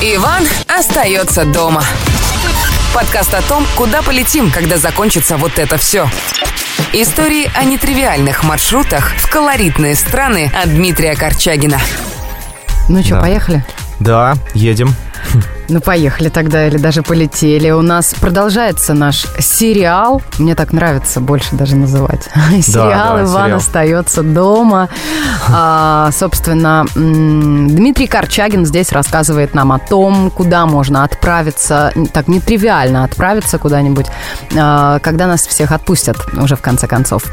Иван 0.00 0.44
остается 0.68 1.44
дома. 1.44 1.82
Подкаст 2.94 3.34
о 3.34 3.42
том, 3.42 3.66
куда 3.76 4.02
полетим, 4.02 4.50
когда 4.50 4.76
закончится 4.78 5.36
вот 5.36 5.58
это 5.58 5.76
все. 5.78 6.08
Истории 6.92 7.50
о 7.54 7.64
нетривиальных 7.64 8.44
маршрутах 8.44 9.12
в 9.16 9.28
колоритные 9.28 9.94
страны 9.94 10.50
от 10.54 10.70
Дмитрия 10.74 11.14
Корчагина. 11.16 11.80
Ну 12.88 13.02
что, 13.02 13.14
Да. 13.16 13.20
поехали? 13.20 13.64
Да, 14.00 14.34
едем. 14.54 14.94
Ну, 15.68 15.80
поехали 15.80 16.28
тогда, 16.28 16.66
или 16.66 16.76
даже 16.76 17.02
полетели. 17.02 17.70
У 17.70 17.82
нас 17.82 18.14
продолжается 18.14 18.94
наш 18.94 19.26
сериал. 19.38 20.22
Мне 20.38 20.54
так 20.54 20.72
нравится 20.72 21.20
больше 21.20 21.56
даже 21.56 21.76
называть. 21.76 22.28
Сериал 22.62 23.16
да, 23.16 23.22
«Иван 23.22 23.44
сериал. 23.44 23.58
остается 23.58 24.22
дома». 24.22 24.88
А, 25.48 26.10
собственно, 26.12 26.84
Дмитрий 26.94 28.06
Корчагин 28.06 28.66
здесь 28.66 28.92
рассказывает 28.92 29.54
нам 29.54 29.72
о 29.72 29.78
том, 29.78 30.30
куда 30.30 30.66
можно 30.66 31.04
отправиться, 31.04 31.92
так 32.12 32.28
нетривиально 32.28 33.04
отправиться 33.04 33.58
куда-нибудь, 33.58 34.06
а, 34.56 34.98
когда 35.00 35.26
нас 35.26 35.46
всех 35.46 35.72
отпустят 35.72 36.16
уже 36.36 36.56
в 36.56 36.60
конце 36.60 36.86
концов. 36.86 37.24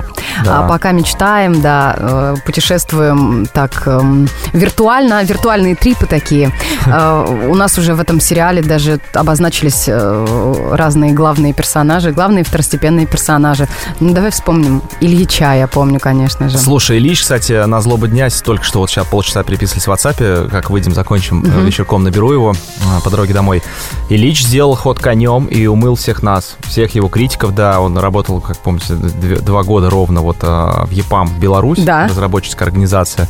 Да. 0.45 0.59
А 0.59 0.67
пока 0.67 0.91
мечтаем, 0.91 1.61
да, 1.61 1.95
э, 1.97 2.35
путешествуем 2.45 3.45
так 3.53 3.83
эм, 3.87 4.27
виртуально, 4.53 5.23
виртуальные 5.23 5.75
трипы 5.75 6.05
такие. 6.05 6.51
Э, 6.87 7.47
У 7.49 7.55
нас 7.55 7.77
уже 7.77 7.93
в 7.93 7.99
этом 8.01 8.19
сериале 8.21 8.61
даже 8.61 8.99
обозначились 9.13 9.85
э, 9.87 10.71
разные 10.71 11.13
главные 11.13 11.53
персонажи, 11.53 12.11
главные 12.11 12.43
второстепенные 12.43 13.05
персонажи. 13.05 13.67
Ну, 13.99 14.13
давай 14.13 14.31
вспомним. 14.31 14.81
Ильича, 14.99 15.53
я 15.53 15.67
помню, 15.67 15.99
конечно 15.99 16.49
же. 16.49 16.57
Слушай, 16.57 16.97
Ильич, 16.97 17.21
кстати, 17.21 17.65
на 17.65 17.81
злобу 17.81 18.07
дня 18.07 18.27
только 18.43 18.63
что 18.63 18.79
вот 18.79 18.89
сейчас 18.89 19.07
полчаса 19.07 19.43
переписывались 19.43 19.87
в 19.87 19.91
WhatsApp, 19.91 20.49
как 20.49 20.69
выйдем, 20.69 20.93
закончим, 20.93 21.43
э, 21.45 21.65
вечерком 21.65 22.03
наберу 22.03 22.31
его 22.31 22.53
э, 22.53 23.01
по 23.03 23.09
дороге 23.09 23.33
домой. 23.33 23.61
Ильич 24.09 24.43
сделал 24.43 24.75
ход 24.75 24.99
конем 24.99 25.45
и 25.45 25.65
умыл 25.67 25.95
всех 25.95 26.23
нас, 26.23 26.55
всех 26.61 26.95
его 26.95 27.07
критиков, 27.07 27.53
да, 27.55 27.79
он 27.79 27.97
работал, 27.97 28.41
как 28.41 28.57
помните, 28.57 28.93
два 28.95 29.63
года 29.63 29.89
ровно 29.89 30.21
вот 30.21 30.37
э, 30.41 30.45
в 30.47 30.89
ЕПАМ, 30.91 31.39
Беларусь, 31.39 31.79
Да. 31.79 32.07
разработческая 32.07 32.67
организация. 32.67 33.27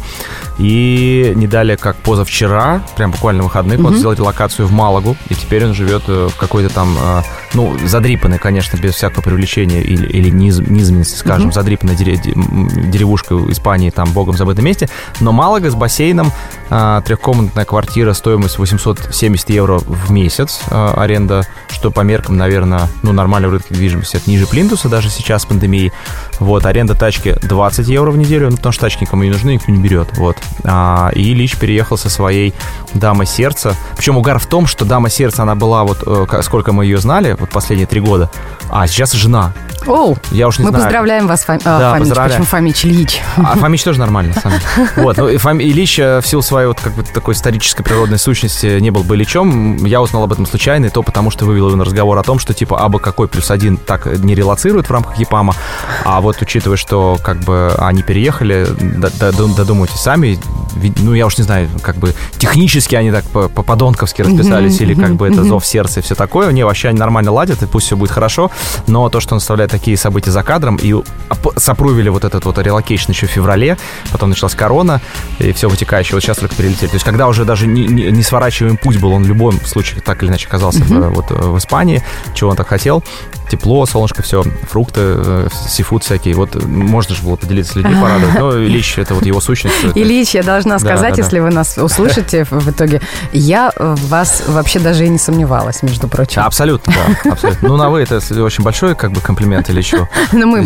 И 0.59 1.33
не 1.35 1.47
далее, 1.47 1.77
как 1.77 1.95
позавчера, 1.97 2.81
прям 2.95 3.11
буквально 3.11 3.43
выходных, 3.43 3.79
вот 3.79 3.95
сделали 3.95 4.19
локацию 4.19 4.67
в 4.67 4.71
Малагу, 4.81 5.15
и 5.29 5.35
теперь 5.35 5.63
он 5.65 5.73
живет 5.75 6.03
э, 6.07 6.27
в 6.31 6.35
какой-то 6.37 6.73
там, 6.73 6.97
э, 6.99 7.21
ну, 7.53 7.77
задрипанной, 7.85 8.39
конечно, 8.39 8.77
без 8.77 8.95
всякого 8.95 9.21
привлечения 9.21 9.81
или, 9.81 10.07
или 10.07 10.29
низ- 10.31 10.59
низменности, 10.67 11.15
скажем, 11.17 11.51
задрипанной 11.53 11.93
дере- 11.95 12.17
де- 12.17 12.31
м, 12.31 12.67
деревушкой 12.89 13.37
в 13.37 13.51
Испании, 13.51 13.91
там, 13.91 14.11
богом 14.11 14.35
забытом 14.35 14.65
месте, 14.65 14.89
но 15.19 15.31
Малага 15.31 15.69
с 15.69 15.75
бассейном, 15.75 16.31
э, 16.71 17.01
трехкомнатная 17.05 17.65
квартира, 17.65 18.13
стоимость 18.13 18.57
870 18.57 19.49
евро 19.51 19.79
в 19.85 20.09
месяц, 20.11 20.59
аренда, 20.69 21.43
что 21.69 21.91
по 21.91 22.01
меркам, 22.01 22.37
наверное, 22.37 22.87
ну, 23.03 23.11
нормально 23.11 23.47
в 23.49 23.51
рынке 23.51 23.67
недвижимости, 23.71 24.15
это 24.17 24.29
ниже 24.29 24.47
плинтуса 24.47 24.89
даже 24.89 25.09
сейчас 25.09 25.43
с 25.43 25.45
пандемией, 25.45 25.91
вот, 26.41 26.65
аренда 26.65 26.95
тачки 26.95 27.35
20 27.43 27.87
евро 27.87 28.11
в 28.11 28.17
неделю, 28.17 28.49
ну, 28.49 28.57
потому 28.57 28.73
что 28.73 28.81
тачки 28.81 29.03
никому 29.03 29.23
не 29.23 29.29
нужны, 29.29 29.51
никто 29.51 29.71
не 29.71 29.77
берет, 29.81 30.09
вот. 30.17 30.35
А, 30.65 31.09
и 31.15 31.31
Ильич 31.31 31.55
переехал 31.55 31.97
со 31.97 32.09
своей 32.09 32.53
дамой 32.93 33.25
сердца. 33.27 33.75
Причем 33.95 34.17
угар 34.17 34.39
в 34.39 34.45
том, 34.47 34.67
что 34.67 34.83
дама 34.83 35.09
сердца, 35.09 35.43
она 35.43 35.55
была 35.55 35.83
вот, 35.83 36.03
э, 36.05 36.41
сколько 36.41 36.73
мы 36.73 36.83
ее 36.85 36.97
знали, 36.97 37.37
вот 37.39 37.49
последние 37.51 37.87
три 37.87 38.01
года, 38.01 38.29
а 38.69 38.85
сейчас 38.87 39.13
жена. 39.13 39.53
Оу, 39.87 40.15
Я 40.31 40.47
уж 40.47 40.59
не 40.59 40.65
мы 40.65 40.69
знаю. 40.69 40.83
поздравляем 40.83 41.25
вас, 41.27 41.43
Фом... 41.45 41.55
а, 41.65 41.79
Да, 41.79 41.91
Фомич. 41.93 42.01
поздравляем. 42.07 42.41
Почему 42.41 42.45
Фомич? 42.45 42.85
Ильич. 42.85 43.19
А 43.37 43.55
Фомич 43.57 43.83
тоже 43.83 43.99
нормально, 43.99 44.33
деле. 44.43 44.89
Вот, 44.97 45.17
ну, 45.17 45.27
и 45.27 45.37
Фом- 45.37 45.59
Ильич 45.61 45.97
э, 45.97 46.21
в 46.21 46.27
силу 46.27 46.43
своей 46.43 46.67
вот 46.67 46.79
как 46.79 46.93
бы 46.93 47.01
такой 47.03 47.33
исторической 47.33 47.81
природной 47.81 48.19
сущности 48.19 48.79
не 48.79 48.91
был 48.91 49.03
бы 49.03 49.15
Ильичом. 49.15 49.83
Я 49.85 50.01
узнал 50.01 50.23
об 50.23 50.31
этом 50.33 50.45
случайно, 50.45 50.85
и 50.85 50.89
то 50.89 51.01
потому, 51.01 51.31
что 51.31 51.45
вывел 51.45 51.67
его 51.69 51.77
на 51.77 51.83
разговор 51.85 52.15
о 52.19 52.23
том, 52.23 52.37
что 52.37 52.53
типа 52.53 52.79
абы 52.79 52.99
какой 52.99 53.27
плюс 53.27 53.49
один 53.49 53.77
так 53.77 54.05
не 54.05 54.35
релацирует 54.35 54.87
в 54.87 54.91
рамках 54.91 55.17
ЕПАМа, 55.17 55.55
а 56.05 56.21
вот 56.21 56.30
учитывая, 56.41 56.77
что 56.77 57.17
как 57.23 57.37
бы 57.39 57.73
они 57.79 58.03
переехали, 58.03 58.67
додумайте 59.55 59.97
сами, 59.97 60.39
ну 60.99 61.13
я 61.13 61.25
уж 61.25 61.37
не 61.37 61.43
знаю, 61.43 61.69
как 61.81 61.97
бы 61.97 62.13
технически 62.37 62.95
они 62.95 63.11
так 63.11 63.23
по- 63.25 63.49
по-подонковски 63.49 64.21
расписались, 64.21 64.79
или 64.81 64.93
как 64.93 65.15
бы 65.15 65.27
это 65.27 65.43
зов 65.43 65.65
сердца 65.65 65.99
и 65.99 66.03
все 66.03 66.15
такое, 66.15 66.51
не, 66.51 66.63
вообще 66.63 66.89
они 66.89 66.99
нормально 66.99 67.31
ладят, 67.31 67.61
и 67.63 67.65
пусть 67.65 67.87
все 67.87 67.95
будет 67.97 68.11
хорошо, 68.11 68.51
но 68.87 69.09
то, 69.09 69.19
что 69.19 69.35
он 69.35 69.37
оставляет 69.37 69.71
такие 69.71 69.97
события 69.97 70.31
за 70.31 70.43
кадром, 70.43 70.77
и 70.77 70.93
оп- 70.93 71.05
за 71.57 71.66
approve 71.66 71.96
или 71.96 72.09
вот 72.09 72.23
этот 72.23 72.45
вот 72.45 72.57
relocation 72.57 73.11
еще 73.11 73.27
в 73.27 73.31
феврале, 73.31 73.77
потом 74.11 74.29
началась 74.29 74.55
корона, 74.55 75.01
и 75.39 75.51
все 75.53 75.69
вытекающее, 75.69 76.15
вот 76.15 76.21
сейчас 76.23 76.37
только 76.37 76.55
перелетели. 76.55 76.89
То 76.89 76.95
есть, 76.95 77.05
когда 77.05 77.27
уже 77.27 77.45
даже 77.45 77.67
не, 77.67 77.85
не, 77.87 78.11
не 78.11 78.23
сворачиваемый 78.23 78.77
путь 78.77 78.97
был, 78.99 79.13
он 79.13 79.23
в 79.23 79.27
любом 79.27 79.59
случае 79.65 80.01
так 80.01 80.23
или 80.23 80.29
иначе 80.29 80.47
оказался 80.47 80.83
в, 80.83 81.09
вот, 81.09 81.29
в 81.31 81.57
Испании, 81.57 82.03
чего 82.33 82.49
он 82.51 82.55
так 82.55 82.67
хотел, 82.67 83.03
тепло, 83.51 83.85
солнышко, 83.85 84.23
все, 84.23 84.43
фрукты, 84.69 85.01
э, 85.03 85.47
сифуд 85.67 86.03
всякий, 86.05 86.33
вот 86.33 86.55
э, 86.55 86.59
можно 86.65 87.13
же 87.15 87.21
было 87.21 87.35
поделиться 87.35 87.73
с 87.73 87.75
людьми, 87.75 87.95
порадовать, 88.01 88.39
но 88.39 88.53
Ильич, 88.63 88.97
это 88.97 89.13
вот 89.13 89.25
его 89.25 89.41
сущность. 89.41 89.75
это- 89.83 89.99
Ильич, 89.99 90.33
я 90.35 90.43
должна 90.43 90.79
сказать, 90.79 91.11
да, 91.11 91.15
да. 91.17 91.21
если 91.21 91.39
вы 91.39 91.49
нас 91.49 91.77
услышите 91.77 92.45
в 92.49 92.69
итоге, 92.69 93.01
я 93.33 93.73
в 93.77 94.07
вас 94.07 94.43
вообще 94.47 94.79
даже 94.79 95.05
и 95.05 95.09
не 95.09 95.17
сомневалась, 95.17 95.83
между 95.83 96.07
прочим. 96.07 96.41
Абсолютно, 96.43 96.93
да, 96.93 97.31
абсолютно. 97.31 97.67
Ну, 97.67 97.75
на 97.75 97.89
вы 97.89 98.01
это 98.01 98.19
очень 98.41 98.63
большой 98.63 98.95
как 98.95 99.11
бы 99.11 99.19
комплимент 99.19 99.69
или 99.69 99.81
что? 99.81 100.07
Но 100.31 100.45
мы 100.45 100.65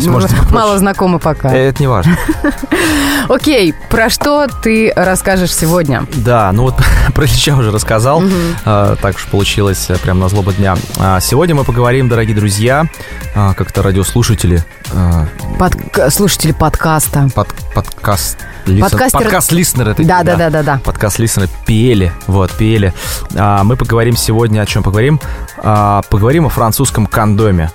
мало 0.52 0.78
знакомы 0.78 1.18
пока. 1.18 1.52
Это 1.52 1.82
не 1.82 1.88
важно. 1.88 2.16
Окей, 3.30 3.74
про 3.90 4.10
что 4.10 4.48
ты 4.62 4.94
расскажешь 4.96 5.54
сегодня? 5.56 6.06
Да, 6.14 6.52
ну 6.52 6.64
вот 6.64 6.76
про 7.16 7.26
Ильича 7.26 7.56
уже 7.56 7.72
рассказал. 7.72 8.24
А, 8.64 8.96
так 9.02 9.16
уж 9.16 9.26
получилось 9.26 9.90
э, 9.90 9.98
прям 9.98 10.20
на 10.20 10.30
злобу 10.30 10.52
дня. 10.54 10.76
А, 10.98 11.20
сегодня 11.20 11.56
мы 11.56 11.64
поговорим, 11.64 12.10
дорогие 12.10 12.36
друзья, 12.36 12.75
а, 13.36 13.54
как-то 13.54 13.82
радиослушатели, 13.84 14.64
а, 14.94 15.26
Подка- 15.60 16.10
слушатели 16.10 16.52
подкаста. 16.52 17.30
под, 17.34 17.48
подкаст... 17.74 18.38
листен- 18.66 18.82
Подкастеры- 18.90 19.24
Подкаст-листнеры. 19.24 19.92
такие, 19.94 20.08
Да, 20.08 20.24
да, 20.24 20.36
да, 20.36 20.50
да, 20.50 20.64
да. 20.64 20.82
Подкаст-листнеры 20.84 21.50
пели, 21.66 22.12
вот, 22.28 22.52
пели. 22.52 22.94
А, 23.36 23.64
мы 23.64 23.76
поговорим 23.78 24.16
сегодня, 24.18 24.62
о 24.62 24.66
чем 24.66 24.84
поговорим? 24.84 25.20
А, 25.58 26.02
поговорим 26.10 26.46
о 26.46 26.50
французском 26.50 27.06
кондоме. 27.08 27.72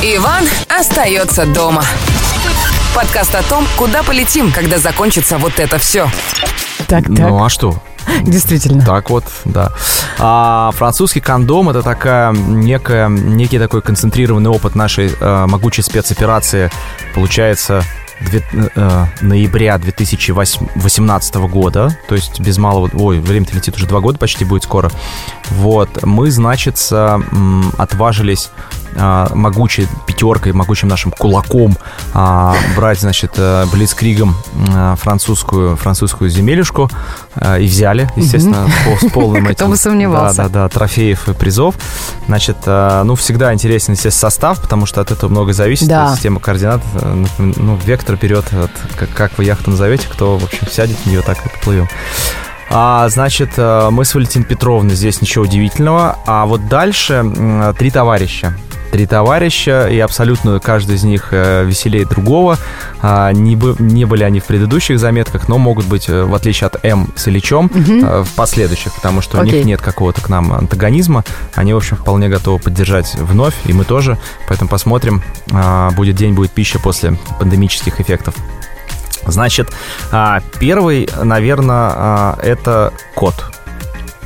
Иван 0.00 0.44
остается 0.68 1.44
дома. 1.46 1.84
Подкаст 2.94 3.34
о 3.34 3.42
том, 3.42 3.66
куда 3.76 4.02
полетим, 4.02 4.50
когда 4.52 4.78
закончится 4.78 5.38
вот 5.38 5.58
это 5.58 5.78
все. 5.78 6.10
Так, 6.86 7.04
так. 7.04 7.08
Ну, 7.08 7.44
а 7.44 7.48
что? 7.48 7.80
Действительно. 8.22 8.84
Так 8.84 9.10
вот, 9.10 9.24
да. 9.44 9.72
А, 10.18 10.70
французский 10.74 11.20
кондом 11.20 11.68
это 11.68 11.82
такая 11.82 12.32
некая, 12.32 13.08
некий 13.08 13.58
такой 13.58 13.82
концентрированный 13.82 14.50
опыт 14.50 14.74
нашей 14.74 15.12
э, 15.18 15.46
могучей 15.46 15.82
спецоперации. 15.82 16.70
Получается 17.14 17.82
две- 18.20 18.42
э, 18.52 19.04
ноября 19.20 19.78
2018 19.78 21.34
года, 21.48 21.96
то 22.08 22.14
есть 22.14 22.40
без 22.40 22.58
малого, 22.58 22.90
ой, 22.94 23.20
время-то 23.20 23.54
летит 23.54 23.76
уже 23.76 23.86
два 23.86 24.00
года 24.00 24.18
почти 24.18 24.44
будет 24.44 24.64
скоро. 24.64 24.90
Вот, 25.50 26.02
мы, 26.04 26.30
значит, 26.30 26.78
отважились 27.78 28.50
а, 28.96 29.30
могучей 29.34 29.86
пятеркой, 30.06 30.52
могучим 30.52 30.88
нашим 30.88 31.12
кулаком 31.12 31.76
а, 32.14 32.56
брать, 32.74 33.00
значит, 33.00 33.32
э, 33.36 33.66
блицкригом 33.72 34.34
а, 34.74 34.96
французскую, 34.96 35.76
французскую 35.76 36.30
земелюшку 36.30 36.90
а, 37.34 37.58
и 37.58 37.66
взяли, 37.66 38.10
естественно, 38.16 38.68
по- 38.84 39.06
с 39.06 39.10
полным 39.12 39.44
Кто 39.44 39.52
этим... 39.52 39.70
бы 39.70 39.76
сомневался. 39.76 40.36
Да, 40.36 40.48
да, 40.48 40.62
да, 40.62 40.68
трофеев 40.68 41.28
и 41.28 41.34
призов. 41.34 41.76
Значит, 42.26 42.56
ну, 42.66 43.14
всегда 43.14 43.52
интересен, 43.54 43.92
естественно, 43.92 44.30
состав, 44.30 44.60
потому 44.60 44.86
что 44.86 45.00
от 45.00 45.10
этого 45.10 45.30
много 45.30 45.52
зависит. 45.52 45.88
Да. 45.88 46.14
Система 46.14 46.40
координат, 46.40 46.82
э, 46.94 47.24
ну, 47.38 47.78
вектор 47.84 48.16
вперед, 48.16 48.44
как, 48.98 49.10
как 49.10 49.38
вы 49.38 49.44
яхту 49.44 49.70
назовете, 49.70 50.08
кто, 50.08 50.36
в 50.38 50.44
общем, 50.44 50.66
сядет 50.70 50.96
в 50.96 51.06
нее, 51.06 51.22
так 51.22 51.44
и 51.44 51.48
поплывем. 51.48 51.88
А, 52.70 53.08
значит, 53.08 53.50
э, 53.56 53.88
мы 53.90 54.04
с 54.04 54.14
Валентиной 54.14 54.44
Петровной 54.44 54.94
здесь 54.94 55.20
ничего 55.22 55.44
удивительного. 55.44 56.18
А 56.26 56.44
вот 56.46 56.68
дальше 56.68 57.24
три 57.78 57.90
товарища. 57.90 58.54
Три 58.92 59.04
товарища, 59.06 59.86
и 59.86 59.98
абсолютно 59.98 60.60
каждый 60.60 60.96
из 60.96 61.04
них 61.04 61.28
э, 61.32 61.62
веселее 61.66 62.06
другого. 62.06 62.56
А, 63.02 63.32
не, 63.32 63.54
бы- 63.54 63.76
не 63.78 64.06
были 64.06 64.22
они 64.24 64.40
в 64.40 64.44
предыдущих 64.44 64.98
заметках, 64.98 65.46
но 65.46 65.58
могут 65.58 65.84
быть, 65.84 66.08
э, 66.08 66.24
в 66.24 66.34
отличие 66.34 66.68
от 66.68 66.82
М 66.84 67.12
с 67.14 67.28
Ильичом, 67.28 67.70
э, 67.74 68.22
в 68.24 68.30
последующих, 68.34 68.94
потому 68.94 69.20
что 69.20 69.36
у 69.38 69.42
Окей. 69.42 69.58
них 69.58 69.66
нет 69.66 69.82
какого-то 69.82 70.22
к 70.22 70.30
нам 70.30 70.52
антагонизма. 70.54 71.22
Они, 71.54 71.74
в 71.74 71.76
общем, 71.76 71.98
вполне 71.98 72.28
готовы 72.30 72.58
поддержать 72.60 73.14
вновь, 73.16 73.54
и 73.66 73.74
мы 73.74 73.84
тоже. 73.84 74.16
Поэтому 74.48 74.70
посмотрим, 74.70 75.22
а, 75.52 75.90
будет 75.90 76.16
день, 76.16 76.32
будет 76.32 76.52
пища 76.52 76.78
после 76.78 77.18
пандемических 77.38 78.00
эффектов. 78.00 78.34
Значит, 79.32 79.68
а, 80.12 80.40
первый, 80.58 81.08
наверное, 81.22 82.34
это 82.42 82.92
кот. 83.14 83.34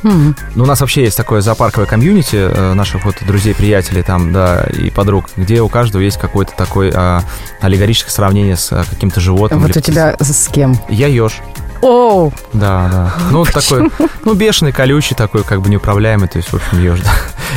М. 0.03 0.35
Ну, 0.55 0.63
у 0.63 0.67
нас 0.67 0.81
вообще 0.81 1.03
есть 1.03 1.15
такое 1.15 1.41
зоопарковое 1.41 1.87
комьюнити 1.87 2.35
э, 2.35 2.73
наших 2.73 3.05
вот 3.05 3.15
друзей, 3.21 3.55
приятелей 3.55 4.03
там, 4.03 4.33
да, 4.33 4.63
и 4.63 4.89
подруг, 4.89 5.29
где 5.37 5.61
у 5.61 5.69
каждого 5.69 6.01
есть 6.01 6.17
какое-то 6.19 6.53
такое 6.57 6.91
а, 6.93 7.23
аллегорическое 7.61 8.11
сравнение 8.11 8.57
с 8.57 8.71
а, 8.71 8.83
каким-то 8.89 9.21
животным. 9.21 9.61
Вот 9.61 9.75
у 9.75 9.79
тебя 9.79 10.15
с 10.19 10.47
кем? 10.49 10.77
Я 10.89 11.07
еж. 11.07 11.41
Оу, 11.81 12.33
Да, 12.53 12.89
да. 12.91 13.13
Ну, 13.31 13.43
такой, 13.45 13.89
ну, 14.23 14.33
бешеный, 14.33 14.71
колючий 14.71 15.15
такой, 15.15 15.43
как 15.43 15.61
бы 15.61 15.69
неуправляемый, 15.69 16.27
то 16.29 16.37
есть, 16.37 16.49
в 16.51 16.55
общем, 16.55 16.81
еж, 16.81 16.99
да. 17.01 17.11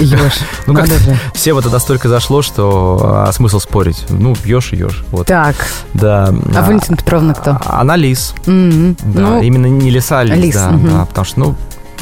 Еж, 0.04 0.32
Ну, 0.66 0.74
как-то 0.74 0.98
же. 0.98 1.18
все 1.34 1.52
вот 1.52 1.64
это 1.64 1.72
настолько 1.74 2.08
зашло, 2.08 2.42
что 2.42 2.98
а, 3.26 3.32
смысл 3.32 3.58
спорить. 3.60 4.04
Ну, 4.08 4.36
еж 4.44 4.72
и 4.72 4.76
еж. 4.76 5.04
Вот. 5.10 5.26
Так, 5.26 5.56
Да. 5.94 6.34
а 6.54 6.62
Валентина 6.62 6.96
Петровна 6.96 7.34
кто? 7.34 7.58
Она 7.64 7.96
лис. 7.96 8.34
М, 8.46 8.96
Да, 9.02 9.20
Ну, 9.20 9.42
именно 9.42 9.66
не 9.66 9.90
лиса, 9.90 10.20
а 10.20 10.24
лис, 10.24 10.36
лис, 10.44 10.54
да, 10.54 10.70
мгм. 10.70 10.90
да, 10.90 11.04
потому 11.06 11.24
что, 11.24 11.40
ну, 11.40 11.56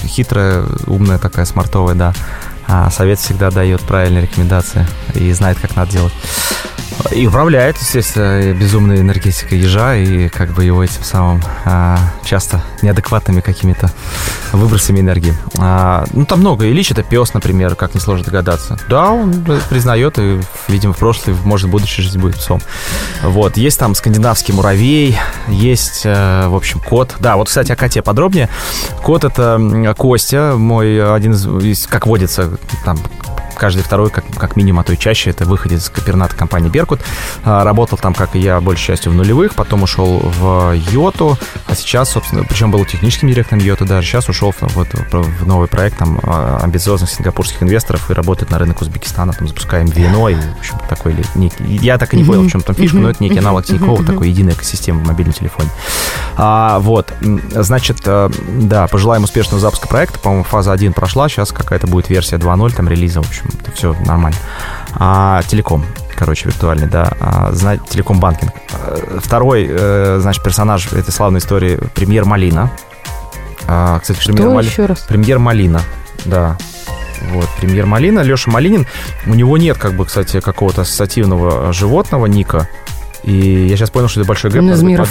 хитрая, 0.06 0.64
умная 0.86 1.18
такая, 1.18 1.44
смартовая, 1.44 1.94
да. 1.94 2.12
А 2.66 2.90
совет 2.90 3.18
всегда 3.18 3.50
дает 3.50 3.80
правильные 3.82 4.22
рекомендации 4.22 4.86
и 5.14 5.30
знает, 5.32 5.58
как 5.60 5.76
надо 5.76 5.92
делать. 5.92 6.12
И 7.10 7.26
управляет, 7.26 7.76
естественно, 7.78 8.52
безумной 8.54 9.00
энергетикой 9.00 9.58
ежа 9.58 9.94
и 9.94 10.28
как 10.28 10.50
бы 10.52 10.64
его 10.64 10.82
этим 10.82 11.02
самым 11.04 11.42
а, 11.64 11.98
часто 12.24 12.62
неадекватными 12.82 13.40
какими-то 13.40 13.90
выбросами 14.52 15.00
энергии. 15.00 15.34
А, 15.58 16.04
ну, 16.12 16.24
там 16.24 16.40
много. 16.40 16.68
Ильич 16.68 16.90
это 16.90 17.02
пес, 17.02 17.34
например, 17.34 17.74
как 17.76 17.94
несложно 17.94 18.24
догадаться. 18.24 18.78
Да, 18.88 19.10
он 19.10 19.44
признает 19.68 20.18
и, 20.18 20.40
видимо, 20.68 20.92
в 20.92 20.98
прошлой, 20.98 21.34
может, 21.44 21.68
в 21.68 21.70
будущей 21.70 22.02
жизни 22.02 22.18
будет 22.18 22.36
псом. 22.36 22.60
Вот. 23.22 23.56
Есть 23.56 23.78
там 23.78 23.94
скандинавский 23.94 24.54
муравей, 24.54 25.18
есть, 25.48 26.02
э, 26.04 26.46
в 26.48 26.54
общем, 26.56 26.80
кот. 26.80 27.14
Да, 27.20 27.36
вот, 27.36 27.48
кстати, 27.48 27.70
о 27.72 27.76
коте 27.76 28.02
подробнее. 28.02 28.48
Кот— 29.02 29.24
это 29.24 29.94
Костя, 29.96 30.54
мой 30.56 31.14
один 31.14 31.32
из- 31.32 31.86
как 31.86 32.06
водится, 32.06 32.50
там, 32.84 32.98
каждый 33.54 33.82
второй, 33.82 34.10
как, 34.10 34.24
как 34.36 34.56
минимум, 34.56 34.80
а 34.80 34.84
то 34.84 34.92
и 34.92 34.98
чаще, 34.98 35.30
это 35.30 35.44
выходец 35.44 35.84
из 35.84 35.90
каперната 35.90 36.36
компании 36.36 36.68
«Беркут». 36.68 37.00
А, 37.44 37.64
Работал 37.64 37.98
там, 37.98 38.14
как 38.14 38.36
и 38.36 38.38
я, 38.38 38.60
большей 38.60 38.86
частью 38.86 39.12
в 39.12 39.14
нулевых, 39.14 39.54
потом 39.54 39.82
ушел 39.82 40.20
в 40.38 40.72
Йоту, 40.90 41.38
а 41.66 41.74
сейчас, 41.74 42.10
собственно, 42.10 42.44
причем 42.44 42.70
был 42.70 42.84
техническим 42.84 43.28
директором 43.28 43.62
Йоты 43.62 43.84
даже, 43.84 44.06
сейчас 44.06 44.28
ушел 44.28 44.52
в, 44.52 44.62
вот, 44.74 44.88
в 45.12 45.46
новый 45.46 45.68
проект 45.68 45.98
там 45.98 46.20
а, 46.22 46.60
амбициозных 46.62 47.10
сингапурских 47.10 47.62
инвесторов 47.62 48.10
и 48.10 48.14
работает 48.14 48.50
на 48.50 48.58
рынок 48.58 48.80
Узбекистана, 48.80 49.32
там 49.32 49.48
запускаем 49.48 49.86
вино 49.86 50.28
и, 50.28 50.34
в 50.34 50.58
общем, 50.58 50.78
такой 50.88 51.12
ли, 51.12 51.24
некий, 51.34 51.64
я 51.64 51.98
так 51.98 52.14
и 52.14 52.16
не 52.16 52.24
понял, 52.24 52.42
в 52.42 52.50
чем 52.50 52.60
там 52.60 52.74
фишка, 52.74 52.96
но 52.96 53.10
это 53.10 53.22
некий 53.22 53.38
аналог 53.38 53.64
Тинькова, 53.64 54.04
такой 54.04 54.28
единая 54.28 54.54
экосистема 54.54 55.00
в 55.00 55.06
мобильном 55.06 55.34
телефоне. 55.34 55.70
А, 56.36 56.78
вот, 56.80 57.12
значит, 57.20 57.98
э, 58.06 58.30
да, 58.48 58.86
пожелаем 58.88 59.24
успешного 59.24 59.60
запуска 59.60 59.88
проекта. 59.88 60.18
По-моему, 60.18 60.44
фаза 60.44 60.72
1 60.72 60.92
прошла, 60.92 61.28
сейчас 61.28 61.52
какая-то 61.52 61.86
будет 61.86 62.08
версия 62.08 62.36
2.0, 62.36 62.74
там 62.74 62.88
релиза, 62.88 63.22
в 63.22 63.28
общем, 63.28 63.43
это 63.60 63.72
все 63.72 63.94
нормально. 64.06 64.36
А, 64.94 65.42
телеком, 65.42 65.84
короче, 66.14 66.46
виртуальный, 66.46 66.86
да, 66.86 67.12
а, 67.20 67.52
зна- 67.52 67.76
телеком-банкинг. 67.78 68.52
Э, 68.72 69.18
Второй, 69.22 69.66
э, 69.68 70.18
значит, 70.20 70.42
персонаж 70.42 70.92
этой 70.92 71.10
славной 71.12 71.38
истории 71.38 71.78
премьер 71.94 72.24
Малина. 72.24 72.70
А, 73.66 73.98
кстати, 73.98 74.18
премьер, 74.24 74.44
кто 74.46 74.54
Мали- 74.54 74.66
еще 74.66 74.86
раз? 74.86 75.00
премьер 75.00 75.38
Малина, 75.38 75.80
да. 76.24 76.56
Вот, 77.32 77.48
премьер 77.58 77.86
Малина, 77.86 78.20
Леша 78.20 78.50
Малинин. 78.50 78.86
У 79.26 79.34
него 79.34 79.56
нет, 79.56 79.78
как 79.78 79.94
бы, 79.94 80.04
кстати, 80.04 80.40
какого-то 80.40 80.82
ассоциативного 80.82 81.72
животного, 81.72 82.26
ника. 82.26 82.68
И 83.24 83.66
я 83.68 83.76
сейчас 83.76 83.90
понял, 83.90 84.08
что 84.08 84.20
это 84.20 84.28
большой 84.28 84.50
гэп. 84.50 84.60
Он 84.60 84.72
из 84.72 84.82
мира 84.82 85.06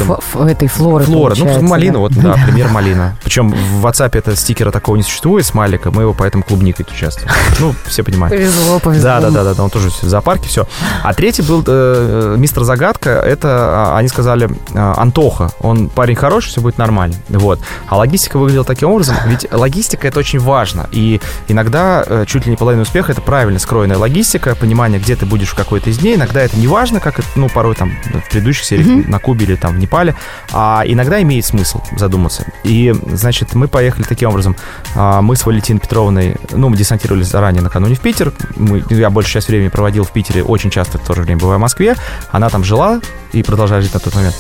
этой 0.48 0.68
флоры, 0.68 1.04
Флора, 1.06 1.36
ну, 1.38 1.62
малина, 1.62 1.94
да. 1.94 2.00
вот, 2.00 2.14
да, 2.14 2.36
пример 2.46 2.70
малина. 2.70 3.18
Причем 3.24 3.52
в 3.52 3.86
WhatsApp 3.86 4.18
это 4.18 4.36
стикера 4.36 4.72
такого 4.72 4.96
не 4.96 5.04
существует, 5.04 5.46
смайлика, 5.46 5.90
мы 5.90 6.04
его 6.04 6.14
поэтому 6.14 6.44
клубникой 6.44 6.86
тут 6.86 6.96
часто. 6.96 7.28
Ну, 7.60 7.74
все 7.86 8.04
понимают. 8.04 8.36
Повезло, 8.36 8.80
повезло. 8.80 9.04
Да, 9.04 9.22
да, 9.22 9.30
да, 9.44 9.54
да, 9.54 9.64
он 9.64 9.70
тоже 9.70 9.90
в 9.90 10.04
зоопарке, 10.04 10.48
все. 10.48 10.68
А 11.04 11.14
третий 11.14 11.42
был 11.42 11.64
э, 11.66 12.36
мистер 12.38 12.64
Загадка, 12.64 13.10
это, 13.10 13.48
а, 13.50 13.98
они 13.98 14.08
сказали, 14.08 14.50
э, 14.50 14.94
Антоха, 14.98 15.52
он 15.60 15.90
парень 15.90 16.16
хороший, 16.16 16.50
все 16.50 16.62
будет 16.62 16.78
нормально, 16.78 17.16
вот. 17.30 17.60
А 17.88 17.98
логистика 17.98 18.38
выглядела 18.38 18.66
таким 18.66 18.90
образом, 18.90 19.16
ведь 19.26 19.52
логистика 19.52 20.08
это 20.08 20.20
очень 20.20 20.40
важно, 20.40 20.88
и 20.92 21.20
иногда 21.48 22.04
э, 22.06 22.26
чуть 22.28 22.46
ли 22.46 22.52
не 22.52 22.58
половина 22.58 22.84
успеха 22.84 23.12
это 23.12 23.22
правильно 23.22 23.60
скроенная 23.60 23.98
логистика, 23.98 24.56
понимание, 24.56 25.00
где 25.00 25.16
ты 25.16 25.26
будешь 25.26 25.50
в 25.50 25.56
какой-то 25.56 25.90
из 25.90 25.98
дней, 25.98 26.16
иногда 26.16 26.42
это 26.42 26.58
не 26.58 26.68
важно, 26.68 27.00
как 27.00 27.20
это, 27.20 27.28
ну, 27.36 27.50
порой 27.50 27.76
там 27.76 27.92
в 28.06 28.30
предыдущих 28.30 28.66
сериях 28.66 29.08
на 29.08 29.20
Кубе 29.20 29.46
или 29.46 29.56
там 29.56 29.76
в 29.76 29.80
Непале, 29.80 30.16
а 30.52 30.84
иногда 30.86 31.22
имеет 31.22 31.46
смысл 31.46 31.82
задуматься. 31.98 32.46
И, 32.64 32.94
значит, 33.12 33.54
мы 33.56 33.68
поехали 33.68 34.04
таким 34.04 34.30
образом. 34.30 34.56
А, 34.96 35.22
Мы 35.22 35.36
с 35.36 35.46
Валентиной 35.46 35.80
Петровной, 35.80 36.36
ну, 36.52 36.70
мы 36.70 36.78
десантировались 36.78 37.28
заранее 37.28 37.62
накануне 37.62 37.96
в 37.96 38.00
Питер. 38.00 38.32
Мы, 38.56 38.84
я 38.90 39.10
большую 39.10 39.34
часть 39.34 39.48
времени 39.48 39.70
проводил 39.70 40.04
в 40.04 40.12
Питере, 40.12 40.44
очень 40.44 40.70
часто 40.70 40.98
в 40.98 41.06
то 41.06 41.14
же 41.14 41.22
время 41.22 41.40
бываю 41.40 41.58
в 41.58 41.62
Москве. 41.62 41.96
Она 42.32 42.50
там 42.50 42.64
жила 42.64 43.00
и 43.32 43.44
продолжает 43.44 43.84
жить 43.84 43.94
на 43.94 44.00
тот 44.00 44.16
момент. 44.16 44.36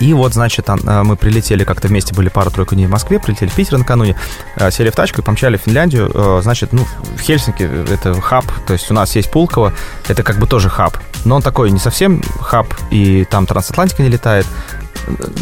И 0.00 0.14
вот, 0.14 0.32
значит, 0.32 0.64
а, 0.68 1.04
мы 1.04 1.16
прилетели 1.16 1.62
как-то 1.64 1.88
вместе, 1.88 2.14
были 2.14 2.30
пару-тройку 2.30 2.74
дней 2.74 2.86
в 2.86 2.90
Москве, 2.90 3.20
прилетели 3.20 3.50
в 3.50 3.54
Питер 3.54 3.76
накануне, 3.76 4.16
а, 4.56 4.70
сели 4.70 4.88
в 4.88 4.94
тачку 4.94 5.20
и 5.20 5.24
помчали 5.24 5.58
в 5.58 5.60
Финляндию. 5.60 6.40
Значит, 6.42 6.72
ну, 6.72 6.86
в 7.16 7.20
Хельсинки 7.20 7.68
это 7.92 8.18
хаб, 8.20 8.46
то 8.66 8.72
есть 8.72 8.90
у 8.90 8.94
нас 8.94 9.14
есть 9.14 9.30
Пулково, 9.30 9.74
это 10.08 10.22
как 10.22 10.38
бы 10.38 10.46
тоже 10.46 10.70
хаб. 10.70 10.96
Но 11.24 11.36
он 11.36 11.42
такой 11.42 11.70
не 11.70 11.78
совсем 11.78 12.22
хаб, 12.40 12.66
и 12.90 13.24
там 13.30 13.46
трансатлантика 13.46 14.02
не 14.02 14.08
летает. 14.08 14.46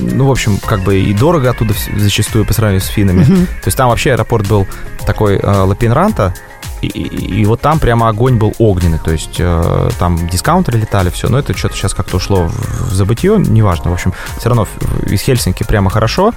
Ну, 0.00 0.26
в 0.26 0.30
общем, 0.30 0.58
как 0.58 0.80
бы 0.82 0.98
и 1.00 1.12
дорого 1.12 1.50
оттуда 1.50 1.74
зачастую 1.96 2.44
по 2.46 2.52
сравнению 2.52 2.80
с 2.80 2.86
финами. 2.86 3.24
То 3.24 3.66
есть 3.66 3.76
там 3.76 3.88
вообще 3.90 4.12
аэропорт 4.12 4.46
был 4.48 4.66
такой 5.06 5.36
э, 5.36 5.46
Лапинранта, 5.62 6.34
и, 6.80 6.86
и- 6.86 7.40
и 7.40 7.44
вот 7.44 7.60
там 7.60 7.78
прямо 7.80 8.08
огонь 8.08 8.36
был 8.36 8.54
огненный, 8.58 8.98
то 8.98 9.10
есть 9.10 9.36
э, 9.40 9.90
там 9.98 10.28
дискаунтеры 10.28 10.78
летали, 10.78 11.10
все, 11.10 11.28
но 11.28 11.38
это 11.38 11.56
что-то 11.56 11.74
сейчас 11.74 11.92
как-то 11.92 12.16
ушло 12.18 12.46
в, 12.46 12.90
в 12.90 12.94
забытье, 12.94 13.36
неважно, 13.36 13.90
в 13.90 13.94
общем, 13.94 14.12
все 14.38 14.48
равно 14.48 14.68
из 15.06 15.20
Хельсинки 15.22 15.64
прямо 15.64 15.90
хорошо, 15.90 16.32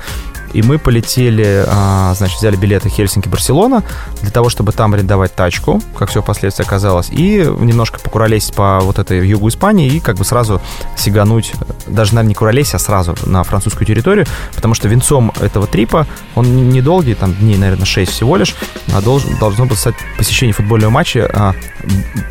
и 0.54 0.62
мы 0.62 0.78
полетели, 0.80 1.66
а, 1.68 2.14
значит, 2.16 2.38
взяли 2.40 2.56
билеты 2.56 2.90
Хельсинки-Барселона 2.90 3.84
для 4.22 4.32
того, 4.32 4.50
чтобы 4.50 4.72
там 4.72 4.94
арендовать 4.94 5.34
тачку, 5.36 5.82
как 5.98 6.10
все 6.10 6.22
впоследствии 6.22 6.64
оказалось, 6.66 7.10
и 7.12 7.38
немножко 7.60 8.00
покуролесить 8.00 8.54
по 8.56 8.80
вот 8.82 9.00
этой 9.00 9.28
югу 9.28 9.50
Испании 9.50 9.88
и 9.88 10.00
как 10.00 10.18
бы 10.18 10.26
сразу 10.26 10.62
сигануть, 10.98 11.54
даже, 11.88 12.14
наверное, 12.16 12.30
не 12.30 12.36
куролесить, 12.36 12.76
а 12.76 12.80
сразу 12.80 13.16
на 13.26 13.44
французскую 13.44 13.86
территорию, 13.88 14.26
потому 14.56 14.74
что 14.74 14.88
венцом 14.88 15.32
этого 15.40 15.68
трипа, 15.68 16.08
он 16.36 16.56
не- 16.56 16.62
недолгий, 16.62 17.14
там 17.16 17.34
дней, 17.34 17.58
наверное, 17.58 17.86
6 17.86 18.12
всего 18.12 18.36
лишь, 18.38 18.56
а 18.94 19.02
должен, 19.02 19.38
должно 19.38 19.66
было 19.66 19.76
стать 19.76 19.96
посещение 20.18 20.54
футбольного 20.54 20.92
матча 20.92 21.30
а, 21.34 21.54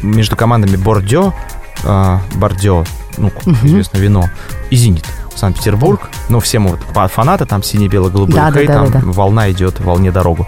между 0.02 0.37
командами 0.37 0.76
Бордё, 0.76 1.32
Бордё, 2.34 2.84
ну, 3.17 3.32
известно, 3.62 3.99
вино, 3.99 4.28
и 4.70 4.76
Зенит. 4.76 5.05
Санкт-Петербург. 5.35 6.09
Ну, 6.29 6.41
все 6.41 6.59
мы 6.59 6.71
вот 6.71 6.81
фа- 6.93 7.09
фанаты, 7.09 7.47
там 7.47 7.62
синий-бело-голубой 7.62 8.35
Да, 8.35 8.53
хей, 8.53 8.67
да, 8.67 8.75
там 8.75 8.91
да, 8.91 9.00
да. 9.00 9.06
волна 9.06 9.50
идет, 9.50 9.81
волне 9.81 10.11
дорогу. 10.12 10.47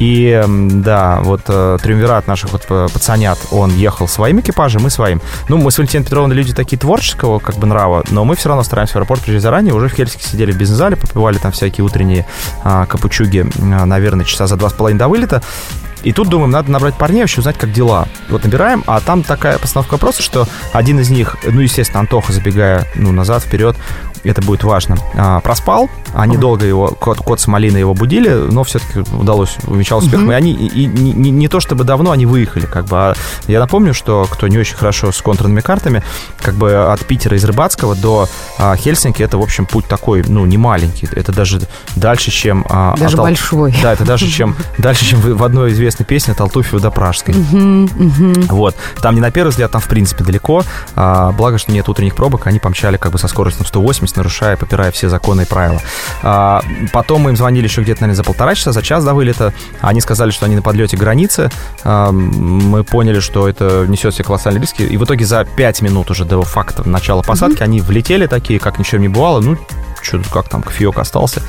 И 0.00 0.42
да, 0.48 1.20
вот 1.22 1.42
э, 1.46 1.78
триумвират 1.80 2.26
наших 2.26 2.50
вот 2.50 2.64
э, 2.68 2.88
пацанят, 2.92 3.38
он 3.52 3.70
ехал 3.76 4.08
своим 4.08 4.40
экипажем, 4.40 4.82
мы 4.82 4.90
своим. 4.90 5.20
Ну, 5.48 5.56
мы 5.56 5.70
с 5.70 5.78
Валентиной 5.78 6.04
Петровной 6.04 6.34
люди 6.34 6.52
такие 6.52 6.76
творческого 6.76 7.38
как 7.38 7.56
бы 7.56 7.66
нрава, 7.68 8.02
но 8.10 8.24
мы 8.24 8.34
все 8.34 8.48
равно 8.48 8.64
стараемся 8.64 8.94
в 8.94 8.96
аэропорт 8.96 9.20
приезжать 9.20 9.42
заранее. 9.42 9.72
Уже 9.72 9.88
в 9.88 9.92
Хельсинки 9.94 10.24
сидели 10.24 10.50
в 10.50 10.58
бизнес-зале, 10.58 10.96
попивали 10.96 11.38
там 11.38 11.52
всякие 11.52 11.84
утренние 11.84 12.26
а, 12.64 12.86
капучуги, 12.86 13.46
а, 13.60 13.84
наверное, 13.86 14.24
часа 14.24 14.48
за 14.48 14.56
два 14.56 14.68
с 14.68 14.72
половиной 14.72 14.98
до 14.98 15.06
вылета. 15.08 15.42
И 16.04 16.12
тут 16.12 16.28
думаем, 16.28 16.50
надо 16.50 16.70
набрать 16.70 16.96
парней, 16.96 17.22
вообще 17.22 17.40
узнать, 17.40 17.58
как 17.58 17.72
дела. 17.72 18.06
Вот 18.28 18.44
набираем, 18.44 18.84
а 18.86 19.00
там 19.00 19.22
такая 19.22 19.58
постановка 19.58 19.94
вопроса, 19.94 20.22
что 20.22 20.46
один 20.72 21.00
из 21.00 21.10
них, 21.10 21.36
ну, 21.44 21.60
естественно, 21.60 22.00
Антоха, 22.00 22.32
забегая 22.32 22.86
ну, 22.94 23.10
назад, 23.10 23.42
вперед, 23.42 23.76
это 24.30 24.42
будет 24.42 24.64
важно, 24.64 24.96
а, 25.14 25.40
проспал. 25.40 25.88
Они 26.14 26.36
долго 26.36 26.64
его, 26.64 26.88
кот, 26.88 27.18
кот 27.18 27.40
с 27.40 27.46
малиной 27.46 27.80
его 27.80 27.94
будили, 27.94 28.28
но 28.30 28.62
все-таки 28.64 29.00
удалось, 29.14 29.56
увенчал 29.66 29.98
успехом. 29.98 30.30
И 30.30 30.34
они 30.34 30.52
и, 30.52 30.66
и 30.84 30.86
не, 30.86 31.30
не- 31.30 31.48
то 31.48 31.60
чтобы 31.60 31.84
давно 31.84 32.10
они 32.12 32.24
выехали, 32.26 32.66
как 32.66 32.84
бы. 32.86 32.96
А 32.96 33.14
я 33.48 33.58
напомню, 33.60 33.94
что 33.94 34.26
кто 34.30 34.46
не 34.48 34.56
очень 34.58 34.76
хорошо 34.76 35.10
с 35.12 35.20
контурными 35.20 35.60
картами, 35.60 36.02
как 36.40 36.54
бы 36.54 36.72
от 36.92 37.00
Питера 37.04 37.36
из 37.36 37.44
Рыбацкого 37.44 37.94
до 37.96 38.28
а, 38.58 38.76
Хельсинки, 38.76 39.22
это, 39.22 39.38
в 39.38 39.42
общем, 39.42 39.66
путь 39.66 39.86
такой, 39.86 40.22
ну, 40.26 40.46
не 40.46 40.56
маленький. 40.56 41.08
Это 41.12 41.32
даже 41.32 41.60
дальше, 41.96 42.30
чем... 42.30 42.64
а, 42.70 42.96
Даже 42.96 43.16
от 43.16 43.22
большой. 43.22 43.74
да, 43.82 43.92
это 43.92 44.04
даже 44.04 44.26
чем 44.28 44.54
дальше, 44.78 45.04
чем 45.04 45.20
в 45.20 45.42
одной 45.42 45.72
известной 45.72 46.06
песне 46.06 46.34
Толтуфева 46.34 46.80
до 46.80 46.90
Пражской. 46.90 47.34
Вот. 48.48 48.76
Там 49.00 49.14
не 49.14 49.20
на 49.20 49.30
первый 49.30 49.50
взгляд, 49.50 49.70
там 49.70 49.80
в 49.80 49.88
принципе 49.88 50.24
далеко. 50.24 50.62
А, 50.96 51.32
благо, 51.32 51.58
что 51.58 51.72
нет 51.72 51.88
утренних 51.88 52.14
пробок, 52.14 52.46
они 52.46 52.58
помчали 52.58 52.96
как 52.96 53.12
бы 53.12 53.18
со 53.18 53.28
скоростью 53.28 53.64
180, 53.66 54.13
нарушая, 54.16 54.56
попирая 54.56 54.90
все 54.90 55.08
законы 55.08 55.42
и 55.42 55.44
правила. 55.44 55.80
А, 56.22 56.62
потом 56.92 57.22
мы 57.22 57.30
им 57.30 57.36
звонили 57.36 57.64
еще 57.64 57.82
где-то, 57.82 58.02
наверное, 58.02 58.16
за 58.16 58.24
полтора 58.24 58.54
часа, 58.54 58.72
за 58.72 58.82
час 58.82 59.04
до 59.04 59.14
вылета. 59.14 59.52
Они 59.80 60.00
сказали, 60.00 60.30
что 60.30 60.46
они 60.46 60.56
на 60.56 60.62
подлете 60.62 60.96
границы. 60.96 61.50
А, 61.84 62.10
мы 62.12 62.84
поняли, 62.84 63.20
что 63.20 63.48
это 63.48 63.86
несет 63.88 64.14
себе 64.14 64.24
колоссальные 64.24 64.60
риски. 64.62 64.82
И 64.82 64.96
в 64.96 65.04
итоге 65.04 65.24
за 65.24 65.44
5 65.44 65.82
минут 65.82 66.10
уже 66.10 66.24
до 66.24 66.42
факта 66.42 66.88
начала 66.88 67.22
посадки 67.22 67.62
они 67.62 67.80
влетели 67.80 68.26
такие, 68.26 68.58
как 68.58 68.78
ничего 68.78 69.00
не 69.00 69.08
бывало. 69.08 69.40
Ну, 69.40 69.58
что 70.04 70.20
как 70.32 70.48
там, 70.48 70.62
кофеек 70.62 70.98
остался. 70.98 71.42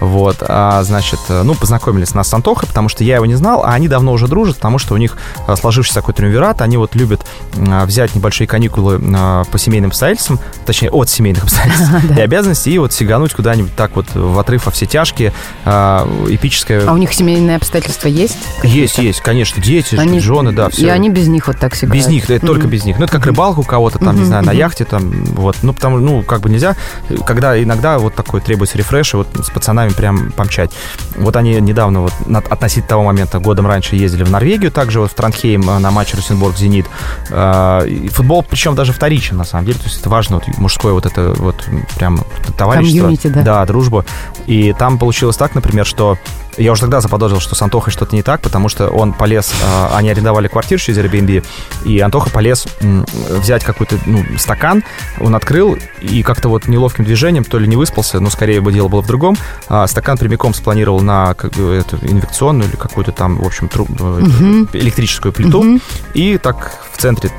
Вот, 0.00 0.36
а, 0.40 0.82
значит, 0.82 1.20
ну, 1.28 1.54
познакомились 1.54 2.14
нас 2.14 2.28
с 2.28 2.34
Антохой, 2.34 2.68
потому 2.68 2.88
что 2.88 3.04
я 3.04 3.16
его 3.16 3.26
не 3.26 3.34
знал, 3.34 3.64
а 3.64 3.70
они 3.70 3.88
давно 3.88 4.12
уже 4.12 4.28
дружат, 4.28 4.56
потому 4.56 4.78
что 4.78 4.94
у 4.94 4.96
них 4.96 5.16
сложившийся 5.60 6.00
такой 6.00 6.14
триумвират, 6.14 6.60
они 6.62 6.76
вот 6.76 6.94
любят 6.94 7.26
взять 7.54 8.14
небольшие 8.14 8.46
каникулы 8.46 8.98
по 8.98 9.58
семейным 9.58 9.88
обстоятельствам, 9.88 10.38
точнее, 10.64 10.90
от 10.90 11.08
семейных 11.08 11.44
обстоятельств 11.44 11.92
и 12.16 12.20
обязанностей, 12.20 12.72
и 12.72 12.78
вот 12.78 12.92
сигануть 12.92 13.32
куда-нибудь 13.34 13.74
так 13.74 13.96
вот 13.96 14.06
в 14.14 14.38
отрыв 14.38 14.66
во 14.66 14.72
все 14.72 14.86
тяжкие, 14.86 15.32
эпическое... 15.64 16.86
А 16.86 16.92
у 16.92 16.96
них 16.96 17.12
семейные 17.12 17.56
обстоятельства 17.56 18.08
есть? 18.08 18.38
Есть, 18.62 18.98
есть, 18.98 19.20
конечно, 19.20 19.62
дети, 19.62 19.96
жены, 20.20 20.52
да, 20.52 20.68
все. 20.68 20.86
И 20.86 20.88
они 20.88 21.10
без 21.10 21.28
них 21.28 21.46
вот 21.46 21.58
так 21.58 21.74
сигают? 21.74 21.94
Без 21.94 22.06
них, 22.08 22.26
да, 22.26 22.38
только 22.38 22.66
без 22.66 22.84
них. 22.84 22.98
Ну, 22.98 23.04
это 23.04 23.12
как 23.12 23.26
рыбалку 23.26 23.60
у 23.60 23.64
кого-то 23.64 23.98
там, 23.98 24.16
не 24.16 24.24
знаю, 24.24 24.44
на 24.44 24.52
яхте 24.52 24.84
там, 24.84 25.10
вот. 25.34 25.56
Ну, 25.62 25.72
потому, 25.72 25.98
ну, 25.98 26.22
как 26.22 26.40
бы 26.40 26.50
нельзя, 26.50 26.76
когда 27.24 27.60
иногда 27.62 27.95
вот 27.98 28.14
такой 28.14 28.40
требуется 28.40 28.78
рефреш, 28.78 29.14
и 29.14 29.16
вот 29.16 29.28
с 29.34 29.50
пацанами 29.50 29.90
прям 29.90 30.32
помчать. 30.32 30.70
Вот 31.16 31.36
они 31.36 31.60
недавно, 31.60 32.02
вот 32.02 32.12
относительно 32.50 32.88
того 32.88 33.02
момента, 33.04 33.38
годом 33.38 33.66
раньше 33.66 33.96
ездили 33.96 34.24
в 34.24 34.30
Норвегию, 34.30 34.70
также 34.70 35.00
вот 35.00 35.10
в 35.10 35.14
Транхейм 35.14 35.68
э, 35.68 35.78
на 35.78 35.90
матч 35.90 36.14
Русенбург-Зенит. 36.14 36.86
А, 37.30 37.84
футбол, 38.10 38.42
причем 38.42 38.74
даже 38.74 38.92
вторичен, 38.92 39.36
на 39.36 39.44
самом 39.44 39.66
деле, 39.66 39.78
то 39.78 39.84
есть 39.84 40.00
это 40.00 40.08
важно, 40.08 40.36
вот 40.36 40.58
мужское 40.58 40.92
вот 40.92 41.06
это 41.06 41.34
вот 41.36 41.68
прям 41.96 42.20
товарищество. 42.56 43.00
Комьюнити, 43.00 43.26
да. 43.28 43.42
Да, 43.42 43.66
дружба. 43.66 44.04
И 44.46 44.72
там 44.72 44.98
получилось 44.98 45.36
так, 45.36 45.54
например, 45.54 45.86
что 45.86 46.18
я 46.56 46.72
уже 46.72 46.82
тогда 46.82 47.00
заподозрил, 47.00 47.40
что 47.40 47.54
с 47.54 47.62
Антохой 47.62 47.92
что-то 47.92 48.14
не 48.14 48.22
так, 48.22 48.40
потому 48.40 48.68
что 48.68 48.88
он 48.88 49.12
полез, 49.12 49.52
э, 49.62 49.88
они 49.94 50.10
арендовали 50.10 50.48
квартиру 50.48 50.80
через 50.80 50.98
Airbnb, 50.98 51.44
и 51.84 52.00
Антоха 52.00 52.30
полез 52.30 52.66
взять 52.80 53.64
какой-то 53.64 53.98
ну, 54.06 54.24
стакан, 54.38 54.82
он 55.20 55.34
открыл, 55.34 55.78
и 56.00 56.22
как-то 56.22 56.48
вот 56.48 56.68
неловким 56.68 57.04
движением, 57.04 57.44
то 57.44 57.58
ли 57.58 57.66
не 57.66 57.76
выспался, 57.76 58.20
но 58.20 58.30
скорее 58.30 58.60
бы 58.60 58.72
дело 58.72 58.88
было 58.88 59.02
в 59.02 59.06
другом, 59.06 59.36
а 59.68 59.86
стакан 59.86 60.18
прямиком 60.18 60.54
спланировал 60.54 61.00
на 61.00 61.32
эту 61.32 61.96
инфекционную 62.02 62.68
или 62.68 62.76
какую-то 62.76 63.12
там, 63.12 63.38
в 63.38 63.46
общем, 63.46 63.68
труб, 63.68 63.90
угу. 63.90 64.68
электрическую 64.72 65.32
плиту, 65.32 65.60
угу. 65.60 65.80
и 66.14 66.38
так 66.38 66.72
в 66.92 66.98
центре 66.98 67.30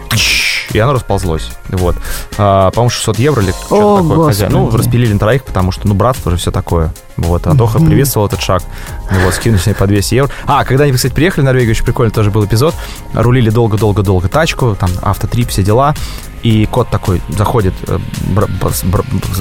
и 0.73 0.79
оно 0.79 0.93
расползлось. 0.93 1.49
Вот. 1.69 1.95
А, 2.37 2.71
по-моему, 2.71 2.89
600 2.89 3.19
евро 3.19 3.41
или 3.41 3.51
что-то 3.51 4.03
такое 4.03 4.27
хозяин. 4.27 4.51
Ну, 4.51 4.69
распилили 4.69 5.13
на 5.13 5.19
троих, 5.19 5.43
потому 5.43 5.71
что, 5.71 5.87
ну, 5.87 5.93
братство 5.93 6.31
же 6.31 6.37
все 6.37 6.51
такое. 6.51 6.93
Вот. 7.17 7.47
Антоха 7.47 7.79
mm-hmm. 7.79 7.87
приветствовал 7.87 8.27
этот 8.27 8.41
шаг. 8.41 8.63
Ну, 9.11 9.19
вот, 9.25 9.33
скинули 9.33 9.59
с 9.59 9.65
ней 9.65 9.73
по 9.73 9.87
200 9.87 10.15
евро. 10.15 10.31
А, 10.45 10.63
когда 10.63 10.83
они, 10.85 10.93
кстати, 10.93 11.13
приехали 11.13 11.41
в 11.41 11.45
Норвегию, 11.45 11.71
очень 11.71 11.85
прикольно 11.85 12.11
тоже 12.11 12.31
был 12.31 12.45
эпизод. 12.45 12.75
Рулили 13.13 13.49
долго-долго-долго 13.49 14.29
тачку, 14.29 14.75
там, 14.79 14.89
автотрип, 15.01 15.49
все 15.49 15.63
дела. 15.63 15.95
И 16.43 16.65
кот 16.67 16.89
такой 16.89 17.21
заходит, 17.29 17.73
э, 17.87 17.97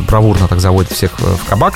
бравурно 0.09 0.49
так 0.49 0.61
заводит 0.61 0.91
всех 0.91 1.21
в 1.21 1.49
кабак, 1.49 1.75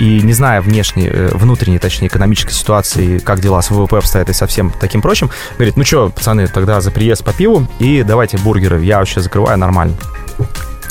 и 0.00 0.20
не 0.22 0.32
зная 0.32 0.60
внешней, 0.62 1.08
э, 1.08 1.30
внутренней, 1.34 1.78
точнее, 1.78 2.08
экономической 2.08 2.52
ситуации, 2.52 3.18
как 3.18 3.40
дела 3.40 3.60
с 3.60 3.70
ВВП 3.70 3.98
обстоят 3.98 4.30
и 4.30 4.32
со 4.32 4.46
всем 4.46 4.72
таким 4.80 5.02
прочим, 5.02 5.30
говорит, 5.56 5.76
ну 5.76 5.84
что, 5.84 6.08
пацаны, 6.08 6.46
тогда 6.46 6.80
за 6.80 6.90
приезд 6.90 7.22
по 7.22 7.32
пиву 7.32 7.66
и 7.78 8.02
давайте 8.02 8.38
бургеры, 8.38 8.82
я 8.82 8.98
вообще 8.98 9.20
закрываю 9.20 9.58
нормально. 9.58 9.94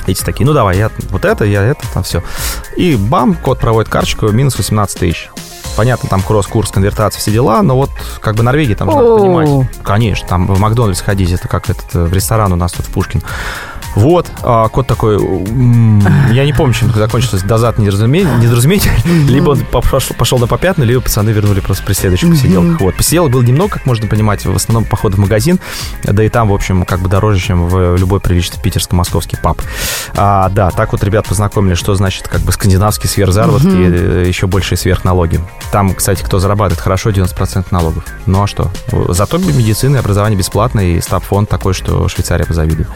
Эти 0.10 0.24
такие, 0.24 0.46
ну 0.46 0.54
давай, 0.54 0.78
я 0.78 0.90
вот 1.12 1.26
это, 1.26 1.46
я 1.46 1.64
это, 1.64 1.82
там 1.94 2.04
все. 2.04 2.24
И 2.76 2.96
бам, 2.96 3.36
код 3.36 3.60
проводит 3.60 3.92
карточку, 3.92 4.30
минус 4.30 4.58
18 4.58 5.00
тысяч. 5.00 5.30
Понятно, 5.78 6.10
там 6.10 6.22
кросс-курс, 6.22 6.72
конвертация, 6.72 7.20
все 7.20 7.32
дела, 7.32 7.62
но 7.62 7.76
вот 7.76 7.90
как 8.20 8.36
бы 8.36 8.44
Норвегия 8.44 8.76
там 8.76 8.90
же 8.92 8.98
надо 8.98 9.16
понимать. 9.18 9.70
Конечно, 9.84 10.28
там 10.28 10.48
в 10.48 10.60
Макдональдс 10.60 11.00
ходить, 11.02 11.32
это 11.32 11.48
как 11.48 11.70
этот 11.70 11.86
э, 11.94 12.04
в 12.04 12.14
ресторан 12.14 12.52
у 12.52 12.56
нас 12.58 12.74
тут 12.74 12.86
в 12.88 12.92
Пушкин. 12.92 13.22
Вот, 13.96 14.28
а 14.44 14.68
кот 14.70 14.88
такой, 14.88 15.18
я 16.32 16.46
не 16.46 16.54
помню, 16.54 16.74
чем 16.74 16.92
закончилось 16.94 17.44
дозад 17.44 17.78
недоразумение, 17.78 18.38
недоразумение. 18.38 18.92
либо 19.28 19.52
он 19.52 19.60
пошел, 19.66 20.16
пошел 20.18 20.40
на 20.40 20.48
попятную, 20.48 20.88
либо 20.88 21.02
пацаны 21.02 21.32
вернули 21.32 21.60
просто 21.60 21.84
при 21.84 21.94
следующих 21.94 22.30
посиделках. 22.30 22.82
Вот, 22.82 22.96
посиделок 22.96 23.32
было 23.32 23.42
немного, 23.42 23.74
как 23.74 23.86
можно 23.86 24.08
понимать, 24.08 24.46
в 24.46 24.56
основном 24.56 24.86
поход 24.86 25.16
в 25.16 25.18
магазин, 25.20 25.60
да 26.04 26.24
и 26.24 26.30
там, 26.30 26.50
в 26.50 26.54
общем, 26.54 26.86
как 26.86 27.00
бы 27.00 27.10
дороже, 27.10 27.40
чем 27.40 27.68
в 27.68 27.96
любой 27.98 28.20
приличный 28.20 28.62
питерско-московский 28.62 29.38
паб. 29.42 29.62
А, 30.16 30.50
да, 30.50 30.70
так 30.72 30.92
вот 30.92 31.04
ребят 31.04 31.28
познакомили, 31.28 31.76
что 31.76 31.96
значит 31.96 32.28
как 32.28 32.42
бы 32.42 32.52
скандинавский 32.52 33.10
сверхзаработки, 33.10 33.68
mm-hmm. 33.68 34.28
еще 34.28 34.48
большие 34.48 34.78
сверхналоги. 34.78 35.40
Там, 35.72 35.94
кстати, 35.94 36.24
кто 36.24 36.40
зарабатывает 36.40 36.82
хорошо, 36.82 37.10
90% 37.10 37.68
налогов. 37.72 38.04
Ну 38.26 38.44
а 38.44 38.48
что? 38.48 38.72
Зато 39.10 39.38
медицина 39.38 39.98
и 39.98 40.00
образование 40.00 40.38
бесплатное, 40.38 40.86
и 40.86 41.02
стаб-фонд 41.02 41.50
такой, 41.50 41.74
что 41.74 42.08
Швейцария 42.08 42.46
позавидует. 42.46 42.88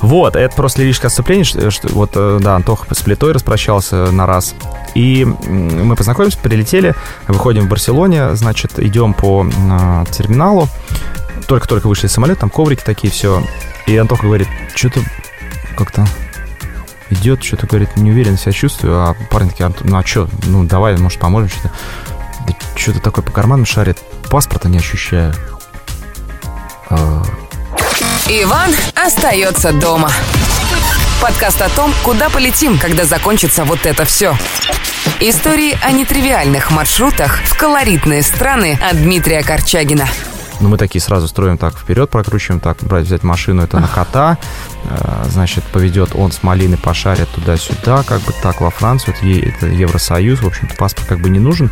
Вот, 0.00 0.36
это 0.36 0.54
просто 0.54 0.82
лирическое 0.82 1.08
отступление, 1.08 1.44
что, 1.44 1.70
что 1.70 1.88
вот, 1.88 2.10
э, 2.14 2.38
да, 2.42 2.56
Антоха 2.56 2.94
с 2.94 3.00
плитой 3.00 3.32
распрощался 3.32 4.10
на 4.10 4.26
раз. 4.26 4.54
И 4.94 5.24
мы 5.24 5.96
познакомились, 5.96 6.36
прилетели, 6.36 6.94
выходим 7.26 7.66
в 7.66 7.68
Барселоне, 7.68 8.34
значит, 8.34 8.78
идем 8.78 9.14
по 9.14 9.46
э, 9.46 10.04
терминалу, 10.10 10.68
только-только 11.46 11.86
вышли 11.86 12.06
из 12.06 12.12
самолета, 12.12 12.40
там 12.40 12.50
коврики 12.50 12.82
такие, 12.84 13.12
все. 13.12 13.42
И 13.86 13.96
Антоха 13.96 14.24
говорит, 14.24 14.48
что-то 14.74 15.00
как-то 15.76 16.06
идет, 17.10 17.42
что-то, 17.42 17.66
говорит, 17.66 17.96
не 17.96 18.10
уверенно 18.10 18.36
себя 18.36 18.52
чувствую, 18.52 19.00
а 19.00 19.14
парень 19.30 19.50
такие, 19.50 19.72
ну 19.82 19.96
а 19.96 20.04
что, 20.04 20.28
ну 20.46 20.64
давай, 20.64 20.96
может, 20.98 21.20
поможем, 21.20 21.48
что-то. 21.48 21.70
Да 22.46 22.54
что-то 22.76 23.00
такое 23.00 23.24
по 23.24 23.32
карманам 23.32 23.64
шарит, 23.64 23.98
паспорта 24.30 24.68
не 24.68 24.78
ощущаю. 24.78 25.32
А, 26.90 27.22
Иван 28.26 28.70
остается 28.94 29.70
дома. 29.74 30.10
Подкаст 31.20 31.60
о 31.60 31.68
том, 31.68 31.92
куда 32.02 32.30
полетим, 32.30 32.78
когда 32.78 33.04
закончится 33.04 33.64
вот 33.64 33.84
это 33.84 34.06
все. 34.06 34.34
Истории 35.20 35.76
о 35.82 35.92
нетривиальных 35.92 36.70
маршрутах 36.70 37.42
в 37.44 37.54
колоритные 37.58 38.22
страны 38.22 38.78
от 38.80 38.96
Дмитрия 38.96 39.42
Корчагина. 39.42 40.08
Ну, 40.60 40.70
мы 40.70 40.78
такие 40.78 41.02
сразу 41.02 41.28
строим 41.28 41.58
так, 41.58 41.76
вперед 41.76 42.08
прокручиваем, 42.08 42.60
так, 42.60 42.78
брать, 42.80 43.04
взять 43.04 43.24
машину, 43.24 43.62
это 43.62 43.78
на 43.78 43.88
кота, 43.88 44.38
э, 44.84 45.24
значит, 45.28 45.62
поведет 45.64 46.14
он 46.14 46.32
с 46.32 46.42
малины, 46.42 46.78
пошарит 46.78 47.28
туда-сюда, 47.28 48.04
как 48.04 48.22
бы 48.22 48.32
так, 48.42 48.62
во 48.62 48.70
Францию, 48.70 49.14
это, 49.14 49.26
это 49.26 49.66
Евросоюз, 49.66 50.40
в 50.40 50.46
общем-то, 50.46 50.74
паспорт 50.76 51.08
как 51.08 51.20
бы 51.20 51.28
не 51.28 51.40
нужен, 51.40 51.70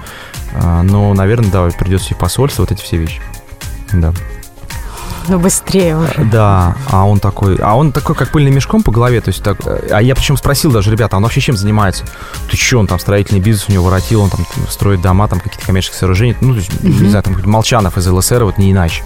э, 0.53 0.83
но, 0.83 1.15
наверное, 1.15 1.51
да, 1.51 1.67
придется 1.71 2.13
и 2.13 2.15
посольство, 2.15 2.65
вот 2.65 2.73
эти 2.73 2.83
все 2.83 2.99
вещи, 2.99 3.23
да. 3.93 4.13
Ну, 5.29 5.39
быстрее 5.39 5.97
уже. 5.97 6.25
Да, 6.31 6.77
а 6.91 7.07
он 7.07 7.21
такой, 7.21 7.57
а 7.57 7.77
он 7.77 7.93
такой, 7.93 8.15
как 8.15 8.31
пыльным 8.31 8.55
мешком 8.55 8.83
по 8.83 8.91
голове, 8.91 9.21
то 9.21 9.29
есть 9.29 9.43
так, 9.43 9.59
а 9.67 10.01
я 10.01 10.15
причем 10.15 10.37
спросил 10.37 10.73
даже, 10.73 10.91
ребята, 10.91 11.17
а 11.17 11.19
он 11.19 11.23
вообще 11.23 11.41
чем 11.41 11.57
занимается? 11.57 12.05
Ты 12.51 12.57
что, 12.57 12.79
он 12.79 12.87
там 12.87 12.99
строительный 12.99 13.41
бизнес 13.41 13.69
у 13.69 13.73
него 13.73 13.85
воротил, 13.85 14.23
он 14.23 14.31
там 14.31 14.45
строит 14.69 15.01
дома, 15.01 15.29
там 15.29 15.41
какие-то 15.41 15.65
коммерческие 15.65 15.99
сооружения, 15.99 16.37
ну, 16.41 16.55
то 16.55 16.61
есть, 16.61 16.71
mm-hmm. 16.71 17.03
не 17.03 17.09
знаю, 17.09 17.23
там 17.23 17.37
Молчанов 17.45 17.97
из 17.97 18.07
ЛСР, 18.07 18.45
вот 18.45 18.59
не 18.59 18.73
иначе. 18.73 19.05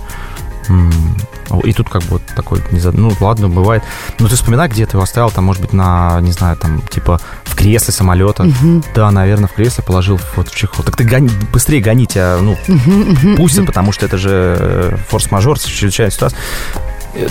И 1.65 1.73
тут 1.73 1.89
как 1.89 2.03
бы 2.03 2.09
вот 2.11 2.23
такой, 2.35 2.61
не 2.71 2.81
знаю, 2.81 2.97
ну 2.99 3.13
ладно, 3.21 3.49
бывает. 3.49 3.83
Ну 4.19 4.29
ты 4.29 4.35
вспоминай, 4.35 4.69
где 4.69 4.87
ты 4.87 4.93
его 4.93 5.03
оставил, 5.03 5.31
там, 5.31 5.45
может 5.45 5.63
быть, 5.63 5.73
на, 5.73 6.21
не 6.21 6.33
знаю, 6.33 6.57
там, 6.57 6.83
типа 6.83 7.21
в 7.45 7.55
кресле 7.55 7.93
самолета. 7.93 8.45
Угу. 8.45 8.83
Да, 8.95 9.11
наверное, 9.11 9.49
в 9.49 9.53
кресле 9.53 9.85
положил 9.85 10.21
вот 10.35 10.49
в 10.49 10.55
чехол. 10.55 10.85
Так 10.85 10.97
ты 10.97 11.05
гони, 11.05 11.31
быстрее 11.53 11.81
гони 11.81 12.07
тебя, 12.07 12.39
ну, 12.41 12.53
угу, 12.53 13.37
пусть, 13.37 13.59
угу. 13.59 13.67
потому 13.67 13.93
что 13.93 14.07
это 14.07 14.19
же 14.19 14.57
э, 14.59 14.97
форс-мажор, 15.09 15.59
чрезвычайная 15.59 16.11
ситуация. 16.11 16.39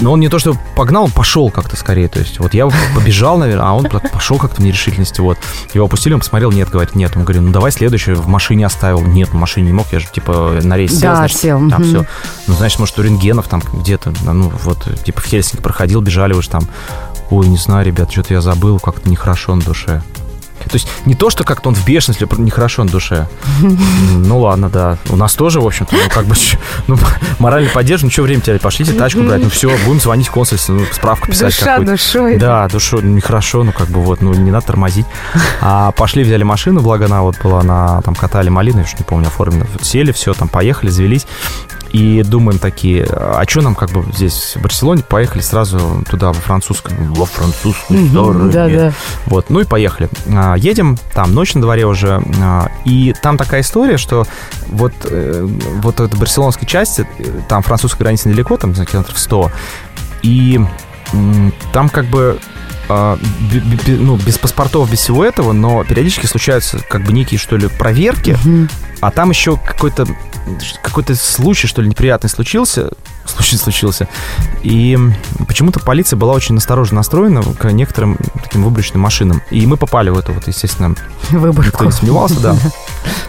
Но 0.01 0.11
он 0.11 0.19
не 0.19 0.29
то, 0.29 0.39
что 0.39 0.55
погнал, 0.75 1.05
он 1.05 1.11
пошел 1.11 1.49
как-то 1.49 1.75
скорее. 1.75 2.07
То 2.07 2.19
есть 2.19 2.39
вот 2.39 2.53
я 2.53 2.67
побежал, 2.95 3.37
наверное, 3.37 3.65
а 3.65 3.73
он 3.73 3.85
пошел 3.85 4.37
как-то 4.37 4.61
в 4.61 4.63
нерешительности. 4.63 5.21
Вот. 5.21 5.37
Его 5.73 5.85
опустили, 5.85 6.13
он 6.13 6.19
посмотрел, 6.19 6.51
нет, 6.51 6.69
говорит, 6.69 6.95
нет. 6.95 7.11
Он 7.15 7.23
говорит, 7.23 7.41
ну 7.41 7.51
давай 7.51 7.71
следующее, 7.71 8.15
в 8.15 8.27
машине 8.27 8.65
оставил. 8.65 9.01
Нет, 9.01 9.29
в 9.29 9.35
машине 9.35 9.67
не 9.67 9.73
мог, 9.73 9.87
я 9.91 9.99
же 9.99 10.07
типа 10.11 10.59
на 10.63 10.77
рейс 10.77 10.91
сел, 10.91 11.11
да, 11.11 11.15
значит, 11.17 11.37
сел. 11.37 11.69
там 11.69 11.81
угу. 11.81 11.83
все. 11.83 12.05
Ну, 12.47 12.53
значит, 12.55 12.79
может, 12.79 12.99
у 12.99 13.03
рентгенов 13.03 13.47
там 13.47 13.61
где-то, 13.73 14.13
ну 14.23 14.51
вот, 14.63 14.87
типа 15.03 15.21
в 15.21 15.25
Хельсинки 15.25 15.61
проходил, 15.61 16.01
бежали 16.01 16.33
уж 16.33 16.47
там. 16.47 16.67
Ой, 17.31 17.47
не 17.47 17.57
знаю, 17.57 17.85
ребят, 17.85 18.11
что-то 18.11 18.35
я 18.35 18.41
забыл, 18.41 18.79
как-то 18.79 19.09
нехорошо 19.09 19.55
на 19.55 19.63
душе. 19.63 20.03
То 20.65 20.75
есть 20.75 20.87
не 21.05 21.15
то, 21.15 21.29
что 21.29 21.43
как-то 21.43 21.69
он 21.69 21.75
в 21.75 21.85
бешенстве, 21.85 22.27
нехорошо 22.37 22.83
на 22.83 22.89
душе. 22.89 23.27
Ну 24.25 24.39
ладно, 24.39 24.69
да. 24.69 24.97
У 25.09 25.15
нас 25.15 25.33
тоже, 25.35 25.61
в 25.61 25.67
общем-то, 25.67 25.95
ну 25.95 26.09
как 26.09 26.25
бы 26.25 26.35
ну, 26.87 26.97
морально 27.39 27.69
поддерживаем. 27.69 28.07
Ну 28.07 28.11
что 28.11 28.23
время 28.23 28.41
терять? 28.41 28.61
Пошлите 28.61 28.93
тачку 28.93 29.21
брать. 29.21 29.43
Ну 29.43 29.49
все, 29.49 29.69
будем 29.85 29.99
звонить 29.99 30.27
в 30.27 30.31
консульство, 30.31 30.73
ну 30.73 30.85
справку 30.91 31.27
писать. 31.27 31.57
Душа 31.57 31.79
душой. 31.79 32.37
Да, 32.37 32.67
душой, 32.67 33.01
ну, 33.03 33.15
нехорошо, 33.15 33.63
ну 33.63 33.71
как 33.71 33.87
бы 33.89 34.01
вот, 34.01 34.21
ну 34.21 34.33
не 34.33 34.51
надо 34.51 34.67
тормозить. 34.67 35.05
А 35.61 35.91
пошли, 35.91 36.23
взяли 36.23 36.43
машину, 36.43 36.81
благо 36.81 37.05
она 37.05 37.21
вот 37.21 37.35
была 37.43 37.63
на, 37.63 38.01
там 38.01 38.15
катали 38.15 38.49
малины, 38.49 38.79
я 38.79 38.83
уж 38.83 38.93
не 38.93 39.03
помню, 39.03 39.27
оформлено. 39.27 39.65
Сели, 39.81 40.11
все, 40.11 40.33
там 40.33 40.47
поехали, 40.47 40.89
завелись 40.89 41.27
и 41.95 42.23
думаем 42.23 42.59
такие, 42.59 43.05
а 43.09 43.41
что 43.47 43.61
нам 43.61 43.73
как 43.73 43.89
бы 43.91 44.03
здесь 44.11 44.55
в 44.57 44.61
Барселоне, 44.61 45.01
поехали 45.01 45.41
сразу 45.41 46.03
туда, 46.09 46.27
во 46.27 46.33
французскую, 46.33 47.13
во 47.13 47.25
французскую 47.25 48.09
сторону. 48.09 48.51
Да, 48.51 48.67
да. 48.67 48.93
Вот, 49.27 49.49
ну 49.49 49.61
и 49.61 49.63
поехали. 49.63 50.09
А, 50.27 50.55
едем, 50.55 50.97
там 51.13 51.33
ночь 51.33 51.53
на 51.53 51.61
дворе 51.61 51.85
уже, 51.85 52.21
а, 52.41 52.69
и 52.83 53.13
там 53.21 53.37
такая 53.37 53.61
история, 53.61 53.95
что 53.95 54.25
вот, 54.67 54.91
э, 55.05 55.47
вот 55.81 56.01
эта 56.01 56.17
барселонская 56.17 56.67
часть, 56.67 56.99
э, 56.99 57.05
там 57.47 57.63
французская 57.63 58.03
граница 58.03 58.27
недалеко, 58.27 58.57
там, 58.57 58.75
за 58.75 58.85
километров 58.85 59.17
100, 59.17 59.51
и 60.23 60.59
там 61.71 61.87
как 61.87 62.07
бы 62.07 62.39
а, 62.89 63.17
ну, 63.87 64.17
без 64.17 64.37
паспортов, 64.37 64.91
без 64.91 64.99
всего 64.99 65.23
этого, 65.23 65.53
но 65.53 65.85
периодически 65.85 66.25
случаются 66.25 66.79
как 66.89 67.05
бы 67.05 67.13
некие, 67.13 67.39
что 67.39 67.55
ли, 67.55 67.69
проверки, 67.69 68.37
а 68.99 69.11
там 69.11 69.29
еще 69.29 69.55
какой-то 69.55 70.05
какой-то 70.81 71.15
случай, 71.15 71.67
что 71.67 71.81
ли, 71.81 71.89
неприятный 71.89 72.29
случился, 72.29 72.91
случай 73.25 73.57
случился, 73.57 74.07
и 74.63 74.97
почему-то 75.47 75.79
полиция 75.79 76.17
была 76.17 76.33
очень 76.33 76.57
осторожно 76.57 76.97
настроена 76.97 77.41
к 77.41 77.71
некоторым 77.71 78.17
таким 78.43 78.63
выборочным 78.63 79.01
машинам, 79.01 79.41
и 79.49 79.65
мы 79.65 79.77
попали 79.77 80.09
в 80.09 80.17
эту 80.17 80.33
вот, 80.33 80.47
естественно, 80.47 80.89
никто 80.89 81.39
Выборку. 81.39 81.83
не 81.83 81.91
сомневался, 81.91 82.39
да. 82.39 82.55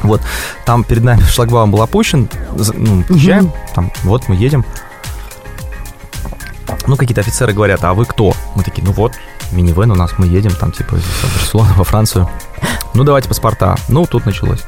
Вот, 0.02 0.20
там 0.64 0.84
перед 0.84 1.02
нами 1.02 1.22
шлагбаум 1.30 1.70
был 1.70 1.82
опущен, 1.82 2.28
ну, 2.74 3.04
там, 3.74 3.90
вот 4.04 4.28
мы 4.28 4.36
едем. 4.36 4.64
Ну, 6.86 6.96
какие-то 6.96 7.20
офицеры 7.20 7.52
говорят, 7.52 7.82
а 7.84 7.94
вы 7.94 8.04
кто? 8.04 8.32
Мы 8.54 8.62
такие, 8.62 8.84
ну 8.84 8.92
вот, 8.92 9.12
минивэн 9.52 9.90
у 9.90 9.94
нас, 9.94 10.12
мы 10.18 10.26
едем 10.26 10.52
там, 10.52 10.72
типа, 10.72 10.96
из 10.96 11.04
Барселоны 11.34 11.72
во 11.74 11.84
Францию. 11.84 12.28
Ну, 12.94 13.04
давайте 13.04 13.28
паспорта. 13.28 13.76
Ну, 13.88 14.06
тут 14.06 14.24
началось. 14.26 14.60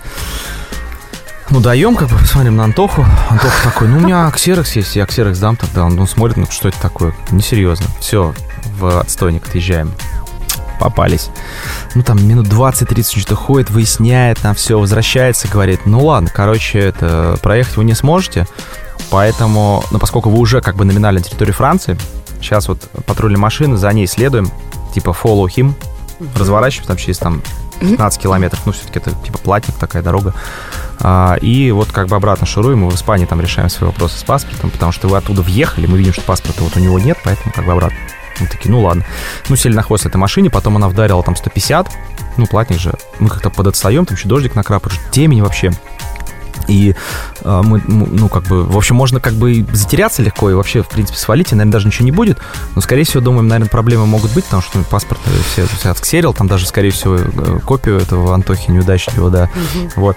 Ну, 1.51 1.61
даем, 1.61 1.97
как 1.97 2.09
бы, 2.09 2.19
смотрим 2.27 2.57
на 2.57 2.65
Антоху. 2.65 3.07
Антоха 3.31 3.65
такой, 3.65 3.89
ну, 3.89 3.97
у 3.97 4.01
меня 4.01 4.31
ксерокс 4.31 4.77
есть, 4.77 4.97
я 4.97 5.07
ксерокс 5.07 5.39
дам 5.39 5.57
тогда. 5.57 5.85
Он 5.85 5.97
ну, 5.97 6.07
смотрит, 6.07 6.37
ну, 6.37 6.47
что 6.51 6.69
это 6.69 6.79
такое? 6.79 7.15
Несерьезно. 7.31 7.87
Все, 8.01 8.35
в 8.79 9.01
отстойник 9.01 9.49
отъезжаем. 9.49 9.91
Попались. 10.79 11.31
Ну, 11.95 12.03
там 12.03 12.25
минут 12.27 12.49
20-30 12.49 13.19
что-то 13.19 13.35
ходит, 13.35 13.71
выясняет, 13.71 14.39
там 14.41 14.55
все, 14.55 14.79
возвращается, 14.79 15.49
говорит, 15.49 15.87
ну, 15.87 16.05
ладно, 16.05 16.31
короче, 16.33 16.79
это, 16.81 17.39
проехать 17.43 17.79
вы 17.79 17.85
не 17.85 17.95
сможете, 17.95 18.47
поэтому, 19.11 19.83
ну, 19.91 19.99
поскольку 19.99 20.29
вы 20.29 20.39
уже 20.39 20.61
как 20.61 20.77
бы 20.77 20.85
номинально 20.85 21.21
на 21.21 21.25
территории 21.25 21.53
Франции, 21.53 21.99
сейчас 22.41 22.69
вот 22.69 22.83
патрульная 23.07 23.41
машина, 23.41 23.79
за 23.79 23.91
ней 23.93 24.07
следуем, 24.07 24.53
типа 24.95 25.17
follow 25.21 25.47
him, 25.47 25.75
разворачиваемся 26.37 26.89
там 26.89 26.97
через 26.97 27.19
там 27.19 27.43
15 27.81 28.21
километров, 28.21 28.61
ну, 28.67 28.73
все-таки 28.73 28.99
это 28.99 29.13
типа 29.25 29.39
платник, 29.39 29.75
такая 29.77 30.03
дорога. 30.03 30.35
А, 31.01 31.37
и 31.41 31.71
вот 31.71 31.93
как 31.93 32.09
бы 32.09 32.17
обратно 32.17 32.47
шуруем, 32.47 32.87
и 32.87 32.91
в 32.91 32.95
Испании 32.95 33.27
там 33.27 33.41
решаем 33.41 33.69
свои 33.69 33.89
вопросы 33.89 34.19
с 34.19 34.23
паспортом, 34.23 34.71
потому 34.71 34.93
что 34.93 35.09
вы 35.09 35.17
оттуда 35.17 35.43
въехали, 35.43 35.87
мы 35.87 35.99
видим, 35.99 36.13
что 36.13 36.23
паспорта 36.23 36.63
вот 36.63 36.77
у 36.77 36.81
него 36.81 36.99
нет, 36.99 37.19
поэтому 37.25 37.53
как 37.53 37.65
бы 37.65 37.73
обратно. 37.73 37.99
Мы 38.41 38.47
такие, 38.47 38.71
ну 38.71 38.83
ладно. 38.83 39.05
Ну, 39.49 39.57
сели 39.57 39.75
на 39.75 39.83
хвост 39.83 40.07
этой 40.07 40.17
машине, 40.17 40.51
потом 40.51 40.77
она 40.77 40.89
вдарила 40.89 41.23
там 41.23 41.35
150, 41.35 41.89
ну, 42.37 42.47
платник 42.47 42.79
же. 42.79 42.95
Мы 43.19 43.29
как-то 43.29 43.51
подотстаем, 43.51 44.07
там 44.07 44.17
еще 44.17 44.29
дождик 44.29 44.55
накрапает, 44.55 44.99
темень 45.11 45.43
вообще. 45.43 45.73
И 46.69 46.95
э, 47.43 47.63
мы, 47.65 47.83
ну, 47.87 48.29
как 48.29 48.45
бы, 48.45 48.65
в 48.65 48.77
общем, 48.77 48.97
можно 48.97 49.21
как 49.21 49.35
бы 49.35 49.53
и 49.53 49.67
затеряться 49.73 50.23
легко 50.23 50.51
и 50.51 50.55
вообще, 50.55 50.83
в 50.83 50.89
принципе, 50.89 51.19
свалить, 51.19 51.53
и, 51.53 51.55
наверное, 51.55 51.73
даже 51.73 51.87
ничего 51.87 52.05
не 52.05 52.13
будет. 52.13 52.39
Но, 52.75 52.81
скорее 52.81 53.05
всего, 53.05 53.23
думаем, 53.23 53.49
наверное, 53.49 53.71
проблемы 53.71 54.07
могут 54.07 54.33
быть, 54.33 54.45
потому 54.45 54.63
что 54.63 54.79
ну, 54.79 54.85
паспорт 54.85 55.21
все, 55.53 55.67
все 55.67 55.91
отксерил, 55.91 56.33
там 56.33 56.47
даже, 56.47 56.67
скорее 56.67 56.91
всего, 56.91 57.17
э, 57.17 57.59
копию 57.65 57.99
этого 57.99 58.35
Антохи 58.35 58.71
неудачливого, 58.71 59.31
да. 59.31 59.51
Вот. 59.97 60.17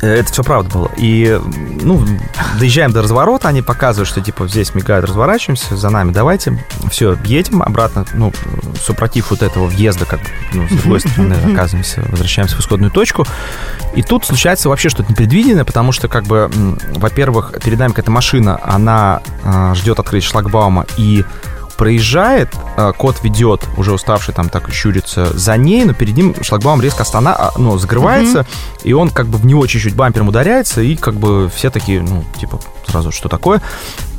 Это 0.00 0.32
все 0.32 0.44
правда 0.44 0.70
было. 0.70 0.90
И, 0.96 1.40
ну, 1.82 2.04
доезжаем 2.58 2.92
до 2.92 3.02
разворота, 3.02 3.48
они 3.48 3.62
показывают, 3.62 4.08
что, 4.08 4.20
типа, 4.20 4.46
здесь 4.46 4.74
мигают, 4.74 5.06
разворачиваемся, 5.06 5.76
за 5.76 5.90
нами 5.90 6.12
давайте. 6.12 6.64
Все, 6.90 7.16
едем 7.24 7.62
обратно, 7.62 8.04
ну, 8.14 8.32
супротив 8.80 9.30
вот 9.30 9.42
этого 9.42 9.66
въезда, 9.66 10.04
как 10.04 10.20
ну, 10.52 10.68
с 10.68 10.72
другой 10.72 11.00
стороны, 11.00 11.34
оказываемся, 11.52 12.04
возвращаемся 12.08 12.56
в 12.56 12.60
исходную 12.60 12.92
точку. 12.92 13.26
И 13.96 14.02
тут 14.02 14.24
случается 14.24 14.68
вообще 14.68 14.88
что-то 14.88 15.10
непредвиденное, 15.10 15.64
потому 15.64 15.92
что, 15.92 16.08
как 16.08 16.24
бы, 16.24 16.48
во-первых, 16.94 17.54
перед 17.64 17.78
нами 17.78 17.90
какая-то 17.90 18.10
машина, 18.10 18.60
она 18.62 19.20
э, 19.42 19.74
ждет 19.74 19.98
открытия 19.98 20.28
шлагбаума 20.28 20.86
и 20.96 21.24
проезжает, 21.78 22.50
э, 22.76 22.92
кот 22.98 23.22
ведет, 23.22 23.66
уже 23.76 23.92
уставший 23.92 24.34
там 24.34 24.48
так 24.48 24.70
щурится 24.70 25.26
за 25.32 25.56
ней, 25.56 25.84
но 25.84 25.94
перед 25.94 26.16
ним 26.16 26.34
шлагбаум 26.42 26.82
резко 26.82 27.02
остана, 27.02 27.34
а, 27.34 27.52
ну, 27.56 27.78
закрывается, 27.78 28.46
и 28.82 28.92
он 28.92 29.10
как 29.10 29.28
бы 29.28 29.38
в 29.38 29.46
него 29.46 29.66
чуть-чуть 29.66 29.94
бампером 29.94 30.28
ударяется, 30.28 30.82
и 30.82 30.96
как 30.96 31.14
бы 31.14 31.48
все 31.54 31.70
такие, 31.70 32.02
ну, 32.02 32.24
типа, 32.38 32.58
сразу, 32.86 33.12
что 33.12 33.28
такое? 33.28 33.62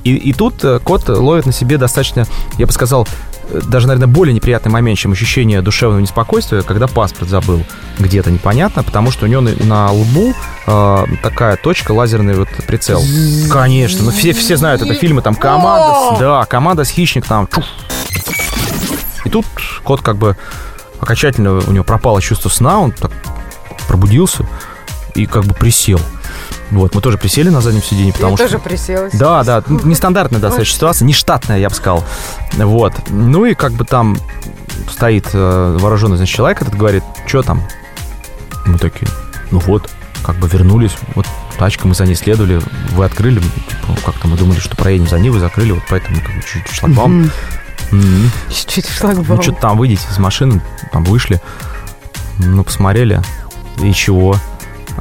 И, 0.04 0.16
и 0.16 0.34
тут 0.34 0.64
э, 0.64 0.80
кот 0.80 1.08
ловит 1.10 1.46
на 1.46 1.52
себе 1.52 1.78
достаточно, 1.78 2.26
я 2.58 2.66
бы 2.66 2.72
сказал, 2.72 3.08
э, 3.50 3.62
даже, 3.68 3.88
наверное, 3.88 4.08
более 4.08 4.34
неприятный 4.34 4.72
момент, 4.72 4.98
чем 4.98 5.12
ощущение 5.12 5.62
душевного 5.62 6.00
неспокойствия, 6.00 6.62
когда 6.62 6.88
паспорт 6.88 7.30
забыл 7.30 7.64
где-то 8.00 8.32
непонятно, 8.32 8.84
потому 8.84 9.12
что 9.12 9.26
у 9.26 9.28
него 9.28 9.42
на, 9.42 9.52
на 9.64 9.92
лбу 9.92 10.34
э, 10.68 11.06
такая 11.22 11.58
точка, 11.58 11.92
лазерный 11.92 12.36
вот 12.36 12.48
прицел. 12.66 13.04
Конечно, 13.52 14.04
ну 14.04 14.12
все, 14.12 14.34
все 14.34 14.58
знают 14.58 14.82
это 14.82 14.94
фильмы, 14.94 15.22
там 15.22 15.36
команда, 15.36 16.20
да, 16.20 16.46
команда 16.46 16.84
с 16.86 16.90
хищник 16.90 17.26
там. 17.26 17.48
чуф. 17.54 17.66
И 19.26 19.30
тут 19.30 19.46
кот 19.84 20.02
как 20.02 20.18
бы 20.18 20.38
окончательно 21.00 21.60
у 21.60 21.72
него 21.72 21.84
пропало 21.84 22.22
чувство 22.22 22.50
сна, 22.50 22.80
он 22.80 22.92
так 22.92 23.12
пробудился 23.88 24.46
и 25.16 25.26
как 25.26 25.46
бы 25.46 25.54
присел. 25.54 26.00
Вот, 26.72 26.94
мы 26.94 27.02
тоже 27.02 27.18
присели 27.18 27.50
на 27.50 27.62
заднем 27.62 27.82
сиденье, 27.82 28.14
потому 28.14 28.38
что... 28.38 28.60
приселась. 28.60 29.14
Да, 29.14 29.44
да, 29.44 29.64
ну, 29.68 29.80
нестандартная 29.84 30.40
достаточно 30.40 30.76
ситуация, 30.76 31.06
нештатная, 31.06 31.58
я 31.58 31.70
бы 31.70 31.76
сказал. 31.76 32.04
Вот. 32.54 32.94
Ну 33.10 33.46
и 33.46 33.56
как 33.56 33.74
бы 33.74 33.86
там 33.86 34.18
стоит 34.92 35.30
э, 35.34 35.78
вооруженный, 35.80 36.18
значит, 36.18 36.36
человек 36.36 36.62
этот 36.62 36.76
говорит, 36.76 37.04
что 37.26 37.42
там? 37.42 37.64
Мы 38.66 38.78
такие, 38.78 39.10
ну 39.52 39.60
вот, 39.60 39.90
как 40.24 40.36
бы 40.36 40.48
вернулись, 40.48 40.96
вот 41.16 41.26
тачка, 41.58 41.88
мы 41.88 41.96
за 41.96 42.06
ней 42.06 42.16
следовали, 42.16 42.62
вы 42.92 43.06
открыли, 43.06 43.40
типа, 43.40 43.98
как-то 44.06 44.28
мы 44.28 44.38
думали, 44.38 44.60
что 44.60 44.76
проедем 44.76 45.08
за 45.08 45.20
ней, 45.20 45.30
вы 45.30 45.40
закрыли, 45.40 45.72
вот 45.72 45.84
поэтому 45.90 46.18
как 46.18 46.36
бы 46.36 46.42
чуть-чуть 46.42 46.72
шлагбаум. 46.72 47.32
Чуть-чуть 48.50 48.88
шлагбаум. 48.88 49.38
Ну, 49.38 49.42
что-то 49.42 49.62
там 49.62 49.78
выйдите 49.78 50.04
из 50.10 50.20
машины, 50.20 50.62
там 50.92 51.04
вышли, 51.04 51.42
ну, 52.38 52.64
посмотрели, 52.64 53.22
и 53.82 53.92
чего? 53.94 54.36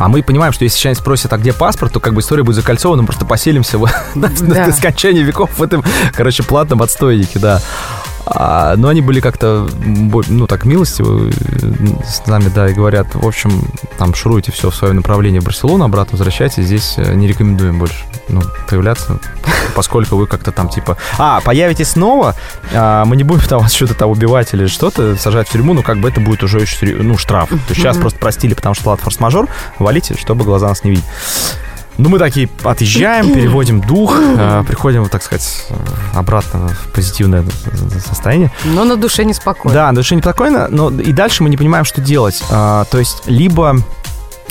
А 0.01 0.09
мы 0.09 0.23
понимаем, 0.23 0.53
что 0.53 0.63
если 0.65 0.79
сейчас 0.79 0.99
спросят, 0.99 1.33
а 1.33 1.39
где 1.39 1.53
паспорт, 1.53 1.93
то 1.93 1.99
как 1.99 2.15
бы 2.15 2.21
история 2.21 2.45
будет 2.45 2.55
закольцована, 2.55 3.03
мы 3.03 3.07
просто 3.07 3.25
поселимся 3.27 3.79
в- 3.79 3.91
до 4.15 4.29
Да. 4.41 4.67
до 4.67 4.73
скончания 4.73 5.23
веков 5.25 5.51
в 5.59 5.63
этом, 5.63 5.83
короче, 6.15 6.45
платном 6.45 6.83
отстойнике, 6.83 7.41
да. 7.41 7.61
А, 8.27 8.77
но 8.77 8.89
они 8.89 9.01
были 9.01 9.21
как-то, 9.21 9.69
ну, 9.81 10.47
так 10.47 10.65
милостивы 10.65 11.31
э, 11.31 11.33
с 12.05 12.27
нами, 12.27 12.51
да, 12.55 12.69
и 12.69 12.75
говорят, 12.75 13.15
в 13.15 13.27
общем, 13.27 13.63
там, 13.97 14.15
шуруйте 14.15 14.53
все 14.53 14.71
в 14.71 14.75
свое 14.75 14.93
направление 14.93 15.41
в 15.41 15.45
Барселону, 15.45 15.85
обратно 15.85 16.13
возвращайтесь, 16.13 16.65
здесь 16.65 16.95
э, 16.99 17.15
не 17.15 17.27
рекомендуем 17.27 17.79
больше, 17.79 18.05
ну, 18.29 18.43
появляться, 18.69 19.19
поскольку 19.75 20.17
вы 20.17 20.27
как-то 20.27 20.53
там, 20.53 20.69
типа, 20.69 20.97
а, 21.19 21.41
появитесь 21.41 21.91
снова, 21.91 22.35
а, 22.73 23.05
мы 23.05 23.17
не 23.17 23.25
будем 23.25 23.47
там 23.49 23.63
вас 23.63 23.73
что-то 23.73 23.95
там 23.95 24.11
убивать 24.11 24.53
или 24.53 24.67
что-то, 24.67 25.17
сажать 25.17 25.49
в 25.49 25.53
тюрьму, 25.53 25.75
ну, 25.75 25.83
как 25.83 25.99
бы 25.99 26.09
это 26.09 26.21
будет 26.21 26.43
уже 26.43 26.65
ну, 26.83 27.17
штраф. 27.17 27.49
То 27.49 27.57
есть 27.69 27.81
сейчас 27.81 27.97
просто 27.97 28.19
простили, 28.19 28.55
потому 28.55 28.75
что 28.75 28.91
ладно, 28.91 29.05
форс-мажор, 29.05 29.49
валите, 29.79 30.17
чтобы 30.19 30.45
глаза 30.45 30.69
нас 30.69 30.85
не 30.85 30.91
видеть. 30.91 31.07
Ну, 31.99 32.09
мы 32.09 32.19
такие 32.19 32.49
отъезжаем, 32.63 33.33
переводим 33.35 33.81
дух, 33.81 34.17
э, 34.19 34.63
приходим, 34.69 35.09
так 35.09 35.23
сказать, 35.23 35.67
э, 35.71 35.75
обратно 36.15 36.69
в 36.69 36.93
позитивное 36.93 37.45
состояние. 38.07 38.51
Но 38.65 38.85
на 38.85 38.97
душе 38.97 39.25
неспокойно. 39.25 39.75
Да, 39.75 39.87
на 39.93 39.97
душе 39.97 40.15
неспокойно, 40.15 40.69
но 40.71 40.91
и 40.91 41.13
дальше 41.13 41.43
мы 41.43 41.51
не 41.51 41.57
понимаем, 41.57 41.85
что 41.85 42.01
делать. 42.01 42.43
А, 42.51 42.85
то 42.85 42.99
есть, 42.99 43.23
либо 43.27 43.77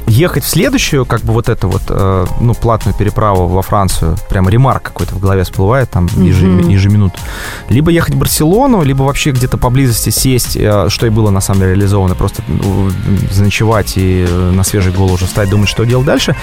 ехать 0.10 0.46
в 0.46 0.48
следующую, 0.48 1.06
как 1.06 1.22
бы 1.22 1.34
вот 1.34 1.50
эту 1.50 1.68
вот, 1.68 1.82
э, 1.90 2.26
ну, 2.40 2.54
платную 2.54 2.96
переправу 2.98 3.48
во 3.48 3.62
Францию, 3.62 4.16
прямо 4.30 4.50
ремарк 4.50 4.84
какой-то 4.84 5.16
в 5.16 5.20
голове 5.20 5.44
всплывает 5.44 5.90
там 5.90 6.06
ежем- 6.16 6.60
Мгм. 6.60 6.70
ежеминутно. 6.70 7.20
Либо 7.68 7.92
ехать 7.92 8.16
в 8.16 8.18
Барселону, 8.18 8.84
либо 8.84 9.04
вообще 9.04 9.32
где-то 9.32 9.58
поблизости 9.58 10.10
сесть, 10.10 10.56
э, 10.56 10.88
что 10.90 11.08
и 11.08 11.10
было 11.10 11.30
на 11.30 11.42
самом 11.42 11.60
деле 11.62 11.74
реализовано, 11.74 12.16
просто 12.16 12.42
ну, 12.48 12.90
заночевать 13.32 13.94
и 13.98 14.26
э, 14.30 14.52
на 14.52 14.64
свежий 14.64 14.94
голову 14.94 15.16
уже 15.16 15.26
встать, 15.26 15.50
думать, 15.50 15.68
что 15.68 15.84
делать 15.86 16.06
дальше. 16.06 16.36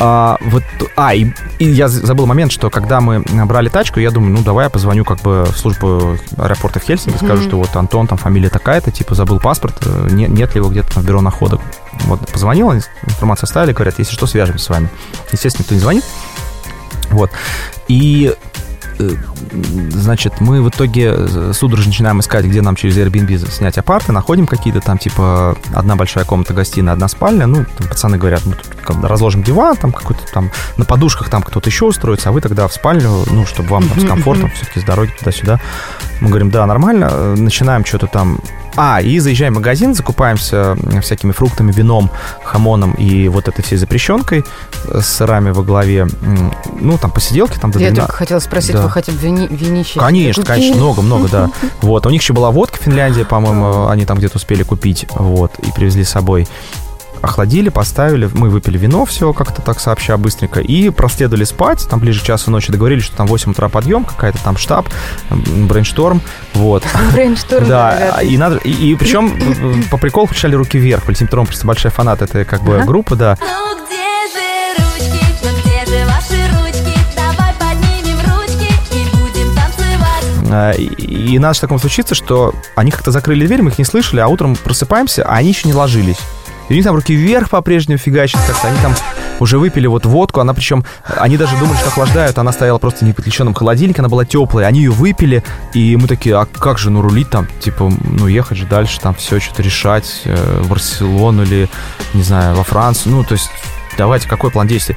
А, 0.00 0.36
вот, 0.40 0.62
а 0.96 1.12
и, 1.14 1.26
и 1.58 1.64
я 1.64 1.88
забыл 1.88 2.26
момент, 2.26 2.52
что 2.52 2.70
когда 2.70 3.00
мы 3.00 3.20
брали 3.20 3.68
тачку, 3.68 3.98
я 3.98 4.10
думаю, 4.12 4.32
ну 4.32 4.42
давай 4.42 4.66
я 4.66 4.70
позвоню 4.70 5.04
как 5.04 5.20
бы 5.22 5.44
в 5.44 5.58
службу 5.58 6.16
аэропорта 6.36 6.78
в 6.78 6.84
Хельсинки, 6.84 7.16
скажу, 7.16 7.42
что 7.42 7.56
вот 7.56 7.74
Антон, 7.74 8.06
там 8.06 8.16
фамилия 8.16 8.48
такая-то, 8.48 8.92
типа 8.92 9.14
забыл 9.16 9.40
паспорт, 9.40 9.76
э, 9.84 10.08
не- 10.12 10.28
нет 10.28 10.54
ли 10.54 10.60
его 10.60 10.68
где-то 10.70 10.94
там 10.94 11.02
в 11.02 11.06
бюро 11.06 11.20
находок. 11.20 11.60
Вот 12.04 12.20
позвонил, 12.28 12.70
они 12.70 12.82
информацию 13.06 13.46
оставили, 13.46 13.72
говорят, 13.72 13.98
если 13.98 14.12
что, 14.14 14.26
свяжемся 14.26 14.64
с 14.66 14.68
вами. 14.68 14.88
Естественно, 15.32 15.62
никто 15.64 15.74
не 15.74 15.80
звонит. 15.80 16.04
Вот. 17.10 17.30
И 17.88 18.34
значит, 19.90 20.40
мы 20.40 20.62
в 20.62 20.68
итоге 20.68 21.14
э, 21.14 21.52
судорожно 21.54 21.90
начинаем 21.90 22.20
искать, 22.20 22.44
где 22.44 22.62
нам 22.62 22.76
через 22.76 22.96
Airbnb 22.96 23.50
снять 23.50 23.78
апарты, 23.78 24.12
находим 24.12 24.46
какие-то 24.46 24.80
там, 24.80 24.98
типа, 24.98 25.56
одна 25.74 25.96
большая 25.96 26.24
комната 26.24 26.54
гостиная, 26.54 26.94
одна 26.94 27.08
спальня, 27.08 27.46
ну, 27.46 27.64
там 27.76 27.88
пацаны 27.88 28.18
говорят, 28.18 28.46
мы 28.46 28.54
тут 28.54 28.66
как 28.82 29.02
разложим 29.04 29.42
диван, 29.42 29.76
там 29.76 29.92
какой-то 29.92 30.22
там, 30.32 30.50
на 30.76 30.84
подушках 30.84 31.28
там 31.28 31.42
кто-то 31.42 31.68
еще 31.68 31.86
устроится, 31.86 32.28
а 32.30 32.32
вы 32.32 32.40
тогда 32.40 32.68
в 32.68 32.72
спальню, 32.72 33.24
ну, 33.30 33.44
чтобы 33.44 33.68
вам 33.70 33.88
там 33.88 34.00
с 34.00 34.04
комфортом, 34.04 34.50
все-таки 34.50 34.80
с 34.80 34.84
дороги 34.84 35.10
туда-сюда. 35.18 35.60
Мы 36.20 36.28
говорим, 36.28 36.50
да, 36.50 36.66
нормально, 36.66 37.08
Э, 37.18 37.34
начинаем 37.36 37.84
что-то 37.84 38.06
там 38.06 38.38
А, 38.80 39.00
и 39.02 39.18
заезжаем 39.18 39.54
в 39.54 39.56
магазин, 39.56 39.92
закупаемся 39.92 40.76
всякими 41.02 41.32
фруктами, 41.32 41.72
вином, 41.72 42.10
хамоном 42.44 42.92
и 42.92 43.26
вот 43.26 43.48
этой 43.48 43.62
всей 43.62 43.76
запрещенкой 43.76 44.44
с 44.84 45.04
сырами 45.04 45.50
во 45.50 45.64
главе. 45.64 46.06
Ну, 46.80 46.96
там 46.96 47.10
посиделки, 47.10 47.58
там 47.58 47.72
до 47.72 47.80
Я 47.80 47.92
только 47.92 48.12
хотела 48.12 48.38
спросить, 48.38 48.74
да. 48.74 48.82
вы 48.82 48.90
хотя 48.90 49.10
бы 49.10 49.18
вини, 49.18 49.48
винище? 49.48 49.98
Конечно, 49.98 50.44
конечно, 50.44 50.76
много-много, 50.76 51.28
да. 51.28 51.50
Вот, 51.82 52.06
у 52.06 52.10
них 52.10 52.22
еще 52.22 52.34
была 52.34 52.52
водка 52.52 52.78
Финляндия, 52.78 53.24
по-моему, 53.24 53.88
они 53.88 54.06
там 54.06 54.18
где-то 54.18 54.36
успели 54.36 54.62
купить, 54.62 55.06
вот, 55.10 55.58
и 55.58 55.72
привезли 55.72 56.04
с 56.04 56.10
собой 56.10 56.46
охладили, 57.22 57.68
поставили, 57.68 58.28
мы 58.32 58.50
выпили 58.50 58.78
вино, 58.78 59.04
все 59.04 59.32
как-то 59.32 59.62
так 59.62 59.80
сообща 59.80 60.16
быстренько, 60.16 60.60
и 60.60 60.90
проследовали 60.90 61.44
спать, 61.44 61.86
там 61.88 62.00
ближе 62.00 62.20
к 62.20 62.24
часу 62.24 62.50
ночи 62.50 62.72
договорились, 62.72 63.04
что 63.04 63.16
там 63.16 63.26
8 63.26 63.52
утра 63.52 63.68
подъем, 63.68 64.04
какая-то 64.04 64.38
там 64.42 64.56
штаб, 64.56 64.88
brainstorm, 65.30 66.20
вот. 66.54 66.84
Brainstorm, 67.12 67.68
да. 67.68 68.20
И, 68.22 68.36
надо, 68.36 68.56
и, 68.56 68.70
и 68.70 68.94
причем 68.96 69.84
по 69.90 69.96
приколу 69.96 70.26
включали 70.26 70.54
Руки 70.54 70.78
Вверх, 70.78 71.04
Полетим 71.04 71.28
Тром 71.28 71.46
просто 71.46 71.66
большая 71.66 71.92
фанат 71.92 72.22
этой 72.22 72.44
как 72.44 72.62
бы 72.62 72.82
группы, 72.84 73.16
да. 73.16 73.36
А, 80.50 80.72
и, 80.72 80.84
и 80.84 81.38
нас 81.38 81.58
в 81.58 81.60
таком 81.60 81.78
случится, 81.78 82.14
что 82.14 82.54
они 82.74 82.90
как-то 82.90 83.10
закрыли 83.10 83.46
дверь, 83.46 83.62
мы 83.62 83.70
их 83.70 83.78
не 83.78 83.84
слышали, 83.84 84.20
а 84.20 84.28
утром 84.28 84.56
просыпаемся, 84.56 85.24
а 85.24 85.36
они 85.36 85.50
еще 85.50 85.68
не 85.68 85.74
ложились. 85.74 86.18
И 86.68 86.72
у 86.72 86.76
них 86.76 86.84
там 86.84 86.94
руки 86.94 87.14
вверх 87.14 87.50
по-прежнему 87.50 87.98
фигачат 87.98 88.40
как-то. 88.46 88.68
Они 88.68 88.78
там 88.80 88.94
уже 89.40 89.58
выпили 89.58 89.86
вот 89.86 90.06
водку, 90.06 90.40
она 90.40 90.54
причем, 90.54 90.84
они 91.04 91.36
даже 91.36 91.56
думали, 91.56 91.76
что 91.76 91.88
охлаждают, 91.88 92.38
она 92.38 92.52
стояла 92.52 92.78
просто 92.78 93.04
в 93.04 93.08
неподключенном 93.08 93.54
холодильнике, 93.54 94.00
она 94.00 94.08
была 94.08 94.24
теплая, 94.24 94.66
они 94.66 94.80
ее 94.80 94.90
выпили, 94.90 95.44
и 95.74 95.96
мы 95.96 96.08
такие, 96.08 96.36
а 96.36 96.46
как 96.46 96.78
же, 96.78 96.90
ну, 96.90 97.02
рулить 97.02 97.30
там, 97.30 97.46
типа, 97.60 97.90
ну, 98.02 98.26
ехать 98.26 98.58
же 98.58 98.66
дальше, 98.66 99.00
там 99.00 99.14
все 99.14 99.38
что-то 99.38 99.62
решать, 99.62 100.22
э, 100.24 100.62
в 100.62 100.68
Барселону 100.68 101.44
или, 101.44 101.68
не 102.14 102.22
знаю, 102.22 102.56
во 102.56 102.64
Францию, 102.64 103.14
ну, 103.14 103.24
то 103.24 103.34
есть 103.34 103.50
давайте, 103.96 104.28
какой 104.28 104.50
план 104.50 104.66
действий? 104.66 104.96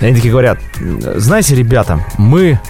Они 0.00 0.14
такие 0.14 0.30
говорят, 0.30 0.58
знаете, 0.78 1.54
ребята, 1.54 2.04
мы 2.18 2.60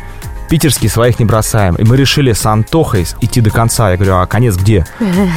питерские 0.49 0.91
своих 0.91 1.19
не 1.19 1.25
бросаем. 1.25 1.75
И 1.77 1.85
мы 1.85 1.97
решили 1.97 2.33
с 2.33 2.45
Антохой 2.47 3.07
идти 3.21 3.41
до 3.41 3.51
конца. 3.51 3.91
Я 3.91 3.97
говорю, 3.97 4.17
а 4.17 4.27
конец 4.27 4.57
где? 4.57 4.87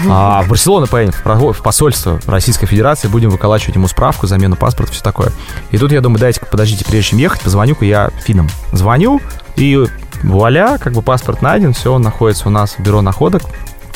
А 0.09 0.41
в 0.43 0.49
Барселону 0.49 0.87
поедем, 0.87 1.13
в 1.13 1.61
посольство 1.61 2.19
Российской 2.25 2.65
Федерации, 2.65 3.07
будем 3.07 3.29
выколачивать 3.29 3.75
ему 3.75 3.87
справку, 3.87 4.27
замену 4.27 4.55
паспорта, 4.55 4.93
все 4.93 5.03
такое. 5.03 5.31
И 5.71 5.77
тут 5.77 5.91
я 5.91 6.01
думаю, 6.01 6.19
дайте 6.19 6.41
подождите, 6.41 6.85
прежде 6.85 7.11
чем 7.11 7.19
ехать, 7.19 7.41
позвоню-ка 7.41 7.85
я 7.85 8.09
финнам. 8.23 8.49
Звоню, 8.71 9.21
и 9.55 9.85
вуаля, 10.23 10.77
как 10.77 10.93
бы 10.93 11.01
паспорт 11.01 11.41
найден, 11.41 11.73
все, 11.73 11.93
он 11.93 12.01
находится 12.01 12.47
у 12.47 12.51
нас 12.51 12.75
в 12.77 12.79
бюро 12.79 13.01
находок, 13.01 13.43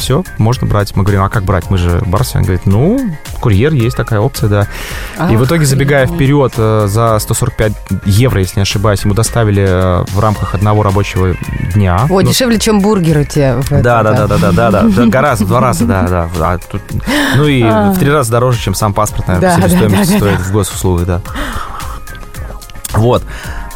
все, 0.03 0.25
можно 0.37 0.67
брать. 0.67 0.93
Мы 0.97 1.03
говорим, 1.03 1.23
а 1.23 1.29
как 1.29 1.43
брать? 1.43 1.69
Мы 1.69 1.77
же 1.77 2.01
Барса. 2.05 2.37
Он 2.37 2.43
говорит, 2.43 2.65
ну, 2.65 2.99
курьер 3.39 3.71
есть 3.73 3.95
такая 3.95 4.19
опция, 4.19 4.49
да. 4.49 4.67
Ах, 5.17 5.31
и 5.31 5.37
в 5.37 5.45
итоге, 5.45 5.65
забегая 5.65 6.05
ну. 6.07 6.13
вперед, 6.13 6.53
э, 6.57 6.87
за 6.89 7.17
145 7.19 7.71
евро, 8.05 8.41
если 8.41 8.59
не 8.59 8.63
ошибаюсь, 8.63 9.01
ему 9.05 9.13
доставили 9.13 9.63
э, 9.65 10.03
в 10.09 10.19
рамках 10.19 10.55
одного 10.55 10.83
рабочего 10.83 11.35
дня. 11.73 12.05
О, 12.09 12.19
ну, 12.19 12.21
дешевле, 12.21 12.59
чем 12.59 12.81
бургеры 12.81 13.23
те. 13.23 13.55
Да, 13.69 14.03
да, 14.03 14.11
да, 14.11 14.27
да, 14.27 14.37
да, 14.37 14.51
да, 14.51 14.71
да. 14.71 15.05
Гораздо, 15.05 15.45
два 15.47 15.61
раза, 15.61 15.85
да, 15.85 16.01
да. 16.03 16.29
А 16.37 16.59
ну 17.37 17.47
и 17.47 17.63
а. 17.63 17.91
в 17.91 17.97
три 17.97 18.11
раза 18.11 18.29
дороже, 18.29 18.59
чем 18.59 18.73
сам 18.73 18.93
паспорт, 18.93 19.29
наверное, 19.29 19.89
да, 19.89 20.03
стоит 20.03 20.39
в 20.41 20.51
госуслугах, 20.51 21.05
да. 21.05 21.21
Вот. 22.91 23.23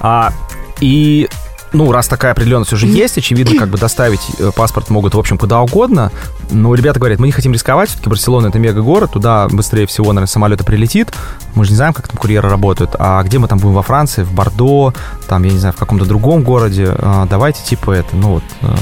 А, 0.01 0.33
и 0.81 1.29
ну, 1.73 1.91
раз 1.91 2.07
такая 2.07 2.31
определенность 2.31 2.73
уже 2.73 2.87
есть, 2.87 3.17
очевидно, 3.17 3.57
как 3.57 3.69
бы 3.69 3.77
доставить 3.77 4.21
э, 4.39 4.51
паспорт 4.55 4.89
могут, 4.89 5.15
в 5.15 5.19
общем, 5.19 5.37
куда 5.37 5.61
угодно. 5.61 6.11
Но 6.51 6.73
ребята 6.73 6.99
говорят, 6.99 7.19
мы 7.19 7.27
не 7.27 7.31
хотим 7.31 7.53
рисковать, 7.53 7.89
все-таки 7.89 8.09
Барселона 8.09 8.47
это 8.47 8.59
мега-город, 8.59 9.11
туда 9.11 9.47
быстрее 9.49 9.85
всего, 9.87 10.07
наверное, 10.07 10.27
самолеты 10.27 10.63
прилетит. 10.63 11.13
Мы 11.57 11.65
же 11.65 11.71
не 11.71 11.77
знаем, 11.77 11.93
как 11.93 12.07
там 12.07 12.17
курьеры 12.17 12.49
работают. 12.49 12.95
А 12.99 13.21
где 13.23 13.39
мы 13.39 13.47
там 13.47 13.57
будем 13.57 13.73
во 13.73 13.81
Франции, 13.81 14.23
в 14.23 14.31
Бордо, 14.31 14.93
там, 15.27 15.43
я 15.43 15.51
не 15.51 15.57
знаю, 15.57 15.73
в 15.73 15.77
каком-то 15.77 16.05
другом 16.05 16.43
городе. 16.43 16.93
А, 16.97 17.25
давайте 17.25 17.63
типа 17.63 17.91
это, 17.91 18.15
ну 18.15 18.35
вот, 18.35 18.43
э, 18.61 18.75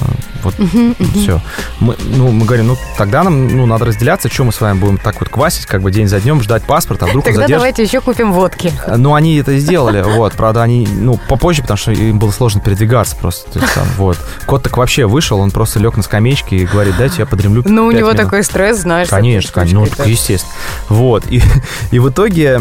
вот 0.44 0.56
uh-huh, 0.56 0.98
uh-huh. 0.98 1.20
все. 1.20 1.42
Мы, 1.80 1.96
ну, 2.04 2.32
мы 2.32 2.46
говорим, 2.46 2.68
ну, 2.68 2.78
тогда 2.98 3.24
нам 3.24 3.48
ну, 3.48 3.66
надо 3.66 3.86
разделяться, 3.86 4.30
что 4.30 4.44
мы 4.44 4.52
с 4.52 4.62
вами 4.62 4.78
будем 4.78 4.98
так 4.98 5.20
вот 5.20 5.30
квасить, 5.30 5.66
как 5.66 5.82
бы 5.82 5.92
день 5.92 6.08
за 6.08 6.20
днем, 6.20 6.42
ждать 6.42 6.64
паспорт, 6.64 7.02
а 7.04 7.08
вдруг 7.08 7.24
Тогда 7.24 7.42
задержит... 7.42 7.58
давайте 7.58 7.84
еще 7.84 8.02
купим 8.02 8.32
водки. 8.32 8.72
Ну, 8.96 9.16
они 9.16 9.38
это 9.38 9.58
сделали, 9.58 10.02
вот. 10.02 10.34
Правда, 10.34 10.64
они, 10.64 10.88
ну, 10.88 11.20
попозже, 11.28 11.62
потому 11.62 11.78
что 11.78 11.92
им 11.92 12.20
было 12.20 12.32
сложно 12.32 12.62
передвигаться 12.62 13.16
просто. 13.16 13.52
То 13.52 13.60
есть, 13.60 13.74
там, 13.74 13.86
вот. 13.98 14.18
Кот 14.46 14.64
так 14.64 14.78
вообще 14.78 15.06
вышел, 15.06 15.40
он 15.40 15.52
просто 15.52 15.80
лег 15.80 15.98
на 15.98 16.04
скамеечке 16.04 16.58
и 16.58 16.66
говорит, 16.66 16.96
дайте 16.98 17.16
я 17.20 17.26
подремлю 17.26 17.64
Ну, 17.66 17.86
у 17.86 17.92
него 17.92 18.12
минут. 18.12 18.18
такой 18.18 18.44
стресс, 18.44 18.80
знаешь. 18.80 19.10
Конечно, 19.10 19.52
конечно, 19.52 19.80
ну, 19.80 20.06
естественно. 20.06 20.54
Вот. 20.90 21.26
И, 21.30 21.42
и 21.92 22.00
в 22.00 22.10
итоге, 22.10 22.60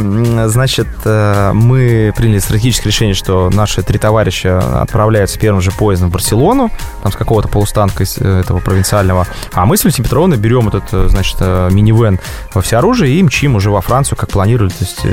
значит, 0.48 0.86
э, 1.04 1.52
мы 1.52 2.12
приняли 2.16 2.38
стратегическое 2.38 2.88
решение, 2.88 3.14
что 3.14 3.50
наши 3.50 3.82
три 3.82 3.98
товарища 3.98 4.82
отправляются 4.82 5.38
первым 5.38 5.60
же 5.60 5.70
поездом 5.70 6.10
в 6.10 6.12
Барселону, 6.12 6.70
там 7.02 7.12
с 7.12 7.16
какого-то 7.16 7.48
полустанка 7.48 8.04
э, 8.04 8.40
этого 8.40 8.60
провинциального. 8.60 9.26
А 9.52 9.66
мы 9.66 9.76
с 9.76 9.84
Валентиной 9.84 10.04
Петровной 10.04 10.36
берем 10.36 10.68
этот, 10.68 10.84
э, 10.92 11.06
значит, 11.08 11.40
минивэн 11.40 12.20
во 12.52 12.62
всеоружие 12.62 13.18
и 13.18 13.22
мчим 13.22 13.56
уже 13.56 13.70
во 13.70 13.80
Францию, 13.80 14.16
как 14.18 14.30
планировали. 14.30 14.70
То 14.70 14.76
есть, 14.80 15.04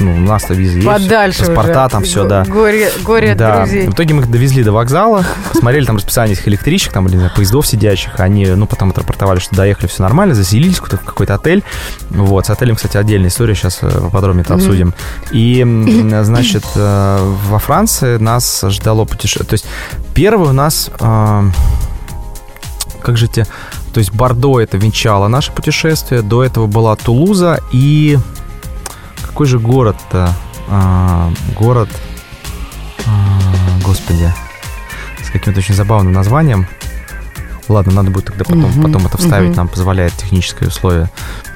ну, 0.00 0.14
у 0.14 0.18
нас-то 0.18 0.54
визы 0.54 0.78
есть. 0.78 0.88
Подальше 0.88 1.46
Паспорта 1.46 1.84
уже. 1.84 1.90
там 1.90 2.02
все, 2.04 2.24
да. 2.24 2.44
Горе, 2.44 2.90
горе 3.02 3.34
да. 3.34 3.58
друзей. 3.58 3.88
В 3.88 3.92
итоге 3.92 4.14
мы 4.14 4.22
их 4.22 4.30
довезли 4.30 4.62
до 4.62 4.72
вокзала, 4.72 5.24
посмотрели 5.52 5.84
там 5.84 5.96
расписание 5.96 6.34
этих 6.34 6.48
электричек, 6.48 6.92
там, 6.92 7.06
или 7.06 7.30
поездов 7.34 7.66
сидящих. 7.66 8.18
Они, 8.20 8.46
ну, 8.46 8.66
потом 8.66 8.90
отрапортовали, 8.90 9.38
что 9.38 9.54
доехали, 9.54 9.86
все 9.86 10.02
нормально, 10.02 10.34
заселились 10.34 10.78
в 10.78 10.82
какой-то 10.82 11.34
отель. 11.34 11.62
Вот, 12.10 12.46
с 12.46 12.50
отелем, 12.50 12.76
кстати, 12.76 12.96
отдельная 12.96 13.28
история, 13.28 13.54
сейчас 13.54 13.80
подробнее 14.14 14.44
это 14.44 14.54
обсудим. 14.54 14.94
И, 15.32 15.62
значит, 16.22 16.64
во 16.74 17.58
Франции 17.58 18.16
нас 18.16 18.64
ждало 18.68 19.04
путешествие. 19.04 19.46
То 19.46 19.54
есть, 19.54 19.66
первый 20.14 20.48
у 20.48 20.52
нас 20.52 20.90
как 23.04 23.18
же 23.18 23.28
те... 23.28 23.46
То 23.92 24.00
есть 24.00 24.12
Бордо 24.12 24.58
это 24.58 24.76
венчало 24.78 25.28
наше 25.28 25.52
путешествие, 25.52 26.22
до 26.22 26.42
этого 26.42 26.66
была 26.66 26.96
Тулуза 26.96 27.60
и... 27.70 28.18
Какой 29.22 29.46
же 29.46 29.58
город-то? 29.58 30.32
А, 30.68 31.30
город... 31.54 31.88
А, 33.06 33.38
господи. 33.84 34.32
С 35.22 35.30
каким-то 35.30 35.60
очень 35.60 35.74
забавным 35.74 36.12
названием. 36.12 36.66
Ладно, 37.68 37.92
надо 37.92 38.10
будет 38.10 38.26
тогда 38.26 38.44
потом, 38.44 38.64
угу, 38.64 38.82
потом 38.82 39.06
это 39.06 39.18
вставить, 39.18 39.50
угу. 39.50 39.56
нам 39.56 39.68
позволяет 39.68 40.12
техническое 40.14 40.68
условие. 40.68 41.10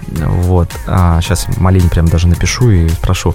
Вот. 0.08 0.70
А, 0.86 1.20
сейчас 1.20 1.46
Малине 1.58 1.88
прям 1.90 2.06
даже 2.06 2.28
напишу 2.28 2.70
и 2.70 2.88
спрошу. 2.88 3.34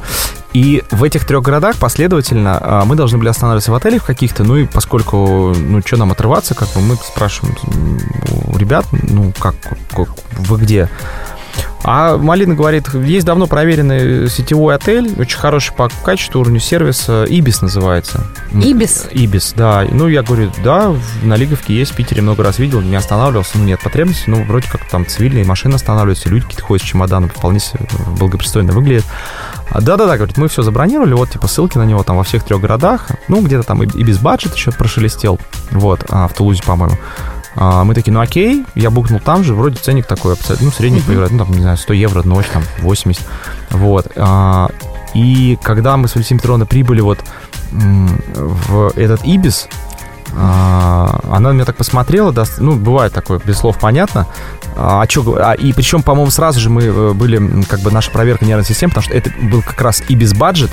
И 0.53 0.83
в 0.91 1.03
этих 1.03 1.25
трех 1.25 1.43
городах 1.43 1.77
последовательно 1.77 2.57
а, 2.59 2.85
мы 2.85 2.95
должны 2.95 3.17
были 3.17 3.29
останавливаться 3.29 3.71
в 3.71 3.75
отелях 3.75 4.05
каких-то, 4.05 4.43
ну 4.43 4.55
и 4.57 4.65
поскольку, 4.65 5.53
ну, 5.55 5.81
что 5.85 5.97
нам 5.97 6.11
отрываться, 6.11 6.55
как 6.55 6.69
бы 6.69 6.81
мы 6.81 6.95
спрашиваем 6.95 7.55
у 8.47 8.57
ребят, 8.57 8.85
ну, 8.91 9.31
как, 9.39 9.55
как 9.91 10.09
вы 10.39 10.57
где? 10.57 10.89
А 11.83 12.17
Малина 12.17 12.55
говорит, 12.55 12.93
есть 12.93 13.25
давно 13.25 13.45
проверенный 13.45 14.29
сетевой 14.29 14.75
отель, 14.75 15.13
очень 15.19 15.37
хороший 15.37 15.73
по 15.73 15.89
качеству, 16.03 16.39
уровню 16.39 16.59
сервиса, 16.59 17.25
Ибис 17.25 17.61
называется. 17.61 18.25
Ибис? 18.53 19.07
Ибис, 19.11 19.53
да. 19.55 19.85
Ну, 19.91 20.07
я 20.07 20.23
говорю, 20.23 20.49
да, 20.63 20.95
на 21.23 21.35
Лиговке 21.35 21.75
есть, 21.75 21.91
в 21.91 21.95
Питере 21.95 22.21
много 22.21 22.41
раз 22.43 22.57
видел, 22.57 22.79
не 22.81 22.95
останавливался, 22.95 23.57
ну, 23.57 23.65
нет 23.65 23.81
потребности, 23.81 24.29
ну, 24.29 24.43
вроде 24.43 24.69
как 24.69 24.87
там 24.89 25.05
цивильные 25.05 25.43
машины 25.43 25.75
останавливаются, 25.75 26.29
люди 26.29 26.45
какие-то 26.45 26.63
ходят 26.63 26.85
с 26.85 26.89
чемоданом, 26.89 27.29
вполне 27.29 27.59
благопристойно 28.17 28.71
выглядит. 28.71 29.05
А, 29.69 29.81
да-да-да, 29.81 30.15
говорит, 30.15 30.37
мы 30.37 30.47
все 30.47 30.61
забронировали, 30.61 31.13
вот, 31.13 31.31
типа, 31.31 31.47
ссылки 31.47 31.77
на 31.77 31.83
него 31.83 32.03
там 32.03 32.15
во 32.15 32.23
всех 32.23 32.43
трех 32.45 32.61
городах, 32.61 33.07
ну, 33.27 33.41
где-то 33.41 33.63
там 33.63 33.83
и, 33.83 33.87
и 33.87 34.03
без 34.03 34.19
баджет 34.19 34.55
еще 34.55 34.71
прошелестел, 34.71 35.37
вот, 35.71 36.05
а, 36.09 36.29
в 36.29 36.33
Тулузе, 36.33 36.63
по-моему. 36.63 36.97
А, 37.55 37.83
мы 37.83 37.93
такие, 37.93 38.13
ну 38.13 38.19
окей, 38.19 38.65
я 38.75 38.89
букнул 38.89 39.19
там 39.19 39.43
же, 39.43 39.53
вроде 39.53 39.77
ценник 39.77 40.05
такой, 40.05 40.35
ну, 40.59 40.71
средний 40.71 40.99
uh-huh. 40.99 41.07
поиграть, 41.07 41.31
ну, 41.31 41.39
там, 41.39 41.51
не 41.51 41.61
знаю, 41.61 41.77
100 41.77 41.93
евро 41.93 42.23
ночь, 42.23 42.47
там, 42.51 42.63
80, 42.79 43.21
вот. 43.71 44.11
А, 44.15 44.69
и 45.13 45.57
когда 45.61 45.97
мы 45.97 46.07
с 46.07 46.15
Валентиной 46.15 46.39
Петровной 46.39 46.65
прибыли 46.65 47.01
вот 47.01 47.19
в 47.71 48.93
этот 48.95 49.23
Ибис, 49.23 49.67
а, 50.35 51.19
она 51.29 51.49
на 51.49 51.53
меня 51.53 51.65
так 51.65 51.75
посмотрела, 51.75 52.31
да, 52.31 52.45
ну, 52.57 52.75
бывает 52.75 53.13
такое, 53.13 53.39
без 53.43 53.57
слов 53.57 53.77
понятно. 53.79 54.27
А, 54.75 55.05
чё, 55.05 55.23
а, 55.37 55.53
и 55.53 55.73
причем, 55.73 56.01
по-моему, 56.01 56.31
сразу 56.31 56.59
же 56.59 56.69
мы 56.69 56.83
э, 56.83 57.13
были, 57.13 57.63
как 57.63 57.81
бы, 57.81 57.91
наша 57.91 58.09
проверка 58.09 58.45
нервной 58.45 58.65
системы, 58.65 58.89
потому 58.91 59.05
что 59.05 59.13
это 59.13 59.31
был 59.41 59.61
как 59.61 59.79
раз 59.81 60.01
и 60.07 60.15
без 60.15 60.33
баджет, 60.33 60.71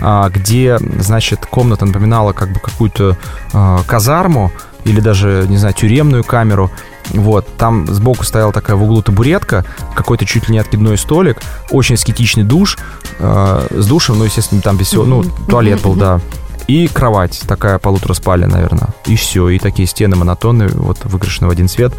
а, 0.00 0.30
где, 0.30 0.78
значит, 0.98 1.44
комната 1.46 1.84
напоминала 1.84 2.32
как 2.32 2.52
бы 2.52 2.60
какую-то 2.60 3.18
а, 3.52 3.82
казарму, 3.86 4.50
или 4.84 5.00
даже, 5.00 5.46
не 5.48 5.56
знаю, 5.56 5.74
тюремную 5.74 6.24
камеру. 6.24 6.70
Вот, 7.10 7.46
там 7.56 7.86
сбоку 7.92 8.24
стояла 8.24 8.52
такая 8.52 8.76
в 8.76 8.82
углу 8.82 9.02
табуретка, 9.02 9.64
какой-то 9.94 10.24
чуть 10.24 10.48
ли 10.48 10.54
не 10.54 10.58
откидной 10.58 10.96
столик, 10.96 11.42
очень 11.70 11.96
аскетичный 11.96 12.44
душ, 12.44 12.78
э, 13.18 13.66
с 13.70 13.86
душем, 13.86 14.18
ну, 14.18 14.24
естественно, 14.24 14.62
там 14.62 14.76
без 14.76 14.86
всего, 14.86 15.04
ну, 15.04 15.24
туалет 15.48 15.82
был, 15.82 15.94
да. 15.94 16.20
И 16.68 16.86
кровать 16.86 17.40
такая 17.46 17.78
полутора 17.78 18.14
спальня, 18.14 18.46
наверное. 18.46 18.90
И 19.06 19.16
все. 19.16 19.48
И 19.48 19.58
такие 19.58 19.88
стены 19.88 20.16
монотонные, 20.16 20.68
вот 20.68 21.04
выкрашены 21.04 21.48
в 21.48 21.50
один 21.50 21.68
цвет. 21.68 21.92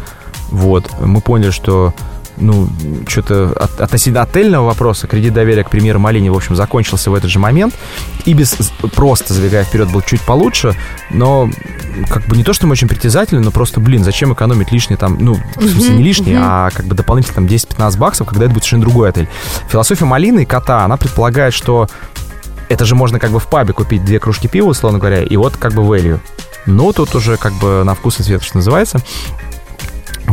Вот, 0.50 0.90
мы 1.00 1.20
поняли, 1.20 1.50
что 1.50 1.92
ну, 2.36 2.68
что-то 3.06 3.52
от, 3.52 3.80
относительно 3.80 4.22
отельного 4.22 4.66
вопроса, 4.66 5.06
кредит 5.06 5.34
доверия 5.34 5.64
к 5.64 5.70
премьеру 5.70 5.98
Малине, 5.98 6.30
в 6.30 6.36
общем, 6.36 6.56
закончился 6.56 7.10
в 7.10 7.14
этот 7.14 7.30
же 7.30 7.38
момент. 7.38 7.74
Ибис, 8.24 8.56
просто 8.94 9.34
забегая 9.34 9.64
вперед, 9.64 9.90
был 9.90 10.02
чуть 10.02 10.20
получше, 10.22 10.74
но 11.10 11.48
как 12.08 12.26
бы 12.26 12.36
не 12.36 12.44
то, 12.44 12.52
что 12.52 12.66
мы 12.66 12.72
очень 12.72 12.88
притязательны, 12.88 13.40
но 13.40 13.50
просто, 13.50 13.80
блин, 13.80 14.04
зачем 14.04 14.32
экономить 14.32 14.72
лишние 14.72 14.96
там, 14.96 15.16
ну, 15.20 15.34
в 15.56 15.62
смысле 15.62 15.96
не 15.96 16.02
лишние, 16.02 16.38
а 16.40 16.70
как 16.70 16.86
бы 16.86 16.94
дополнительно 16.94 17.34
там 17.34 17.46
10-15 17.46 17.98
баксов, 17.98 18.26
когда 18.26 18.46
это 18.46 18.54
будет 18.54 18.64
совершенно 18.64 18.82
другой 18.82 19.10
отель. 19.10 19.28
Философия 19.68 20.04
Малины 20.04 20.42
и 20.42 20.46
кота, 20.46 20.84
она 20.84 20.96
предполагает, 20.96 21.54
что 21.54 21.88
это 22.68 22.84
же 22.84 22.94
можно 22.94 23.18
как 23.18 23.30
бы 23.30 23.38
в 23.38 23.46
пабе 23.46 23.72
купить 23.72 24.04
две 24.04 24.18
кружки 24.18 24.48
пива, 24.48 24.68
условно 24.68 24.98
говоря, 24.98 25.22
и 25.22 25.36
вот 25.36 25.56
как 25.56 25.74
бы 25.74 25.82
value. 25.82 26.18
Но 26.66 26.92
тут 26.92 27.14
уже 27.14 27.36
как 27.36 27.52
бы 27.54 27.82
на 27.84 27.94
вкус 27.94 28.20
и 28.20 28.22
цвет, 28.22 28.42
что 28.42 28.56
называется. 28.56 29.00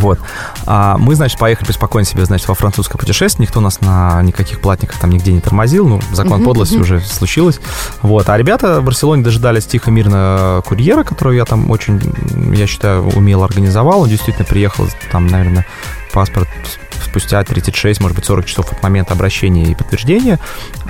Вот. 0.02 0.20
А 0.66 0.98
мы, 0.98 1.16
значит, 1.16 1.40
поехали 1.40 1.72
спокойно 1.72 2.06
себе, 2.06 2.26
значит, 2.26 2.48
во 2.48 2.56
французское 2.56 2.98
путешествие. 2.98 3.48
Никто 3.48 3.62
нас 3.62 3.82
на 3.82 4.22
никаких 4.24 4.60
платниках 4.60 5.00
там 5.00 5.12
нигде 5.12 5.32
не 5.32 5.40
тормозил. 5.40 5.88
Ну, 5.88 6.02
закон 6.12 6.44
подлости 6.44 6.76
уже 6.76 7.00
случилось. 7.00 7.60
Вот. 8.02 8.28
А 8.30 8.38
ребята 8.38 8.82
в 8.82 8.84
Барселоне 8.84 9.24
дожидались 9.24 9.66
тихо, 9.66 9.92
мирно 9.92 10.62
курьера, 10.66 11.04
которого 11.04 11.34
я 11.34 11.46
там 11.46 11.70
очень, 11.70 12.02
я 12.56 12.68
считаю, 12.68 13.08
умело 13.10 13.46
организовал. 13.46 14.02
Он 14.02 14.10
действительно 14.10 14.46
приехал 14.46 14.88
там, 15.12 15.28
наверное, 15.28 15.66
паспорт 16.12 16.50
спустя 17.04 17.44
36, 17.44 18.00
может 18.02 18.16
быть, 18.16 18.26
40 18.26 18.46
часов 18.46 18.72
от 18.72 18.84
момента 18.84 19.14
обращения 19.14 19.66
и 19.66 19.76
подтверждения. 19.76 20.40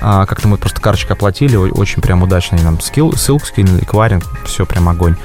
А, 0.00 0.26
как-то 0.26 0.48
мы 0.48 0.56
просто 0.56 0.80
карточкой 0.80 1.16
оплатили, 1.16 1.56
очень 1.56 2.02
прям 2.02 2.22
удачно 2.22 2.58
нам 2.62 2.80
скилл, 2.80 3.12
ссылку 3.16 3.46
скинули, 3.46 3.82
эквайринг, 3.82 4.24
все 4.44 4.66
прям 4.66 4.88
огонь. 4.88 5.16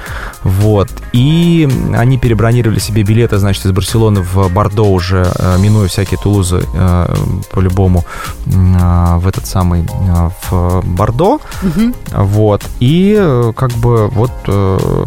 Вот. 0.42 0.88
И 1.12 1.68
они 1.94 2.18
перебронировали 2.18 2.78
себе 2.78 3.02
билеты, 3.02 3.38
значит, 3.38 3.64
из 3.66 3.72
Барселоны 3.72 4.20
в 4.20 4.48
Бордо 4.52 4.84
уже, 4.84 5.30
э, 5.38 5.58
минуя 5.58 5.88
всякие 5.88 6.18
Тулузы, 6.18 6.62
э, 6.74 7.14
по-любому, 7.52 8.04
э, 8.46 9.16
в 9.16 9.26
этот 9.26 9.46
самый, 9.46 9.86
в 10.50 10.82
Бордо. 10.84 11.40
Угу. 11.62 11.94
Вот. 12.12 12.64
И 12.80 13.52
как 13.56 13.70
бы 13.72 14.08
вот 14.08 14.32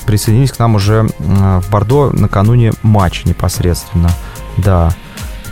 присоединились 0.05 0.51
к 0.51 0.59
нам 0.59 0.75
уже 0.75 1.07
в 1.19 1.69
Бордо 1.69 2.11
накануне 2.11 2.73
матча 2.83 3.27
непосредственно. 3.27 4.09
Да. 4.57 4.93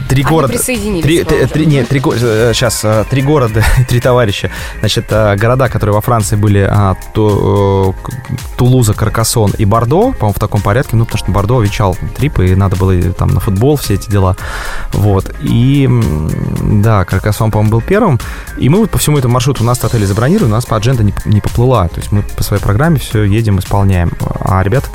Три 0.08 0.24
Они 0.24 0.32
города. 0.32 0.54
присоединились. 0.54 1.04
Три, 1.04 1.24
три, 1.24 1.46
три, 1.46 1.66
нет, 1.66 1.88
три, 1.88 2.00
сейчас 2.02 2.84
э, 2.84 3.06
три 3.10 3.22
города, 3.22 3.64
три 3.88 4.00
товарища. 4.00 4.50
Значит, 4.80 5.06
э, 5.10 5.36
города, 5.36 5.70
которые 5.70 5.94
во 5.94 6.02
Франции 6.02 6.36
были 6.36 6.68
а, 6.70 6.96
Ту, 7.14 7.94
э, 7.94 8.10
Тулуза, 8.58 8.94
Каркасон 8.94 9.52
и 9.58 9.66
Бордо, 9.66 10.12
по-моему, 10.14 10.34
в 10.34 10.40
таком 10.40 10.62
порядке, 10.62 10.96
ну, 10.96 11.06
потому 11.06 11.20
что 11.20 11.32
Бордо 11.32 11.62
вещал 11.62 11.98
трип, 12.18 12.40
и 12.40 12.56
надо 12.56 12.76
было 12.76 13.00
там 13.14 13.30
на 13.30 13.40
футбол, 13.40 13.78
все 13.78 13.96
эти 13.96 14.10
дела. 14.10 14.36
Вот. 14.94 15.34
И, 15.42 15.88
да, 16.64 17.06
Каркасон, 17.06 17.52
по-моему, 17.52 17.72
был 17.72 17.82
первым. 17.82 18.20
И 18.58 18.70
мы 18.70 18.80
вот 18.80 18.90
по 18.90 18.98
всему 18.98 19.18
этому 19.18 19.34
маршруту, 19.36 19.64
у 19.64 19.66
нас 19.66 19.84
отель 19.84 20.06
забронировали, 20.06 20.50
у 20.50 20.54
нас 20.54 20.66
по 20.66 20.76
адженда 20.76 21.04
не, 21.04 21.14
не 21.26 21.42
поплыла. 21.42 21.88
То 21.88 22.00
есть 22.00 22.12
мы 22.12 22.24
по 22.24 22.44
своей 22.44 22.62
программе 22.62 23.00
все 23.00 23.24
едем, 23.24 23.60
исполняем. 23.60 24.12
А 24.40 24.64
ребята 24.64 24.88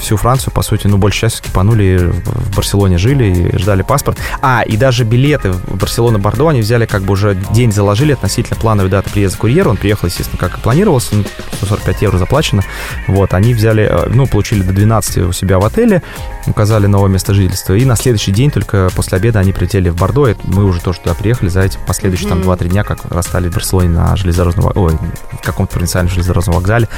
всю 0.00 0.16
Францию, 0.16 0.52
по 0.52 0.62
сути, 0.62 0.86
ну, 0.86 0.98
больше 0.98 1.20
части 1.20 1.38
скипанули, 1.38 2.12
в 2.24 2.56
Барселоне 2.56 2.98
жили 2.98 3.24
и 3.24 3.58
ждали 3.58 3.82
паспорт. 3.82 4.18
А, 4.42 4.62
и 4.62 4.76
даже 4.76 5.04
билеты 5.04 5.52
в 5.52 5.76
Барселона-Бордо 5.76 6.48
они 6.48 6.60
взяли 6.60 6.86
как 6.86 7.02
бы 7.02 7.12
уже 7.12 7.34
день 7.52 7.72
заложили 7.72 8.12
относительно 8.12 8.58
плановой 8.58 8.90
даты 8.90 9.10
приезда 9.10 9.38
курьера. 9.38 9.68
Он 9.68 9.76
приехал, 9.76 10.06
естественно, 10.06 10.38
как 10.38 10.58
и 10.58 10.60
планировался, 10.60 11.14
145 11.58 12.02
евро 12.02 12.18
заплачено. 12.18 12.62
Вот, 13.06 13.34
они 13.34 13.54
взяли, 13.54 13.84
э, 13.84 14.08
ну, 14.08 14.26
получили 14.26 14.62
до 14.62 14.72
12 14.72 15.18
у 15.18 15.32
себя 15.32 15.58
в 15.58 15.64
отеле, 15.64 16.02
указали 16.46 16.86
новое 16.86 17.10
место 17.10 17.34
жительства. 17.34 17.74
И 17.74 17.84
на 17.84 17.96
следующий 17.96 18.32
день, 18.32 18.50
только 18.50 18.90
после 18.94 19.18
обеда, 19.18 19.40
они 19.40 19.52
прилетели 19.52 19.88
в 19.88 19.96
Бордо. 19.96 20.28
И 20.28 20.36
мы 20.44 20.64
уже 20.64 20.80
тоже 20.80 21.00
туда 21.00 21.14
приехали 21.14 21.48
за 21.48 21.62
эти 21.62 21.78
последующие 21.86 22.30
mm-hmm. 22.30 22.44
там 22.44 22.52
2-3 22.52 22.68
дня, 22.68 22.84
как 22.84 23.04
расстались 23.10 23.50
в 23.50 23.54
Барселоне 23.54 23.90
на 23.90 24.16
железнодорожном, 24.16 24.72
ой, 24.74 24.98
в 25.32 25.44
каком-то 25.44 25.72
провинциальном 25.72 26.12
железнодорожном 26.12 26.56
вокзале 26.56 26.88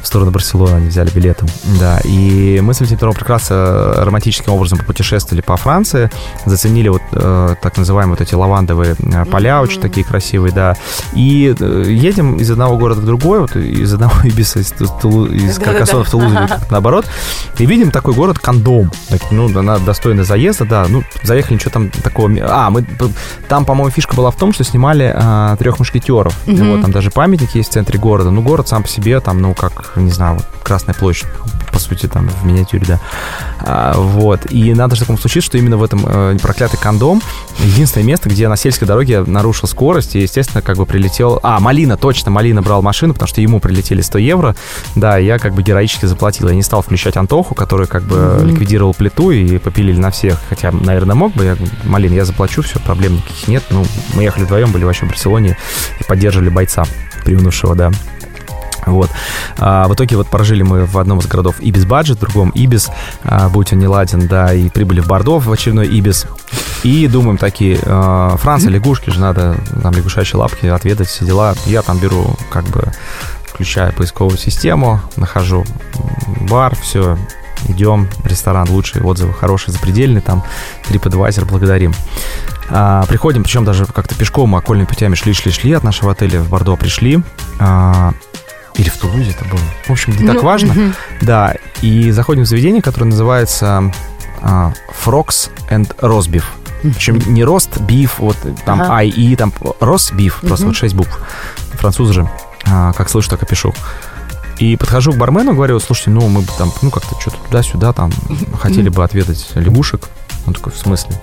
в 0.00 0.06
сторону 0.06 0.30
Барселоны 0.30 0.76
они 0.76 0.88
взяли 0.88 1.10
билеты. 1.10 1.46
Да, 1.78 2.00
и 2.04 2.60
мы 2.60 2.74
с 2.74 2.80
Валентином 2.80 3.14
прекрасно 3.14 4.04
романтическим 4.04 4.52
образом 4.52 4.78
попутешествовали 4.78 5.42
по 5.42 5.56
Франции, 5.56 6.10
заценили 6.46 6.79
вот 6.88 7.02
э, 7.12 7.54
так 7.60 7.76
называемые 7.76 8.16
вот 8.16 8.20
эти 8.20 8.34
лавандовые 8.34 8.96
э, 8.98 9.24
поля, 9.26 9.60
очень 9.62 9.80
такие 9.80 10.04
красивые, 10.04 10.52
да. 10.52 10.76
И 11.14 11.54
э, 11.58 11.84
едем 11.86 12.36
из 12.36 12.50
одного 12.50 12.76
города 12.76 13.00
в 13.00 13.06
другой, 13.06 13.40
вот 13.40 13.56
из 13.56 13.92
одного 13.92 14.14
Ибиса, 14.24 14.60
из, 14.60 14.72
Тулу, 15.00 15.26
из 15.26 15.58
Каркасона 15.58 16.04
в 16.04 16.10
Тулузу, 16.10 16.36
ага. 16.36 16.60
наоборот, 16.70 17.06
и 17.58 17.66
видим 17.66 17.90
такой 17.90 18.14
город 18.14 18.38
Кондом. 18.38 18.90
Ну, 19.30 19.58
она 19.58 19.78
достойна 19.78 20.24
заезда, 20.24 20.64
да. 20.64 20.86
Ну, 20.88 21.02
заехали, 21.22 21.54
ничего 21.54 21.70
там 21.70 21.90
такого... 21.90 22.30
А, 22.42 22.70
мы... 22.70 22.84
Там, 23.48 23.64
по-моему, 23.64 23.90
фишка 23.90 24.14
была 24.14 24.30
в 24.30 24.36
том, 24.36 24.52
что 24.52 24.64
снимали 24.64 25.12
а, 25.14 25.56
трех 25.56 25.78
мушкетеров. 25.78 26.34
Mm-hmm. 26.46 26.72
Вот, 26.72 26.82
там 26.82 26.92
даже 26.92 27.10
памятник 27.10 27.54
есть 27.54 27.70
в 27.70 27.72
центре 27.72 27.98
города. 27.98 28.30
Ну, 28.30 28.42
город 28.42 28.68
сам 28.68 28.82
по 28.82 28.88
себе, 28.88 29.20
там, 29.20 29.40
ну, 29.40 29.54
как, 29.54 29.96
не 29.96 30.10
знаю, 30.10 30.34
вот, 30.34 30.46
Красная 30.62 30.94
площадь, 30.94 31.26
по 31.72 31.78
сути, 31.78 32.06
там, 32.06 32.28
в 32.28 32.46
миниатюре, 32.46 32.84
да. 32.86 33.00
А, 33.60 33.94
вот. 33.96 34.50
И 34.50 34.72
надо 34.74 34.94
же 34.94 35.02
такому 35.02 35.18
случиться, 35.18 35.46
что 35.46 35.58
именно 35.58 35.76
в 35.76 35.82
этом 35.82 36.04
э, 36.06 36.36
проклятый 36.70 36.80
кондом 36.80 37.22
единственное 37.58 38.06
место, 38.06 38.28
где 38.28 38.48
на 38.48 38.56
сельской 38.56 38.88
дороге 38.88 39.22
нарушил 39.22 39.68
скорость, 39.68 40.16
и, 40.16 40.20
естественно, 40.20 40.62
как 40.62 40.76
бы 40.76 40.86
прилетел... 40.86 41.40
А, 41.42 41.60
Малина, 41.60 41.96
точно, 41.96 42.30
Малина 42.30 42.62
брал 42.62 42.80
машину, 42.80 43.12
потому 43.12 43.28
что 43.28 43.42
ему 43.42 43.60
прилетели 43.60 44.00
100 44.00 44.18
евро. 44.18 44.56
Да, 44.94 45.18
я 45.18 45.38
как 45.38 45.54
бы 45.54 45.62
героически 45.62 46.06
заплатил. 46.06 46.48
Я 46.48 46.54
не 46.54 46.62
стал 46.62 46.80
включать 46.80 47.16
Антоху, 47.16 47.54
который 47.54 47.86
как 47.86 48.02
бы 48.04 48.16
mm-hmm. 48.16 48.46
ликвидировал 48.46 48.94
плиту 48.94 49.30
и 49.30 49.58
попилили 49.58 49.98
на 49.98 50.10
всех. 50.10 50.38
Хотя, 50.48 50.70
наверное, 50.72 51.14
мог 51.14 51.34
бы. 51.34 51.44
Я, 51.44 51.56
Малин, 51.84 52.14
я 52.14 52.24
заплачу, 52.24 52.62
все, 52.62 52.78
проблем 52.80 53.16
никаких 53.16 53.48
нет. 53.48 53.62
Ну, 53.70 53.84
мы 54.14 54.22
ехали 54.22 54.44
вдвоем, 54.44 54.72
были 54.72 54.84
вообще 54.84 55.04
в 55.04 55.10
Барселоне 55.10 55.58
и 55.98 56.04
поддерживали 56.04 56.48
бойца, 56.48 56.84
приунувшего, 57.24 57.74
да. 57.74 57.90
Вот. 58.86 59.10
А, 59.58 59.88
в 59.88 59.94
итоге 59.94 60.16
вот 60.16 60.28
прожили 60.28 60.62
мы 60.62 60.84
в 60.86 60.98
одном 60.98 61.18
из 61.18 61.26
городов 61.26 61.56
Ибис 61.60 61.84
Баджет, 61.84 62.18
в 62.18 62.20
другом 62.20 62.50
Ибис, 62.50 62.90
а, 63.24 63.48
будь 63.48 63.72
он 63.72 63.78
не 63.78 63.86
ладен, 63.86 64.26
да, 64.26 64.52
и 64.52 64.68
прибыли 64.68 65.00
в 65.00 65.06
Бордо 65.06 65.38
в 65.38 65.50
очередной 65.50 65.86
Ибис. 65.88 66.26
И 66.82 67.06
думаем 67.06 67.36
такие, 67.36 67.78
а, 67.84 68.36
Франция, 68.36 68.70
лягушки 68.70 69.10
же 69.10 69.20
надо, 69.20 69.56
там 69.82 69.92
лягушачьи 69.92 70.38
лапки 70.38 70.66
отведать, 70.66 71.08
все 71.08 71.24
дела. 71.24 71.54
Я 71.66 71.82
там 71.82 71.98
беру 71.98 72.36
как 72.50 72.64
бы 72.64 72.92
включаю 73.44 73.92
поисковую 73.92 74.38
систему, 74.38 75.00
нахожу 75.16 75.66
бар, 76.48 76.74
все, 76.76 77.18
идем, 77.68 78.08
ресторан 78.24 78.68
лучший, 78.70 79.02
отзывы 79.02 79.34
хорошие, 79.34 79.72
запредельный, 79.72 80.20
там, 80.20 80.42
TripAdvisor, 80.88 81.44
благодарим. 81.44 81.94
А, 82.70 83.04
приходим, 83.06 83.42
причем 83.42 83.64
даже 83.64 83.84
как-то 83.84 84.14
пешком, 84.14 84.54
окольными 84.54 84.86
путями 84.86 85.14
шли-шли-шли 85.14 85.74
от 85.74 85.82
нашего 85.82 86.12
отеля 86.12 86.40
в 86.40 86.48
Бордо 86.48 86.76
пришли. 86.76 87.20
А, 87.58 88.12
или 88.76 88.88
в 88.88 88.96
Тулузе 88.96 89.30
это 89.30 89.44
было. 89.44 89.60
В 89.86 89.90
общем, 89.90 90.12
не 90.16 90.26
так 90.26 90.36
ну, 90.36 90.42
важно. 90.42 90.72
Угу. 90.72 90.92
Да, 91.22 91.54
и 91.82 92.10
заходим 92.10 92.44
в 92.44 92.46
заведение, 92.46 92.82
которое 92.82 93.06
называется 93.06 93.92
uh, 94.42 94.72
Frogs 95.04 95.50
and 95.70 95.94
Rosbeef. 95.98 96.44
Причем 96.82 97.18
не 97.32 97.44
рост, 97.44 97.78
биф, 97.80 98.18
вот 98.18 98.36
там 98.64 98.80
ага. 98.80 98.96
I, 99.00 99.36
там 99.36 99.52
рост, 99.80 100.12
биф, 100.14 100.40
просто 100.40 100.66
вот 100.66 100.76
6 100.76 100.94
букв. 100.94 101.20
Французы 101.74 102.12
же, 102.12 102.30
а, 102.66 102.92
как 102.94 103.10
слышу, 103.10 103.28
так 103.28 103.42
и 103.42 103.46
пишу. 103.46 103.74
И 104.58 104.76
подхожу 104.76 105.12
к 105.12 105.16
бармену, 105.16 105.54
говорю, 105.54 105.78
слушайте, 105.80 106.10
ну, 106.10 106.26
мы 106.28 106.40
бы 106.40 106.48
там, 106.58 106.72
ну, 106.82 106.90
как-то 106.90 107.18
что-то 107.20 107.36
туда-сюда, 107.46 107.92
там, 107.92 108.10
хотели 108.58 108.88
бы 108.88 109.04
отведать 109.04 109.46
лягушек. 109.54 110.08
Он 110.46 110.54
такой, 110.54 110.72
в 110.72 110.76
смысле? 110.76 111.20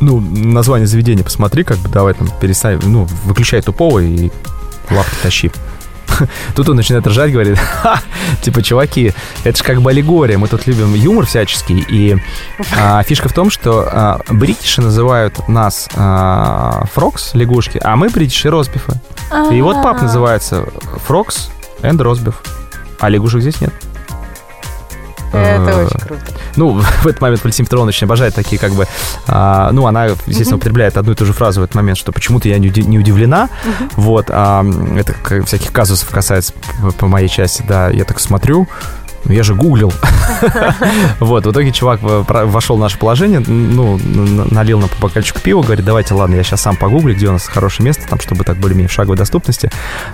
Ну, 0.00 0.20
название 0.20 0.86
заведения 0.86 1.24
посмотри, 1.24 1.64
как 1.64 1.78
бы, 1.78 1.88
давай 1.88 2.14
там 2.14 2.28
перестань, 2.40 2.80
ну, 2.84 3.08
выключай 3.24 3.62
тупого 3.62 4.00
и 4.00 4.30
лапки 4.90 5.14
тащи. 5.22 5.50
Тут 6.54 6.68
он 6.68 6.76
начинает 6.76 7.06
ржать, 7.06 7.32
говорит, 7.32 7.58
Ха! 7.58 8.00
типа, 8.42 8.62
чуваки, 8.62 9.12
это 9.44 9.58
же 9.58 9.64
как 9.64 9.82
бы 9.82 9.90
аллегория, 9.90 10.38
мы 10.38 10.48
тут 10.48 10.66
любим 10.66 10.94
юмор 10.94 11.26
всяческий, 11.26 11.84
и 11.88 12.16
а, 12.78 13.02
фишка 13.02 13.28
в 13.28 13.32
том, 13.32 13.50
что 13.50 13.88
а, 13.90 14.20
бритиши 14.28 14.80
называют 14.80 15.48
нас 15.48 15.88
а, 15.94 16.84
фрокс, 16.92 17.34
лягушки, 17.34 17.80
а 17.82 17.96
мы 17.96 18.08
бритиши 18.08 18.50
ростбифы. 18.50 18.92
И 19.50 19.60
вот 19.60 19.82
пап 19.82 20.00
называется 20.02 20.66
фрокс 21.04 21.50
and 21.82 22.00
ростбиф, 22.02 22.42
а 23.00 23.08
лягушек 23.08 23.40
здесь 23.40 23.60
нет. 23.60 23.72
Это 25.32 25.70
э, 25.70 25.86
очень 25.86 26.00
круто. 26.00 26.22
Ну, 26.56 26.80
в 27.02 27.06
этот 27.06 27.20
момент 27.20 27.42
Валентина 27.42 27.66
Петровна 27.66 27.88
очень 27.88 28.06
обожает 28.06 28.34
такие 28.34 28.58
как 28.58 28.72
бы... 28.72 28.86
А, 29.26 29.70
ну, 29.72 29.86
она, 29.86 30.06
естественно, 30.26 30.56
употребляет 30.56 30.96
одну 30.96 31.12
и 31.12 31.14
ту 31.14 31.24
же 31.24 31.32
фразу 31.32 31.60
в 31.60 31.64
этот 31.64 31.74
момент, 31.74 31.98
что 31.98 32.12
почему-то 32.12 32.48
я 32.48 32.58
не, 32.58 32.68
удивлена. 32.68 33.48
Вот. 33.96 34.26
А, 34.30 34.64
это 34.96 35.14
всяких 35.44 35.72
казусов 35.72 36.08
касается 36.10 36.52
по 36.98 37.06
моей 37.06 37.28
части, 37.28 37.64
да. 37.66 37.90
Я 37.90 38.04
так 38.04 38.20
смотрю, 38.20 38.68
я 39.28 39.42
же 39.42 39.54
гуглил. 39.54 39.92
Вот, 41.20 41.46
в 41.46 41.50
итоге 41.50 41.72
чувак 41.72 42.00
вошел 42.02 42.76
в 42.76 42.80
наше 42.80 42.98
положение, 42.98 43.40
ну, 43.40 43.98
налил 44.50 44.78
нам 44.80 44.88
по 44.88 45.06
бокальчику 45.06 45.40
пива, 45.40 45.62
говорит, 45.62 45.84
давайте, 45.84 46.14
ладно, 46.14 46.34
я 46.34 46.42
сейчас 46.42 46.62
сам 46.62 46.76
погуглю, 46.76 47.14
где 47.14 47.28
у 47.28 47.32
нас 47.32 47.46
хорошее 47.46 47.86
место, 47.86 48.06
там, 48.08 48.20
чтобы 48.20 48.44
так 48.44 48.56
более-менее 48.58 48.88
в 48.88 48.92
шаговой 48.92 49.16
доступности. 49.16 49.70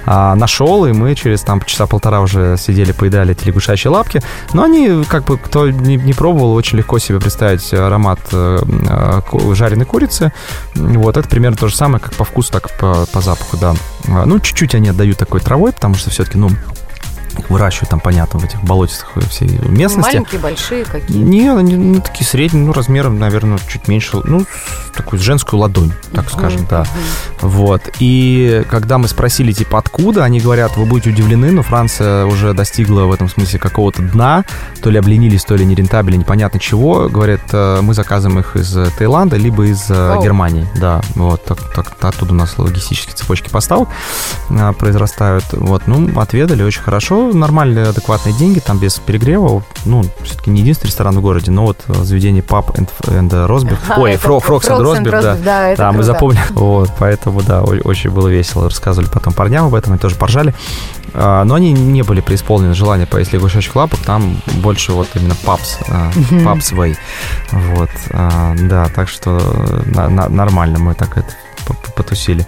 А, 0.06 0.34
нашел, 0.34 0.86
и 0.86 0.92
мы 0.92 1.14
через 1.14 1.42
там 1.42 1.60
часа 1.62 1.86
полтора 1.86 2.20
уже 2.20 2.56
сидели, 2.58 2.92
поедали 2.92 3.32
эти 3.32 3.46
лягушачьи 3.46 3.90
лапки. 3.90 4.22
Но 4.52 4.62
они, 4.64 5.04
как 5.08 5.24
бы, 5.24 5.38
кто 5.38 5.68
не, 5.70 5.96
не 5.96 6.12
пробовал, 6.12 6.54
очень 6.54 6.78
легко 6.78 6.98
себе 6.98 7.20
представить 7.20 7.72
аромат 7.72 8.20
э, 8.32 8.58
э, 8.62 9.54
жареной 9.54 9.86
курицы. 9.86 10.32
Вот, 10.74 11.16
это 11.16 11.28
примерно 11.28 11.56
то 11.56 11.68
же 11.68 11.76
самое, 11.76 12.00
как 12.00 12.14
по 12.14 12.24
вкусу, 12.24 12.52
так 12.52 12.70
по, 12.78 13.06
по 13.12 13.20
запаху, 13.20 13.56
да. 13.56 13.74
А, 14.08 14.24
ну, 14.26 14.38
чуть-чуть 14.40 14.74
они 14.74 14.88
отдают 14.88 15.18
такой 15.18 15.40
травой, 15.40 15.72
потому 15.72 15.94
что 15.94 16.10
все-таки, 16.10 16.38
ну, 16.38 16.50
выращивают 17.48 17.90
там, 17.90 18.00
понятно, 18.00 18.40
в 18.40 18.44
этих 18.44 18.62
болотистых 18.62 19.10
всей 19.28 19.48
местности. 19.68 20.16
Маленькие, 20.16 20.40
большие 20.40 20.84
какие? 20.84 21.16
Не, 21.16 21.50
они 21.50 21.76
ну, 21.76 22.00
такие 22.00 22.26
средние, 22.26 22.66
ну, 22.66 22.72
размером, 22.72 23.18
наверное, 23.18 23.58
чуть 23.68 23.88
меньше, 23.88 24.20
ну, 24.24 24.44
такую 24.94 25.20
женскую 25.20 25.60
ладонь, 25.60 25.92
так 26.12 26.30
скажем, 26.30 26.66
да. 26.68 26.84
Вот. 27.40 27.82
И 27.98 28.64
когда 28.70 28.98
мы 28.98 29.08
спросили, 29.08 29.52
типа, 29.52 29.78
откуда, 29.78 30.24
они 30.24 30.40
говорят, 30.40 30.76
вы 30.76 30.84
будете 30.84 31.10
удивлены, 31.10 31.50
но 31.50 31.62
Франция 31.62 32.26
уже 32.26 32.52
достигла 32.52 33.02
в 33.02 33.12
этом 33.12 33.28
смысле 33.28 33.58
какого-то 33.58 34.02
дна, 34.02 34.44
то 34.82 34.90
ли 34.90 34.98
обленились, 34.98 35.44
то 35.44 35.54
ли 35.56 35.64
нерентабельно, 35.64 36.18
непонятно 36.18 36.60
чего. 36.60 37.08
Говорят, 37.08 37.40
э, 37.52 37.80
мы 37.82 37.94
заказываем 37.94 38.40
их 38.40 38.56
из 38.56 38.76
Таиланда, 38.98 39.36
либо 39.36 39.64
из. 39.64 39.90
Э, 39.90 40.18
Германии, 40.22 40.66
да. 40.76 41.00
Вот, 41.14 41.44
так, 41.44 41.58
так, 41.74 41.96
оттуда 42.00 42.32
у 42.32 42.36
нас 42.36 42.58
логистические 42.58 43.14
цепочки 43.14 43.48
поставок 43.48 43.88
э, 44.50 44.72
произрастают. 44.78 45.44
Вот, 45.52 45.86
ну, 45.86 46.20
отведали 46.20 46.62
очень 46.62 46.82
хорошо, 46.82 47.21
нормальные, 47.30 47.86
адекватные 47.86 48.34
деньги, 48.34 48.58
там 48.58 48.78
без 48.78 48.98
перегрева. 48.98 49.62
Ну, 49.84 50.04
все-таки 50.22 50.50
не 50.50 50.60
единственный 50.60 50.88
ресторан 50.88 51.18
в 51.18 51.20
городе, 51.20 51.50
но 51.50 51.66
вот 51.66 51.78
заведение 51.86 52.42
Pub 52.42 52.74
and, 52.74 53.46
Росберг. 53.46 53.78
Ой, 53.96 54.16
Фрокс 54.16 54.68
and 54.68 54.82
Росберг, 54.82 55.22
да. 55.22 55.36
Да, 55.36 55.76
да 55.76 55.92
мы 55.92 56.02
запомнили. 56.02 56.42
Вот, 56.52 56.90
поэтому, 56.98 57.42
да, 57.42 57.62
очень 57.62 58.10
было 58.10 58.28
весело. 58.28 58.64
Рассказывали 58.64 59.08
потом 59.08 59.32
парням 59.32 59.66
об 59.66 59.74
этом, 59.74 59.92
они 59.92 59.98
тоже 59.98 60.14
поржали. 60.16 60.54
А, 61.14 61.44
но 61.44 61.54
они 61.54 61.72
не 61.72 62.02
были 62.02 62.20
преисполнены 62.20 62.74
желания 62.74 63.06
поесть 63.06 63.32
лягушачьих 63.32 63.74
лапок, 63.76 64.00
там 64.00 64.40
больше 64.62 64.92
вот 64.92 65.08
именно 65.14 65.34
папс, 65.44 65.78
папс 66.44 66.72
way. 66.72 66.96
Вот, 67.50 67.90
а, 68.12 68.54
да, 68.58 68.86
так 68.94 69.08
что 69.08 69.38
нормально 69.86 70.78
мы 70.78 70.94
так 70.94 71.18
это 71.18 71.32
потусили. 71.96 72.46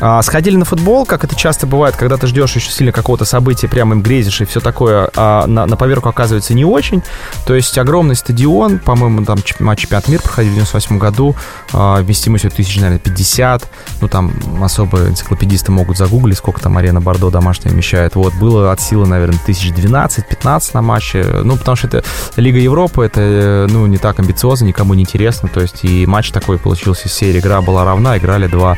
А, 0.00 0.22
сходили 0.22 0.56
на 0.56 0.64
футбол, 0.64 1.06
как 1.06 1.24
это 1.24 1.34
часто 1.34 1.66
бывает, 1.66 1.96
когда 1.96 2.16
ты 2.16 2.26
ждешь 2.26 2.54
еще 2.54 2.70
сильно 2.70 2.92
какого-то 2.92 3.24
события, 3.24 3.68
прямо 3.68 3.94
им 3.94 4.02
грезишь 4.02 4.40
и 4.40 4.44
все 4.44 4.60
такое, 4.60 5.10
а 5.16 5.46
на, 5.46 5.66
на 5.66 5.76
поверку 5.76 6.08
оказывается 6.08 6.54
не 6.54 6.64
очень. 6.64 7.02
То 7.46 7.54
есть 7.54 7.76
огромный 7.78 8.16
стадион, 8.16 8.78
по-моему, 8.78 9.24
там 9.24 9.38
матч 9.60 9.80
чемпионат 9.80 10.08
мира 10.08 10.22
проходил 10.22 10.52
в 10.52 10.54
98 10.54 10.98
году, 10.98 11.36
а, 11.72 12.00
вместимостью 12.00 12.50
тысяч, 12.50 12.76
наверное, 12.76 12.98
50. 12.98 13.68
Ну, 14.00 14.08
там 14.08 14.32
особо 14.62 14.98
энциклопедисты 15.08 15.72
могут 15.72 15.96
загуглить, 15.96 16.38
сколько 16.38 16.60
там 16.60 16.76
арена 16.76 17.00
Бордо 17.00 17.30
домашняя 17.30 17.72
вмещает. 17.72 18.14
Вот, 18.14 18.34
было 18.34 18.72
от 18.72 18.80
силы, 18.80 19.06
наверное, 19.06 19.38
тысяч 19.44 19.70
12-15 19.70 20.70
на 20.74 20.82
матче. 20.82 21.24
Ну, 21.42 21.56
потому 21.56 21.76
что 21.76 21.86
это 21.86 22.04
Лига 22.36 22.58
Европы, 22.58 23.04
это, 23.04 23.66
ну, 23.70 23.86
не 23.86 23.98
так 23.98 24.18
амбициозно, 24.18 24.66
никому 24.66 24.94
не 24.94 25.02
интересно. 25.02 25.48
То 25.48 25.60
есть 25.60 25.84
и 25.84 26.06
матч 26.06 26.30
такой 26.30 26.58
получился, 26.58 27.08
серия 27.08 27.40
игра 27.40 27.60
была 27.60 27.84
равна, 27.84 28.18
играли 28.18 28.46
2 28.64 28.76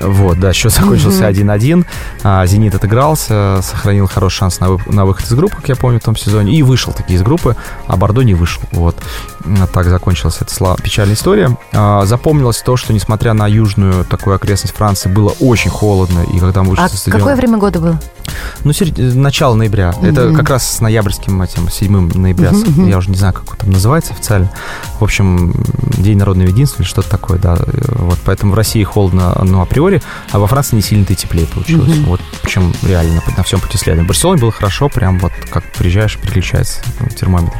вот, 0.00 0.38
да, 0.40 0.52
счет 0.52 0.72
закончился 0.72 1.28
1-1. 1.28 1.84
А, 2.22 2.46
Зенит 2.46 2.74
отыгрался, 2.74 3.60
сохранил 3.62 4.06
хороший 4.06 4.38
шанс 4.38 4.60
на, 4.60 4.70
вы, 4.70 4.92
на 4.92 5.04
выход 5.04 5.26
из 5.26 5.34
группы, 5.34 5.56
как 5.56 5.68
я 5.68 5.76
помню, 5.76 6.00
в 6.00 6.02
том 6.02 6.16
сезоне, 6.16 6.54
и 6.54 6.62
вышел 6.62 6.92
таки 6.92 7.14
из 7.14 7.22
группы, 7.22 7.56
а 7.86 7.96
Бордо 7.96 8.22
не 8.22 8.34
вышел. 8.34 8.62
Вот. 8.72 8.96
Так 9.72 9.86
закончилась 9.86 10.38
эта 10.40 10.52
слава, 10.52 10.76
печальная 10.78 11.14
история. 11.14 11.56
А, 11.72 12.04
запомнилось 12.06 12.62
то, 12.62 12.76
что, 12.76 12.92
несмотря 12.92 13.34
на 13.34 13.46
южную 13.46 14.04
такую 14.04 14.36
окрестность 14.36 14.74
Франции, 14.74 15.08
было 15.08 15.30
очень 15.40 15.70
холодно, 15.70 16.24
и 16.32 16.38
когда 16.38 16.62
мы 16.62 16.70
вышли 16.70 16.82
а 16.82 16.88
со 16.88 16.96
стадиона... 16.96 17.20
какое 17.20 17.36
время 17.36 17.58
года 17.58 17.80
было? 17.80 18.00
Ну, 18.64 18.72
серед... 18.72 18.96
начало 18.98 19.54
ноября. 19.54 19.90
Mm-hmm. 19.90 20.10
Это 20.10 20.34
как 20.34 20.50
раз 20.50 20.76
с 20.76 20.80
ноябрьским 20.80 21.40
этим, 21.42 21.68
7 21.70 22.12
ноября. 22.14 22.50
Mm-hmm. 22.50 22.88
Я 22.88 22.98
уже 22.98 23.10
не 23.10 23.16
знаю, 23.16 23.34
как 23.34 23.50
он 23.52 23.56
там 23.56 23.70
называется 23.70 24.12
официально. 24.12 24.50
В 24.98 25.04
общем, 25.04 25.54
День 25.98 26.18
народного 26.18 26.48
единства 26.48 26.82
или 26.82 26.88
что-то 26.88 27.10
такое, 27.10 27.38
да. 27.38 27.58
Вот, 27.92 28.18
поэтому 28.24 28.52
в 28.52 28.54
России 28.54 28.82
холодно, 28.82 29.03
ну, 29.12 29.60
априори, 29.60 30.02
а 30.30 30.38
во 30.38 30.46
Франции 30.46 30.76
не 30.76 30.82
сильно-то 30.82 31.12
и 31.12 31.16
теплее 31.16 31.46
получилось. 31.46 31.90
Mm-hmm. 31.90 32.04
Вот, 32.06 32.20
причем 32.42 32.72
реально 32.82 33.14
на, 33.14 33.36
на 33.36 33.42
всем 33.42 33.60
пути 33.60 33.78
следом. 33.78 34.04
В 34.04 34.08
Барселоне 34.08 34.40
было 34.40 34.52
хорошо, 34.52 34.88
прям 34.88 35.18
вот 35.18 35.32
как 35.50 35.64
приезжаешь, 35.72 36.18
переключается 36.18 36.80
термометр. 37.16 37.56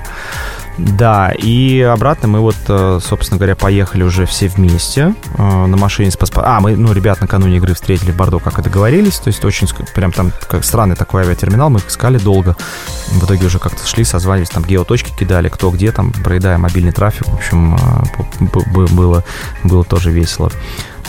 Да, 0.77 1.33
и 1.37 1.81
обратно 1.81 2.27
мы 2.27 2.41
вот, 2.41 2.57
э, 2.69 2.99
собственно 3.03 3.39
говоря, 3.39 3.55
поехали 3.55 4.03
уже 4.03 4.27
все 4.27 4.49
вместе 4.49 5.15
э, 5.37 5.67
на 5.67 5.77
машине 5.77 6.11
с 6.11 6.17
паспортом. 6.17 6.53
А, 6.53 6.61
мы, 6.61 6.77
ну, 6.77 6.93
ребят 6.93 7.21
накануне 7.21 7.59
игры 7.59 7.75
встретили 7.75 8.11
в 8.11 8.17
Бордо, 8.17 8.41
как 8.41 8.59
и 8.59 8.63
договорились, 8.63 9.19
то 9.19 9.29
есть 9.29 9.45
очень, 9.45 9.69
прям 9.95 10.11
там 10.11 10.33
как 10.49 10.65
странный 10.65 10.97
такой 10.97 11.23
авиатерминал, 11.23 11.71
мы 11.71 11.79
их 11.79 11.89
искали 11.89 12.19
долго. 12.19 12.57
В 13.09 13.25
итоге 13.25 13.47
уже 13.47 13.61
как-то 13.61 13.87
шли, 13.87 14.05
созванивались, 14.05 14.51
там 14.51 14.65
геоточки 14.65 15.13
кидали, 15.17 15.49
кто 15.49 15.71
где 15.71 15.93
там, 15.93 16.13
проедая 16.13 16.59
мобильный 16.59 16.93
трафик, 16.93 17.29
в 17.29 17.35
общем, 17.35 17.77
э, 17.77 18.45
было, 18.77 19.23
было 19.63 19.85
тоже 19.85 20.11
весело. 20.11 20.51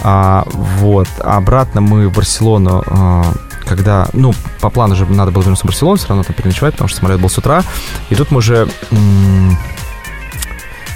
А, 0.08 0.44
вот, 0.54 1.08
обратно 1.20 1.82
мы 1.82 2.08
в 2.08 2.14
Барселону 2.14 2.84
когда, 3.66 4.08
ну, 4.14 4.32
по 4.62 4.70
плану 4.70 4.96
же 4.96 5.08
надо 5.08 5.32
было 5.32 5.42
вернуться 5.42 5.66
в 5.66 5.68
Барселону, 5.68 5.98
все 5.98 6.10
равно 6.10 6.24
там 6.24 6.36
переночевать, 6.36 6.76
потому 6.76 6.88
что 6.88 7.00
самолет 7.00 7.20
был 7.20 7.30
с 7.30 7.38
утра. 7.40 7.64
И 8.12 8.16
тут 8.16 8.30
мы 8.30 8.38
уже... 8.38 8.68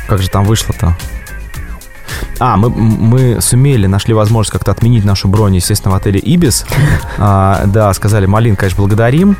Как 0.08 0.22
же 0.22 0.30
там 0.30 0.45
вышло-то? 0.45 0.95
А, 2.39 2.58
мы, 2.58 2.69
мы 2.69 3.41
сумели, 3.41 3.88
нашли 3.88 4.13
возможность 4.13 4.51
как-то 4.51 4.71
отменить 4.71 5.05
нашу 5.05 5.27
бронь, 5.27 5.55
естественно, 5.55 5.93
в 5.93 5.97
отеле 5.97 6.19
«Ибис». 6.19 6.65
А, 7.17 7.65
да, 7.65 7.93
сказали, 7.93 8.25
Малин, 8.25 8.55
конечно, 8.55 8.77
благодарим. 8.77 9.36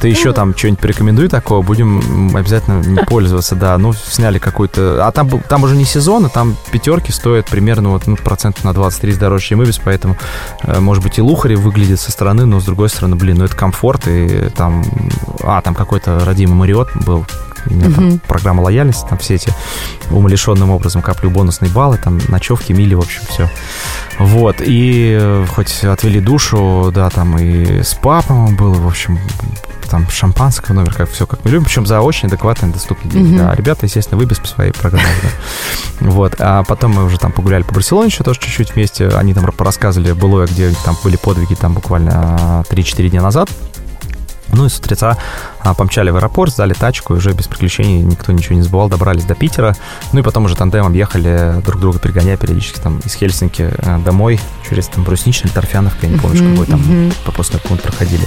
Ты 0.00 0.08
еще 0.08 0.32
там 0.32 0.56
что-нибудь 0.56 0.80
порекомендуй 0.80 1.28
такого, 1.28 1.62
будем 1.62 2.34
обязательно 2.34 3.04
пользоваться, 3.04 3.54
да. 3.54 3.76
Ну, 3.78 3.92
сняли 3.92 4.38
какой-то... 4.38 5.06
А 5.06 5.12
там, 5.12 5.28
там 5.28 5.62
уже 5.62 5.76
не 5.76 5.84
сезон, 5.84 6.26
а 6.26 6.28
там 6.28 6.56
пятерки 6.72 7.12
стоят 7.12 7.46
примерно 7.46 7.90
вот, 7.90 8.06
ну, 8.06 8.16
процентов 8.16 8.64
на 8.64 8.70
20-30 8.70 9.18
дороже, 9.18 9.44
чем 9.44 9.62
«Ибис», 9.62 9.78
поэтому, 9.78 10.16
э, 10.62 10.80
может 10.80 11.04
быть, 11.04 11.18
и 11.18 11.22
Лухари 11.22 11.56
выглядит 11.56 12.00
со 12.00 12.10
стороны, 12.10 12.46
но, 12.46 12.60
с 12.60 12.64
другой 12.64 12.88
стороны, 12.88 13.16
блин, 13.16 13.38
ну, 13.38 13.44
это 13.44 13.56
комфорт, 13.56 14.08
и 14.08 14.48
там... 14.56 14.84
А, 15.42 15.60
там 15.62 15.74
какой-то 15.74 16.24
родимый 16.24 16.56
Мариот 16.56 16.90
был, 17.06 17.26
у 17.66 17.74
меня 17.74 17.94
там 17.94 18.18
программа 18.18 18.62
лояльности, 18.62 19.06
там 19.08 19.18
все 19.18 19.34
эти 19.34 19.52
умалишенным 20.10 20.70
образом 20.70 21.02
каплю 21.02 21.30
бонусные 21.30 21.70
баллы, 21.70 21.98
там 21.98 22.18
ночевки, 22.28 22.72
мили, 22.72 22.94
в 22.94 23.00
общем, 23.00 23.22
все. 23.28 23.48
Вот, 24.18 24.56
и 24.60 25.18
э, 25.20 25.46
хоть 25.48 25.84
отвели 25.84 26.20
душу, 26.20 26.90
да, 26.94 27.10
там 27.10 27.38
и 27.38 27.82
спа, 27.82 28.22
по-моему, 28.22 28.56
было, 28.56 28.74
в 28.74 28.86
общем, 28.86 29.18
там 29.90 30.08
шампанское 30.08 30.72
номер, 30.72 30.94
как 30.94 31.10
все 31.10 31.26
как 31.26 31.44
мы 31.44 31.50
любим, 31.50 31.64
причем 31.64 31.84
за 31.84 32.00
очень 32.00 32.28
адекватные 32.28 32.72
доступные 32.72 33.10
деньги. 33.10 33.34
Mm-hmm. 33.34 33.46
Да, 33.46 33.54
ребята, 33.54 33.86
естественно, 33.86 34.18
выбез 34.18 34.38
по 34.38 34.46
своей 34.46 34.72
программе. 34.72 35.06
Да. 35.22 35.28
Вот, 36.00 36.36
а 36.38 36.64
потом 36.64 36.92
мы 36.92 37.04
уже 37.04 37.18
там 37.18 37.30
погуляли 37.30 37.62
по 37.62 37.74
Барселоне 37.74 38.08
еще 38.08 38.24
тоже 38.24 38.40
чуть-чуть 38.40 38.74
вместе, 38.74 39.08
они 39.08 39.34
там 39.34 39.44
рассказывали 39.58 40.12
былое, 40.12 40.46
где 40.46 40.72
там 40.82 40.96
были 41.04 41.16
подвиги 41.16 41.54
там 41.54 41.74
буквально 41.74 42.64
3-4 42.70 43.10
дня 43.10 43.20
назад. 43.20 43.50
Ну 44.52 44.64
и 44.64 44.68
с 44.70 44.78
утреца 44.78 45.10
а, 45.10 45.18
помчали 45.76 46.10
в 46.10 46.16
аэропорт, 46.16 46.52
сдали 46.52 46.74
тачку, 46.74 47.14
и 47.14 47.16
уже 47.18 47.32
без 47.32 47.46
приключений 47.46 48.02
никто 48.02 48.32
ничего 48.32 48.54
не 48.54 48.62
забывал, 48.62 48.88
добрались 48.88 49.24
до 49.24 49.34
Питера. 49.34 49.76
Ну 50.12 50.20
и 50.20 50.22
потом 50.22 50.44
уже 50.44 50.56
тандемом 50.56 50.92
ехали 50.92 51.60
друг 51.64 51.80
друга 51.80 51.98
перегоняя 51.98 52.36
периодически 52.36 52.80
там 52.80 53.00
из 53.04 53.14
Хельсинки 53.14 53.70
э, 53.76 53.98
домой 54.04 54.40
через 54.68 54.88
там 54.88 55.04
Брусничный, 55.04 55.50
Торфяновка, 55.50 56.06
я 56.06 56.12
не 56.12 56.18
помню, 56.18 56.40
mm-hmm, 56.40 56.50
какой 56.52 56.66
там 56.66 56.80
mm-hmm. 56.80 57.14
пропускной 57.24 57.60
пункт 57.60 57.84
проходили. 57.84 58.26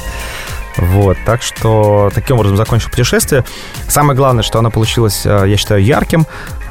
Вот, 0.77 1.17
так 1.25 1.41
что 1.41 2.11
таким 2.13 2.37
образом 2.37 2.57
закончил 2.57 2.89
путешествие. 2.89 3.45
Самое 3.87 4.17
главное, 4.17 4.43
что 4.43 4.59
оно 4.59 4.71
получилось, 4.71 5.21
э, 5.25 5.45
я 5.47 5.57
считаю, 5.57 5.83
ярким. 5.83 6.25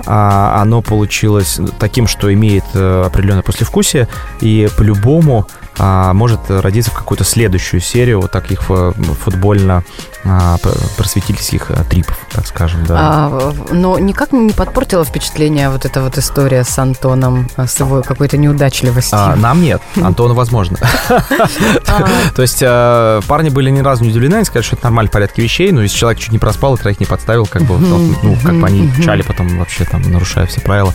А, 0.05 0.61
оно 0.61 0.83
получилось 0.83 1.61
таким, 1.79 2.09
что 2.09 2.33
имеет 2.33 2.65
э, 2.75 3.05
определенное 3.07 3.43
послевкусие, 3.43 4.09
и 4.41 4.69
по-любому 4.77 5.47
а, 5.49 5.62
может 5.83 6.41
родиться 6.49 6.91
в 6.91 6.95
какую-то 6.95 7.25
следующую 7.25 7.81
серию 7.81 8.21
вот 8.21 8.31
таких 8.31 8.63
футбольно 8.63 9.85
а, 10.25 10.57
просветительских 10.97 11.71
а, 11.71 11.83
трипов, 11.83 12.17
так 12.31 12.47
скажем, 12.47 12.87
да. 12.87 12.97
А, 12.97 13.53
но 13.73 13.99
никак 13.99 14.31
не 14.31 14.53
подпортила 14.53 15.05
впечатление 15.05 15.69
вот 15.69 15.85
эта 15.85 16.01
вот 16.01 16.17
история 16.17 16.63
с 16.63 16.79
Антоном, 16.79 17.49
с 17.57 17.81
его 17.81 18.03
какой-то 18.03 18.37
неудачливостью? 18.37 19.19
А, 19.19 19.35
нам 19.35 19.61
нет, 19.61 19.83
Антону 19.97 20.35
возможно. 20.35 20.79
То 22.37 22.43
есть 22.43 22.61
парни 22.61 23.49
были 23.49 23.71
ни 23.71 23.81
разу 23.81 24.05
не 24.05 24.11
удивлены, 24.11 24.37
они 24.37 24.45
сказали, 24.45 24.65
что 24.65 24.77
это 24.77 24.85
нормально 24.85 25.09
в 25.09 25.13
порядке 25.13 25.43
вещей, 25.43 25.73
но 25.73 25.83
если 25.83 25.99
человек 25.99 26.21
чуть 26.21 26.31
не 26.31 26.39
проспал 26.39 26.77
и 26.77 26.79
троих 26.79 27.01
не 27.01 27.07
подставил, 27.07 27.47
как 27.47 27.63
бы, 27.63 27.77
ну, 27.79 28.37
как 28.45 28.55
бы 28.55 28.67
они 28.69 28.93
чали 29.05 29.23
потом 29.23 29.59
вообще 29.59 29.85
там, 29.85 30.03
нарушая 30.03 30.47
все 30.47 30.61
правила. 30.61 30.95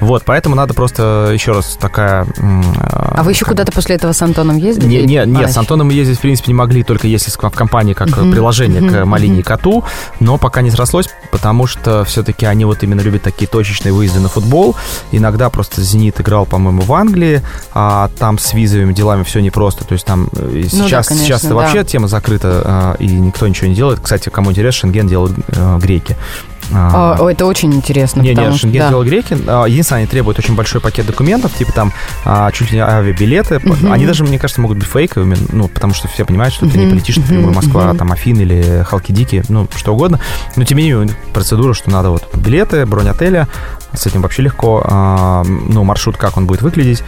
Вот, 0.00 0.24
поэтому 0.24 0.56
надо 0.56 0.72
просто 0.72 1.30
еще 1.30 1.52
раз 1.52 1.76
такая... 1.78 2.26
А 2.38 3.22
вы 3.22 3.32
еще 3.32 3.44
куда-то 3.44 3.70
после 3.70 3.96
этого 3.96 4.12
с 4.22 4.24
Антоном 4.24 4.56
ездили? 4.56 4.86
Не, 4.86 5.02
не, 5.02 5.26
нет, 5.26 5.50
с 5.50 5.56
Антоном 5.56 5.88
мы 5.88 5.94
ездить, 5.94 6.18
в 6.18 6.20
принципе, 6.20 6.52
не 6.52 6.54
могли, 6.54 6.84
только 6.84 7.08
если 7.08 7.30
в 7.30 7.36
компании 7.36 7.92
как 7.92 8.16
Мгм, 8.16 8.30
приложение 8.30 8.80
к 8.80 8.84
мгм, 8.84 9.08
Малине 9.08 9.40
и. 9.40 9.42
Коту, 9.42 9.82
но 10.20 10.38
пока 10.38 10.62
не 10.62 10.70
срослось, 10.70 11.08
потому 11.32 11.66
что 11.66 12.04
все-таки 12.04 12.46
они 12.46 12.64
вот 12.64 12.84
именно 12.84 13.00
любят 13.00 13.22
такие 13.22 13.48
точечные 13.48 13.92
выезды 13.92 14.20
на 14.20 14.28
футбол. 14.28 14.76
Иногда 15.10 15.50
просто 15.50 15.82
«Зенит» 15.82 16.20
играл, 16.20 16.46
по-моему, 16.46 16.82
в 16.82 16.92
Англии, 16.92 17.42
а 17.74 18.10
там 18.18 18.38
с 18.38 18.52
визовыми 18.54 18.92
делами 18.92 19.24
все 19.24 19.40
непросто, 19.40 19.84
то 19.84 19.94
есть 19.94 20.04
там 20.04 20.28
э, 20.34 20.62
Ну 20.72 20.78
да, 20.78 20.86
сейчас, 20.86 21.08
конечно, 21.08 21.26
сейчас 21.26 21.42
да. 21.44 21.54
вообще 21.54 21.84
тема 21.84 22.06
закрыта, 22.06 22.62
а, 22.64 22.96
и 23.00 23.06
никто 23.06 23.48
ничего 23.48 23.66
не 23.66 23.74
делает. 23.74 23.98
Кстати, 24.00 24.28
кому 24.28 24.52
интересно, 24.52 24.82
Шенген 24.82 25.08
делают 25.08 25.36
э, 25.48 25.78
греки. 25.80 26.16
А, 26.74 27.16
А, 27.18 27.22
о, 27.22 27.30
это 27.30 27.46
очень 27.46 27.72
интересно, 27.74 28.20
не, 28.20 28.30
потому 28.30 28.52
не. 28.52 28.58
Шенген 28.58 28.82
да. 28.82 28.88
делал 28.90 29.04
греки. 29.04 29.36
А, 29.46 29.64
Единственное, 29.66 30.00
они 30.02 30.06
требуют 30.06 30.38
очень 30.38 30.54
большой 30.54 30.80
пакет 30.80 31.06
документов, 31.06 31.52
типа 31.56 31.72
там 31.72 31.92
а, 32.24 32.50
чуть 32.52 32.70
ли 32.70 32.78
не 32.78 32.82
авиабилеты. 32.84 33.60
Мгм. 33.62 33.92
Они 33.92 34.06
даже, 34.06 34.24
мне 34.24 34.38
кажется, 34.38 34.60
могут 34.60 34.78
быть 34.78 34.88
фейковыми, 34.88 35.36
ну, 35.52 35.68
потому 35.68 35.94
что 35.94 36.08
все 36.08 36.24
понимают, 36.24 36.54
что 36.54 36.68
ты 36.68 36.78
не 36.78 36.90
полетишь 36.90 37.16
напрямую 37.16 37.48
мгм, 37.48 37.56
Москва, 37.56 37.88
мгм. 37.88 37.98
там, 37.98 38.12
Афин 38.12 38.40
или 38.40 38.84
Халкидики, 38.88 39.44
ну, 39.48 39.68
что 39.76 39.92
угодно. 39.94 40.20
Но, 40.56 40.64
тем 40.64 40.78
не 40.78 40.90
менее, 40.90 41.14
процедура, 41.32 41.74
что 41.74 41.90
надо 41.90 42.10
вот 42.10 42.24
билеты, 42.34 42.86
бронь 42.86 43.08
отеля, 43.08 43.48
с 43.94 44.06
этим 44.06 44.22
вообще 44.22 44.42
легко. 44.42 45.42
Ну, 45.46 45.84
маршрут, 45.84 46.16
как 46.16 46.36
он 46.36 46.46
будет 46.46 46.62
выглядеть, 46.62 47.04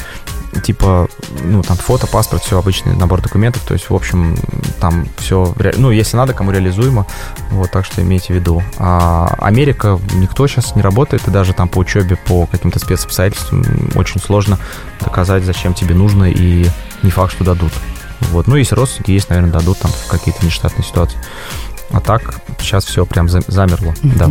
типа, 0.63 1.09
ну, 1.43 1.63
там, 1.63 1.77
фото, 1.77 2.07
паспорт, 2.07 2.43
все 2.43 2.59
обычный 2.59 2.95
набор 2.97 3.21
документов, 3.21 3.63
то 3.67 3.75
есть, 3.75 3.91
в 3.91 3.95
общем, 3.95 4.37
там 4.81 5.07
все, 5.19 5.55
ну, 5.77 5.91
если 5.91 6.17
надо, 6.17 6.33
кому 6.33 6.51
реализуемо, 6.51 7.07
вот, 7.51 7.71
так 7.71 7.85
что 7.85 8.03
имейте 8.03 8.33
в 8.33 8.37
виду. 8.37 8.63
А 8.79 9.35
Америка, 9.39 9.99
никто 10.15 10.47
сейчас 10.47 10.75
не 10.75 10.83
работает, 10.83 11.27
и 11.29 11.31
даже 11.31 11.53
там 11.53 11.69
по 11.69 11.79
учебе, 11.79 12.17
по 12.17 12.47
каким-то 12.47 12.79
спецобстоятельствам 12.79 13.65
очень 13.95 14.21
сложно 14.21 14.59
доказать, 15.01 15.45
зачем 15.45 15.75
тебе 15.75 15.95
нужно, 15.95 16.25
и 16.25 16.67
не 17.03 17.11
факт, 17.11 17.33
что 17.33 17.45
дадут. 17.45 17.73
Вот. 18.31 18.47
Ну, 18.47 18.57
если 18.57 18.75
родственники 18.75 19.11
есть, 19.11 19.29
наверное, 19.29 19.53
дадут 19.53 19.79
там 19.79 19.91
в 19.91 20.09
какие-то 20.09 20.45
нештатные 20.45 20.85
ситуации. 20.85 21.19
А 21.91 22.01
так, 22.01 22.35
сейчас 22.59 22.85
все 22.85 23.05
прям 23.07 23.29
за- 23.29 23.43
замерло, 23.47 23.95
да. 24.03 24.29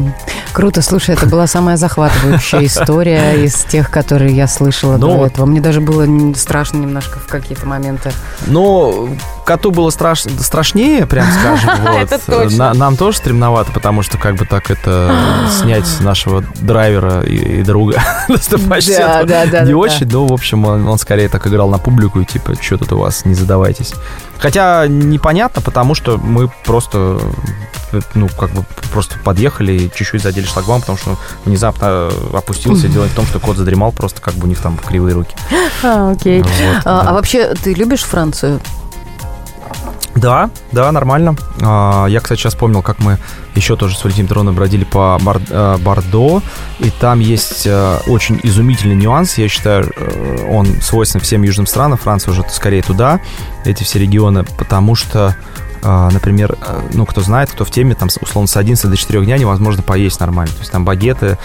Круто, 0.51 0.81
слушай, 0.81 1.15
это 1.15 1.25
была 1.25 1.47
самая 1.47 1.77
захватывающая 1.77 2.65
история 2.65 3.43
из 3.43 3.55
тех, 3.63 3.89
которые 3.89 4.35
я 4.35 4.47
слышала 4.47 4.97
Ну, 4.97 5.17
до 5.17 5.25
этого. 5.27 5.45
Мне 5.45 5.61
даже 5.61 5.79
было 5.81 6.05
страшно 6.35 6.77
немножко 6.77 7.19
в 7.19 7.27
какие-то 7.27 7.65
моменты. 7.65 8.11
Но 8.47 9.07
коту 9.43 9.71
было 9.71 9.89
страш... 9.89 10.23
страшнее, 10.39 11.05
прям 11.05 11.27
скажем. 11.31 11.69
Вот. 12.27 12.51
На- 12.51 12.73
нам 12.73 12.97
тоже 12.97 13.17
стремновато, 13.17 13.71
потому 13.71 14.01
что 14.03 14.17
как 14.17 14.35
бы 14.35 14.45
так 14.45 14.71
это 14.71 15.15
снять 15.51 15.85
нашего 16.01 16.43
драйвера 16.61 17.21
и, 17.21 17.59
и 17.59 17.63
друга 17.63 18.01
достопочтенного 18.27 19.25
Да, 19.25 19.45
да, 19.45 19.51
да, 19.51 19.61
не 19.65 19.73
очень, 19.73 20.07
но, 20.09 20.25
в 20.25 20.33
общем, 20.33 20.65
он, 20.65 20.87
он 20.87 20.97
скорее 20.97 21.29
так 21.29 21.45
играл 21.47 21.69
на 21.69 21.77
публику, 21.77 22.19
и 22.19 22.25
типа, 22.25 22.53
что 22.61 22.77
тут 22.77 22.93
у 22.93 22.97
вас, 22.97 23.25
не 23.25 23.33
задавайтесь. 23.35 23.93
Хотя 24.39 24.87
непонятно, 24.87 25.61
потому 25.61 25.95
что 25.95 26.17
мы 26.17 26.49
просто, 26.65 27.19
э, 27.93 28.01
ну, 28.13 28.27
как 28.27 28.51
бы 28.51 28.65
просто 28.91 29.17
подъехали 29.23 29.73
и 29.73 29.91
чуть-чуть 29.93 30.21
задели 30.21 30.45
шлагбаум, 30.45 30.81
потому 30.81 30.97
что 30.97 31.17
внезапно 31.45 32.09
опустился. 32.33 32.87
Дело 32.87 33.05
в 33.05 33.13
том, 33.15 33.25
что 33.25 33.39
кот 33.39 33.57
задремал, 33.57 33.91
просто 33.91 34.21
как 34.21 34.33
бы 34.35 34.45
у 34.45 34.47
них 34.47 34.59
там 34.59 34.77
кривые 34.77 35.15
руки. 35.15 35.35
А, 35.83 36.11
окей. 36.11 36.41
Вот, 36.41 36.51
А, 36.85 37.03
да. 37.03 37.09
а 37.09 37.13
вообще, 37.13 37.53
ты 37.55 37.73
любишь 37.73 38.03
Францию? 38.03 38.59
Да, 40.15 40.49
да, 40.71 40.91
нормально. 40.91 41.35
А, 41.61 42.05
Я, 42.05 42.19
кстати, 42.19 42.39
сейчас 42.39 42.53
вспомнил, 42.53 42.81
как 42.81 42.99
мы 42.99 43.17
еще 43.55 43.75
тоже 43.75 43.95
с 43.97 44.03
Валентином 44.03 44.27
Троном 44.27 44.55
бродили 44.55 44.83
по 44.83 45.19
э, 45.49 45.77
Бордо, 45.79 46.41
и 46.79 46.89
там 46.89 47.19
есть 47.19 47.65
э, 47.65 47.97
очень 48.07 48.39
изумительный 48.43 48.95
нюанс. 48.95 49.37
Я 49.37 49.47
считаю, 49.47 49.91
э, 49.95 50.47
он 50.49 50.67
свойственен 50.81 51.23
всем 51.23 51.41
южным 51.41 51.65
странам. 51.65 51.97
Франция 51.97 52.31
уже 52.31 52.43
скорее 52.49 52.83
туда, 52.83 53.19
эти 53.65 53.83
все 53.83 53.99
регионы, 53.99 54.43
потому 54.57 54.95
что 54.95 55.35
например, 55.83 56.55
э, 56.61 56.89
ну, 56.93 57.05
кто 57.05 57.21
знает, 57.21 57.49
кто 57.51 57.65
в 57.65 57.71
теме, 57.71 57.95
там, 57.95 58.09
условно, 58.21 58.47
с 58.47 58.55
11 58.57 58.89
до 58.89 58.95
4 58.97 59.25
дня 59.25 59.37
невозможно 59.37 59.83
поесть 59.83 60.19
нормально. 60.19 60.53
То 60.53 60.59
есть 60.59 60.71
там 60.71 60.85
багеты, 60.85 61.37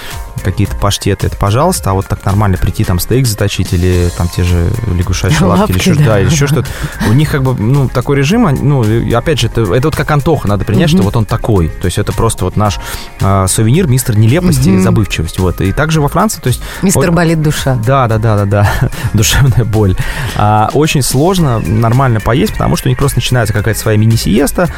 какие-то 0.45 0.77
паштеты, 0.77 1.27
это 1.27 1.37
пожалуйста, 1.37 1.91
а 1.91 1.93
вот 1.95 2.07
так 2.07 2.25
нормально 2.25 2.57
прийти 2.59 2.85
там 2.85 2.99
стейк 3.01 3.27
заточить 3.27 3.73
или 3.73 4.09
там 4.17 4.29
те 4.29 4.45
же 4.45 4.71
лягушачьи 4.87 5.37
лапки, 5.45 5.73
или 5.73 5.75
Лапки, 5.75 5.79
еще, 5.79 5.95
да. 5.95 6.05
да, 6.05 6.21
или 6.21 6.31
еще 6.31 6.47
что-то. 6.47 6.69
У 7.09 7.13
них 7.13 7.31
как 7.31 7.43
бы, 7.43 7.55
ну, 7.55 7.89
такой 7.89 8.17
режим, 8.17 8.49
ну, 8.63 8.85
и 8.85 9.13
опять 9.13 9.41
же, 9.41 9.49
это, 9.49 9.63
это 9.75 9.89
вот 9.89 9.97
как 9.97 10.11
Антоха, 10.11 10.49
надо 10.49 10.65
принять, 10.65 10.91
что 10.91 11.03
вот 11.03 11.17
он 11.17 11.25
такой. 11.25 11.69
То 11.69 11.87
есть 11.87 11.99
это 11.99 12.13
просто 12.13 12.45
вот 12.45 12.57
наш 12.57 12.79
э, 13.21 13.47
сувенир, 13.49 13.87
мистер 13.89 14.17
нелепости 14.17 14.69
и 14.69 14.73
Мгм. 14.73 14.83
забывчивости. 14.83 15.41
Вот. 15.41 15.61
И 15.61 15.73
также 15.73 16.01
во 16.01 16.09
Франции, 16.09 16.41
то 16.41 16.49
есть 16.49 16.61
Мистер 16.83 17.11
Вот. 17.11 17.17
болит 17.17 17.43
душа. 17.43 17.75
да, 17.85 18.07
да, 18.07 18.19
да, 18.19 18.37
да, 18.37 18.45
да. 18.47 18.91
Душевная 19.13 19.65
боль. 19.65 19.97
А, 20.37 20.71
очень 20.75 21.03
сложно 21.03 21.59
нормально 21.59 22.21
поесть, 22.21 22.53
потому 22.53 22.77
что 22.77 22.89
у 22.89 22.91
них 22.91 22.99
просто 22.99 23.19
начинается 23.19 23.53
какая-то 23.53 23.79
своя 23.81 23.97
мини-сиеста. 24.29 24.69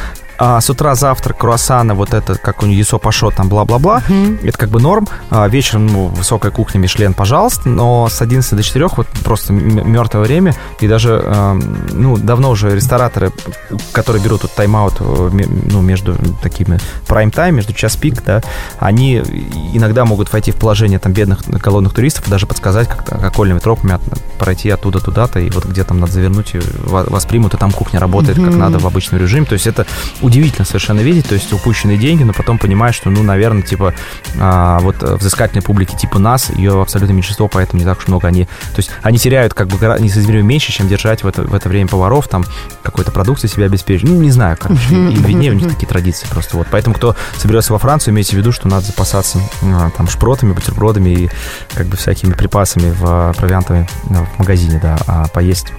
А 0.43 0.59
с 0.59 0.71
утра 0.71 0.95
завтрак, 0.95 1.37
круассаны, 1.37 1.93
вот 1.93 2.15
это, 2.15 2.33
как 2.35 2.63
у 2.63 2.65
них 2.65 2.75
ясо 2.75 2.97
пашот, 2.97 3.35
там 3.35 3.47
бла-бла-бла. 3.47 4.01
Это 4.41 4.57
как 4.57 4.69
бы 4.69 4.79
норм. 4.81 5.07
А 5.29 5.47
вечером, 5.47 5.85
ну, 5.85 6.07
высокая 6.07 6.51
кухня, 6.51 6.79
Мишлен, 6.79 7.13
пожалуйста. 7.13 7.69
Но 7.69 8.09
с 8.09 8.19
11 8.23 8.55
до 8.57 8.63
4 8.63 8.87
вот 8.97 9.07
просто 9.23 9.53
мертвое 9.53 10.23
время. 10.23 10.55
И 10.79 10.87
даже, 10.87 11.21
эм, 11.23 11.77
ну, 11.93 12.17
давно 12.17 12.49
уже 12.49 12.75
рестораторы, 12.75 13.31
которые 13.91 14.23
берут 14.23 14.41
вот 14.41 14.51
тайм-аут, 14.55 14.95
э, 14.99 15.29
ну, 15.69 15.81
между 15.81 16.17
такими 16.41 16.79
прайм-тайм, 17.07 17.51
между 17.51 17.73
час 17.73 17.95
пик, 17.95 18.23
да, 18.25 18.41
они 18.79 19.17
иногда 19.73 20.05
могут 20.05 20.33
войти 20.33 20.51
в 20.51 20.55
положение 20.55 20.97
там 20.97 21.13
бедных 21.13 21.47
голодных 21.47 21.93
туристов 21.93 22.27
и 22.27 22.31
даже 22.31 22.47
подсказать, 22.47 22.87
как 22.87 23.23
окольными 23.23 23.59
тропами 23.59 23.93
от- 23.93 24.01
пройти 24.39 24.71
оттуда 24.71 24.99
туда-то, 25.01 25.39
и 25.39 25.51
вот 25.51 25.65
где 25.65 25.83
там 25.83 25.99
надо 25.99 26.13
завернуть, 26.13 26.55
и 26.55 26.59
ва- 26.83 27.05
вас 27.07 27.25
примут, 27.27 27.53
и 27.53 27.57
там 27.57 27.71
кухня 27.71 27.99
работает 27.99 28.37
как 28.39 28.47
Мгм. 28.47 28.57
надо 28.59 28.79
в 28.79 28.87
обычном 28.87 29.21
режиме. 29.21 29.45
То 29.45 29.53
есть 29.53 29.67
это 29.67 29.85
удивительно 30.31 30.63
совершенно 30.63 31.01
видеть, 31.01 31.27
то 31.27 31.35
есть 31.35 31.51
упущенные 31.51 31.97
деньги, 31.97 32.23
но 32.23 32.31
потом 32.31 32.57
понимаешь, 32.57 32.95
что, 32.95 33.09
ну, 33.09 33.21
наверное, 33.21 33.63
типа, 33.63 33.93
а, 34.39 34.79
вот 34.79 35.03
э, 35.03 35.15
взыскательной 35.15 35.61
публики 35.61 35.93
типа 35.93 36.19
нас, 36.19 36.49
ее 36.51 36.81
абсолютно 36.81 37.11
меньшинство, 37.11 37.49
поэтому 37.49 37.81
не 37.81 37.85
так 37.85 37.97
уж 37.97 38.07
много 38.07 38.29
они... 38.29 38.45
То 38.45 38.77
есть 38.77 38.91
они 39.01 39.17
теряют 39.17 39.53
как 39.53 39.67
бы 39.67 39.77
гора- 39.77 39.99
несоизмеримо 39.99 40.47
меньше, 40.47 40.71
чем 40.71 40.87
держать 40.87 41.23
в 41.23 41.27
это, 41.27 41.41
в 41.41 41.53
это 41.53 41.67
время 41.67 41.89
поваров, 41.89 42.29
там, 42.29 42.45
какой-то 42.81 43.11
продукции 43.11 43.47
себя 43.47 43.65
обеспечить. 43.65 44.07
Ну, 44.07 44.21
не 44.21 44.31
знаю, 44.31 44.57
короче, 44.57 44.81
им 44.93 45.21
виднее, 45.21 45.51
у 45.51 45.55
них 45.55 45.67
такие 45.67 45.87
традиции 45.87 46.25
просто 46.29 46.55
вот. 46.55 46.67
Поэтому, 46.71 46.95
кто 46.95 47.13
соберется 47.37 47.73
во 47.73 47.79
Францию, 47.79 48.13
имейте 48.13 48.37
в 48.37 48.39
виду, 48.39 48.53
что 48.53 48.69
надо 48.69 48.85
запасаться 48.85 49.39
а, 49.63 49.89
там 49.89 50.07
шпротами, 50.07 50.53
бутербродами 50.53 51.09
и 51.09 51.29
как 51.73 51.87
бы 51.87 51.97
всякими 51.97 52.31
припасами 52.31 52.91
в 52.91 53.03
а, 53.03 53.33
провиантами 53.33 53.89
а, 54.09 54.25
в 54.25 54.39
магазине, 54.39 54.79
да, 54.81 54.97
а 55.07 55.27
поесть 55.27 55.73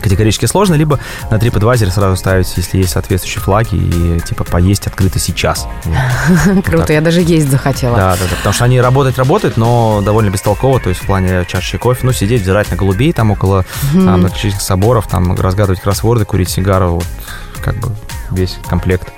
категорически 0.00 0.46
сложно, 0.46 0.74
либо 0.74 0.98
на 1.30 1.36
TripAdvisor 1.36 1.90
сразу 1.90 2.16
ставить, 2.16 2.52
если 2.56 2.78
есть 2.78 2.90
соответствующие 2.90 3.42
флаги, 3.42 3.74
и 3.74 4.20
типа 4.20 4.44
поесть 4.44 4.86
открыто 4.86 5.18
сейчас. 5.18 5.66
Круто, 6.64 6.92
я 6.92 7.00
даже 7.00 7.20
есть 7.20 7.50
захотела. 7.50 7.96
Да, 7.96 8.16
да, 8.16 8.24
да, 8.30 8.36
потому 8.36 8.52
что 8.52 8.64
они 8.64 8.80
работать 8.80 9.18
работают, 9.18 9.56
но 9.56 10.00
довольно 10.04 10.30
бестолково, 10.30 10.80
то 10.80 10.88
есть 10.88 11.02
в 11.02 11.06
плане 11.06 11.44
чашечки 11.46 11.76
кофе, 11.76 12.00
ну, 12.06 12.12
сидеть, 12.12 12.42
взирать 12.42 12.70
на 12.70 12.76
голубей 12.76 13.12
там 13.12 13.30
около 13.30 13.64
многочисленных 13.92 14.62
соборов, 14.62 15.06
там 15.08 15.34
разгадывать 15.34 15.80
кроссворды, 15.80 16.24
курить 16.24 16.50
сигару, 16.50 16.94
вот 16.96 17.06
как 17.62 17.76
бы 17.76 17.94
весь 18.30 18.58
комплект, 18.68 19.12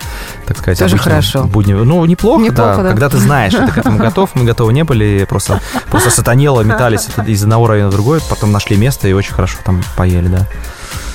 так 0.46 0.58
сказать. 0.58 0.78
Тоже 0.78 0.96
хорошо. 0.98 1.44
буднего. 1.44 1.84
Ну, 1.84 2.04
неплохо, 2.04 2.42
Неплохо, 2.42 2.76
да, 2.78 2.82
да. 2.82 2.88
когда 2.90 3.08
ты 3.08 3.18
знаешь, 3.18 3.52
ты 3.52 3.66
к 3.68 3.78
этому 3.78 3.98
готов, 4.02 4.34
мы 4.34 4.44
готовы 4.44 4.72
не 4.72 4.84
были, 4.84 5.24
просто, 5.28 5.60
просто 5.90 6.10
сатанело, 6.10 6.62
метались 6.62 7.08
из 7.26 7.42
одного 7.42 7.66
района 7.66 7.88
в 7.90 7.92
другой, 7.92 8.20
потом 8.28 8.52
нашли 8.52 8.76
место 8.76 9.08
и 9.08 9.12
очень 9.12 9.32
хорошо 9.34 9.58
там 9.64 9.82
поели, 9.96 10.28
да. 10.28 10.46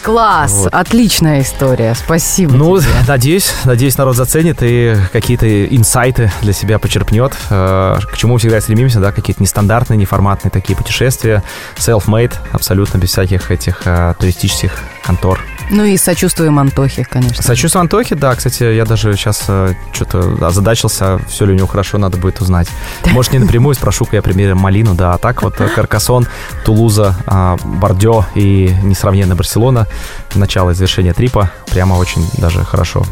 Класс, 0.03 0.51
Вот. 0.53 0.73
отличная 0.73 1.41
история, 1.41 1.93
спасибо 1.93 2.53
Ну, 2.53 2.79
тебе. 2.79 2.89
надеюсь, 3.07 3.51
надеюсь, 3.65 3.97
народ 3.97 4.15
заценит 4.15 4.59
и 4.61 4.95
какие-то 5.11 5.65
инсайты 5.65 6.31
для 6.41 6.53
себя 6.53 6.79
почерпнет. 6.79 7.33
Э, 7.49 7.97
К 8.09 8.15
чему 8.15 8.37
всегда 8.37 8.61
стремимся, 8.61 8.99
да, 9.01 9.11
какие-то 9.11 9.41
нестандартные, 9.43 9.97
неформатные 9.97 10.49
такие 10.51 10.77
путешествия, 10.77 11.43
self-made, 11.75 12.33
абсолютно 12.53 12.99
без 12.99 13.09
всяких 13.09 13.51
этих 13.51 13.81
э, 13.85 14.13
туристических 14.17 14.71
контор. 15.05 15.41
Ну 15.69 15.83
и 15.83 15.97
сочувствуем 15.97 16.59
Антохе, 16.59 17.03
конечно. 17.03 17.43
Сочувствую 17.43 17.81
Антохе, 17.81 18.15
да, 18.15 18.35
кстати, 18.35 18.63
я 18.63 18.85
даже 18.85 19.13
сейчас 19.15 19.43
что-то 19.91 20.37
озадачился, 20.41 21.19
все 21.27 21.45
ли 21.45 21.53
у 21.53 21.55
него 21.55 21.67
хорошо, 21.67 21.97
надо 21.97 22.17
будет 22.17 22.39
узнать. 22.39 22.67
Может, 23.05 23.33
не 23.33 23.39
напрямую, 23.39 23.75
спрошу-ка 23.75 24.15
я 24.15 24.21
примером 24.21 24.59
Малину, 24.59 24.95
да, 24.95 25.13
а 25.13 25.17
так 25.17 25.43
вот 25.43 25.59
э, 25.59 25.67
Каркасон, 25.67 26.27
Тулуза, 26.63 27.15
а, 27.25 27.57
Бордё 27.63 28.25
и 28.35 28.73
несравненная 28.83 29.35
Барселона, 29.35 29.87
начало 30.35 30.71
и 30.71 30.73
завершение 30.73 31.13
трипа, 31.13 31.51
прямо 31.69 31.95
очень 31.95 32.25
даже 32.37 32.63
хорошо, 32.63 33.05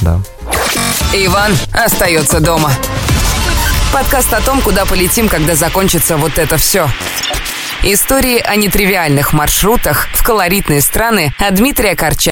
да. 0.00 0.20
Иван 1.12 1.52
остается 1.72 2.40
дома. 2.40 2.70
Подкаст 3.92 4.32
о 4.34 4.40
том, 4.40 4.60
куда 4.60 4.84
полетим, 4.84 5.28
когда 5.28 5.54
закончится 5.54 6.16
вот 6.16 6.38
это 6.38 6.56
все. 6.56 6.88
Истории 7.82 8.40
о 8.40 8.56
нетривиальных 8.56 9.32
маршрутах 9.32 10.08
в 10.12 10.22
колоритные 10.22 10.80
страны 10.80 11.34
от 11.38 11.54
Дмитрия 11.54 11.94
Корча. 11.94 12.24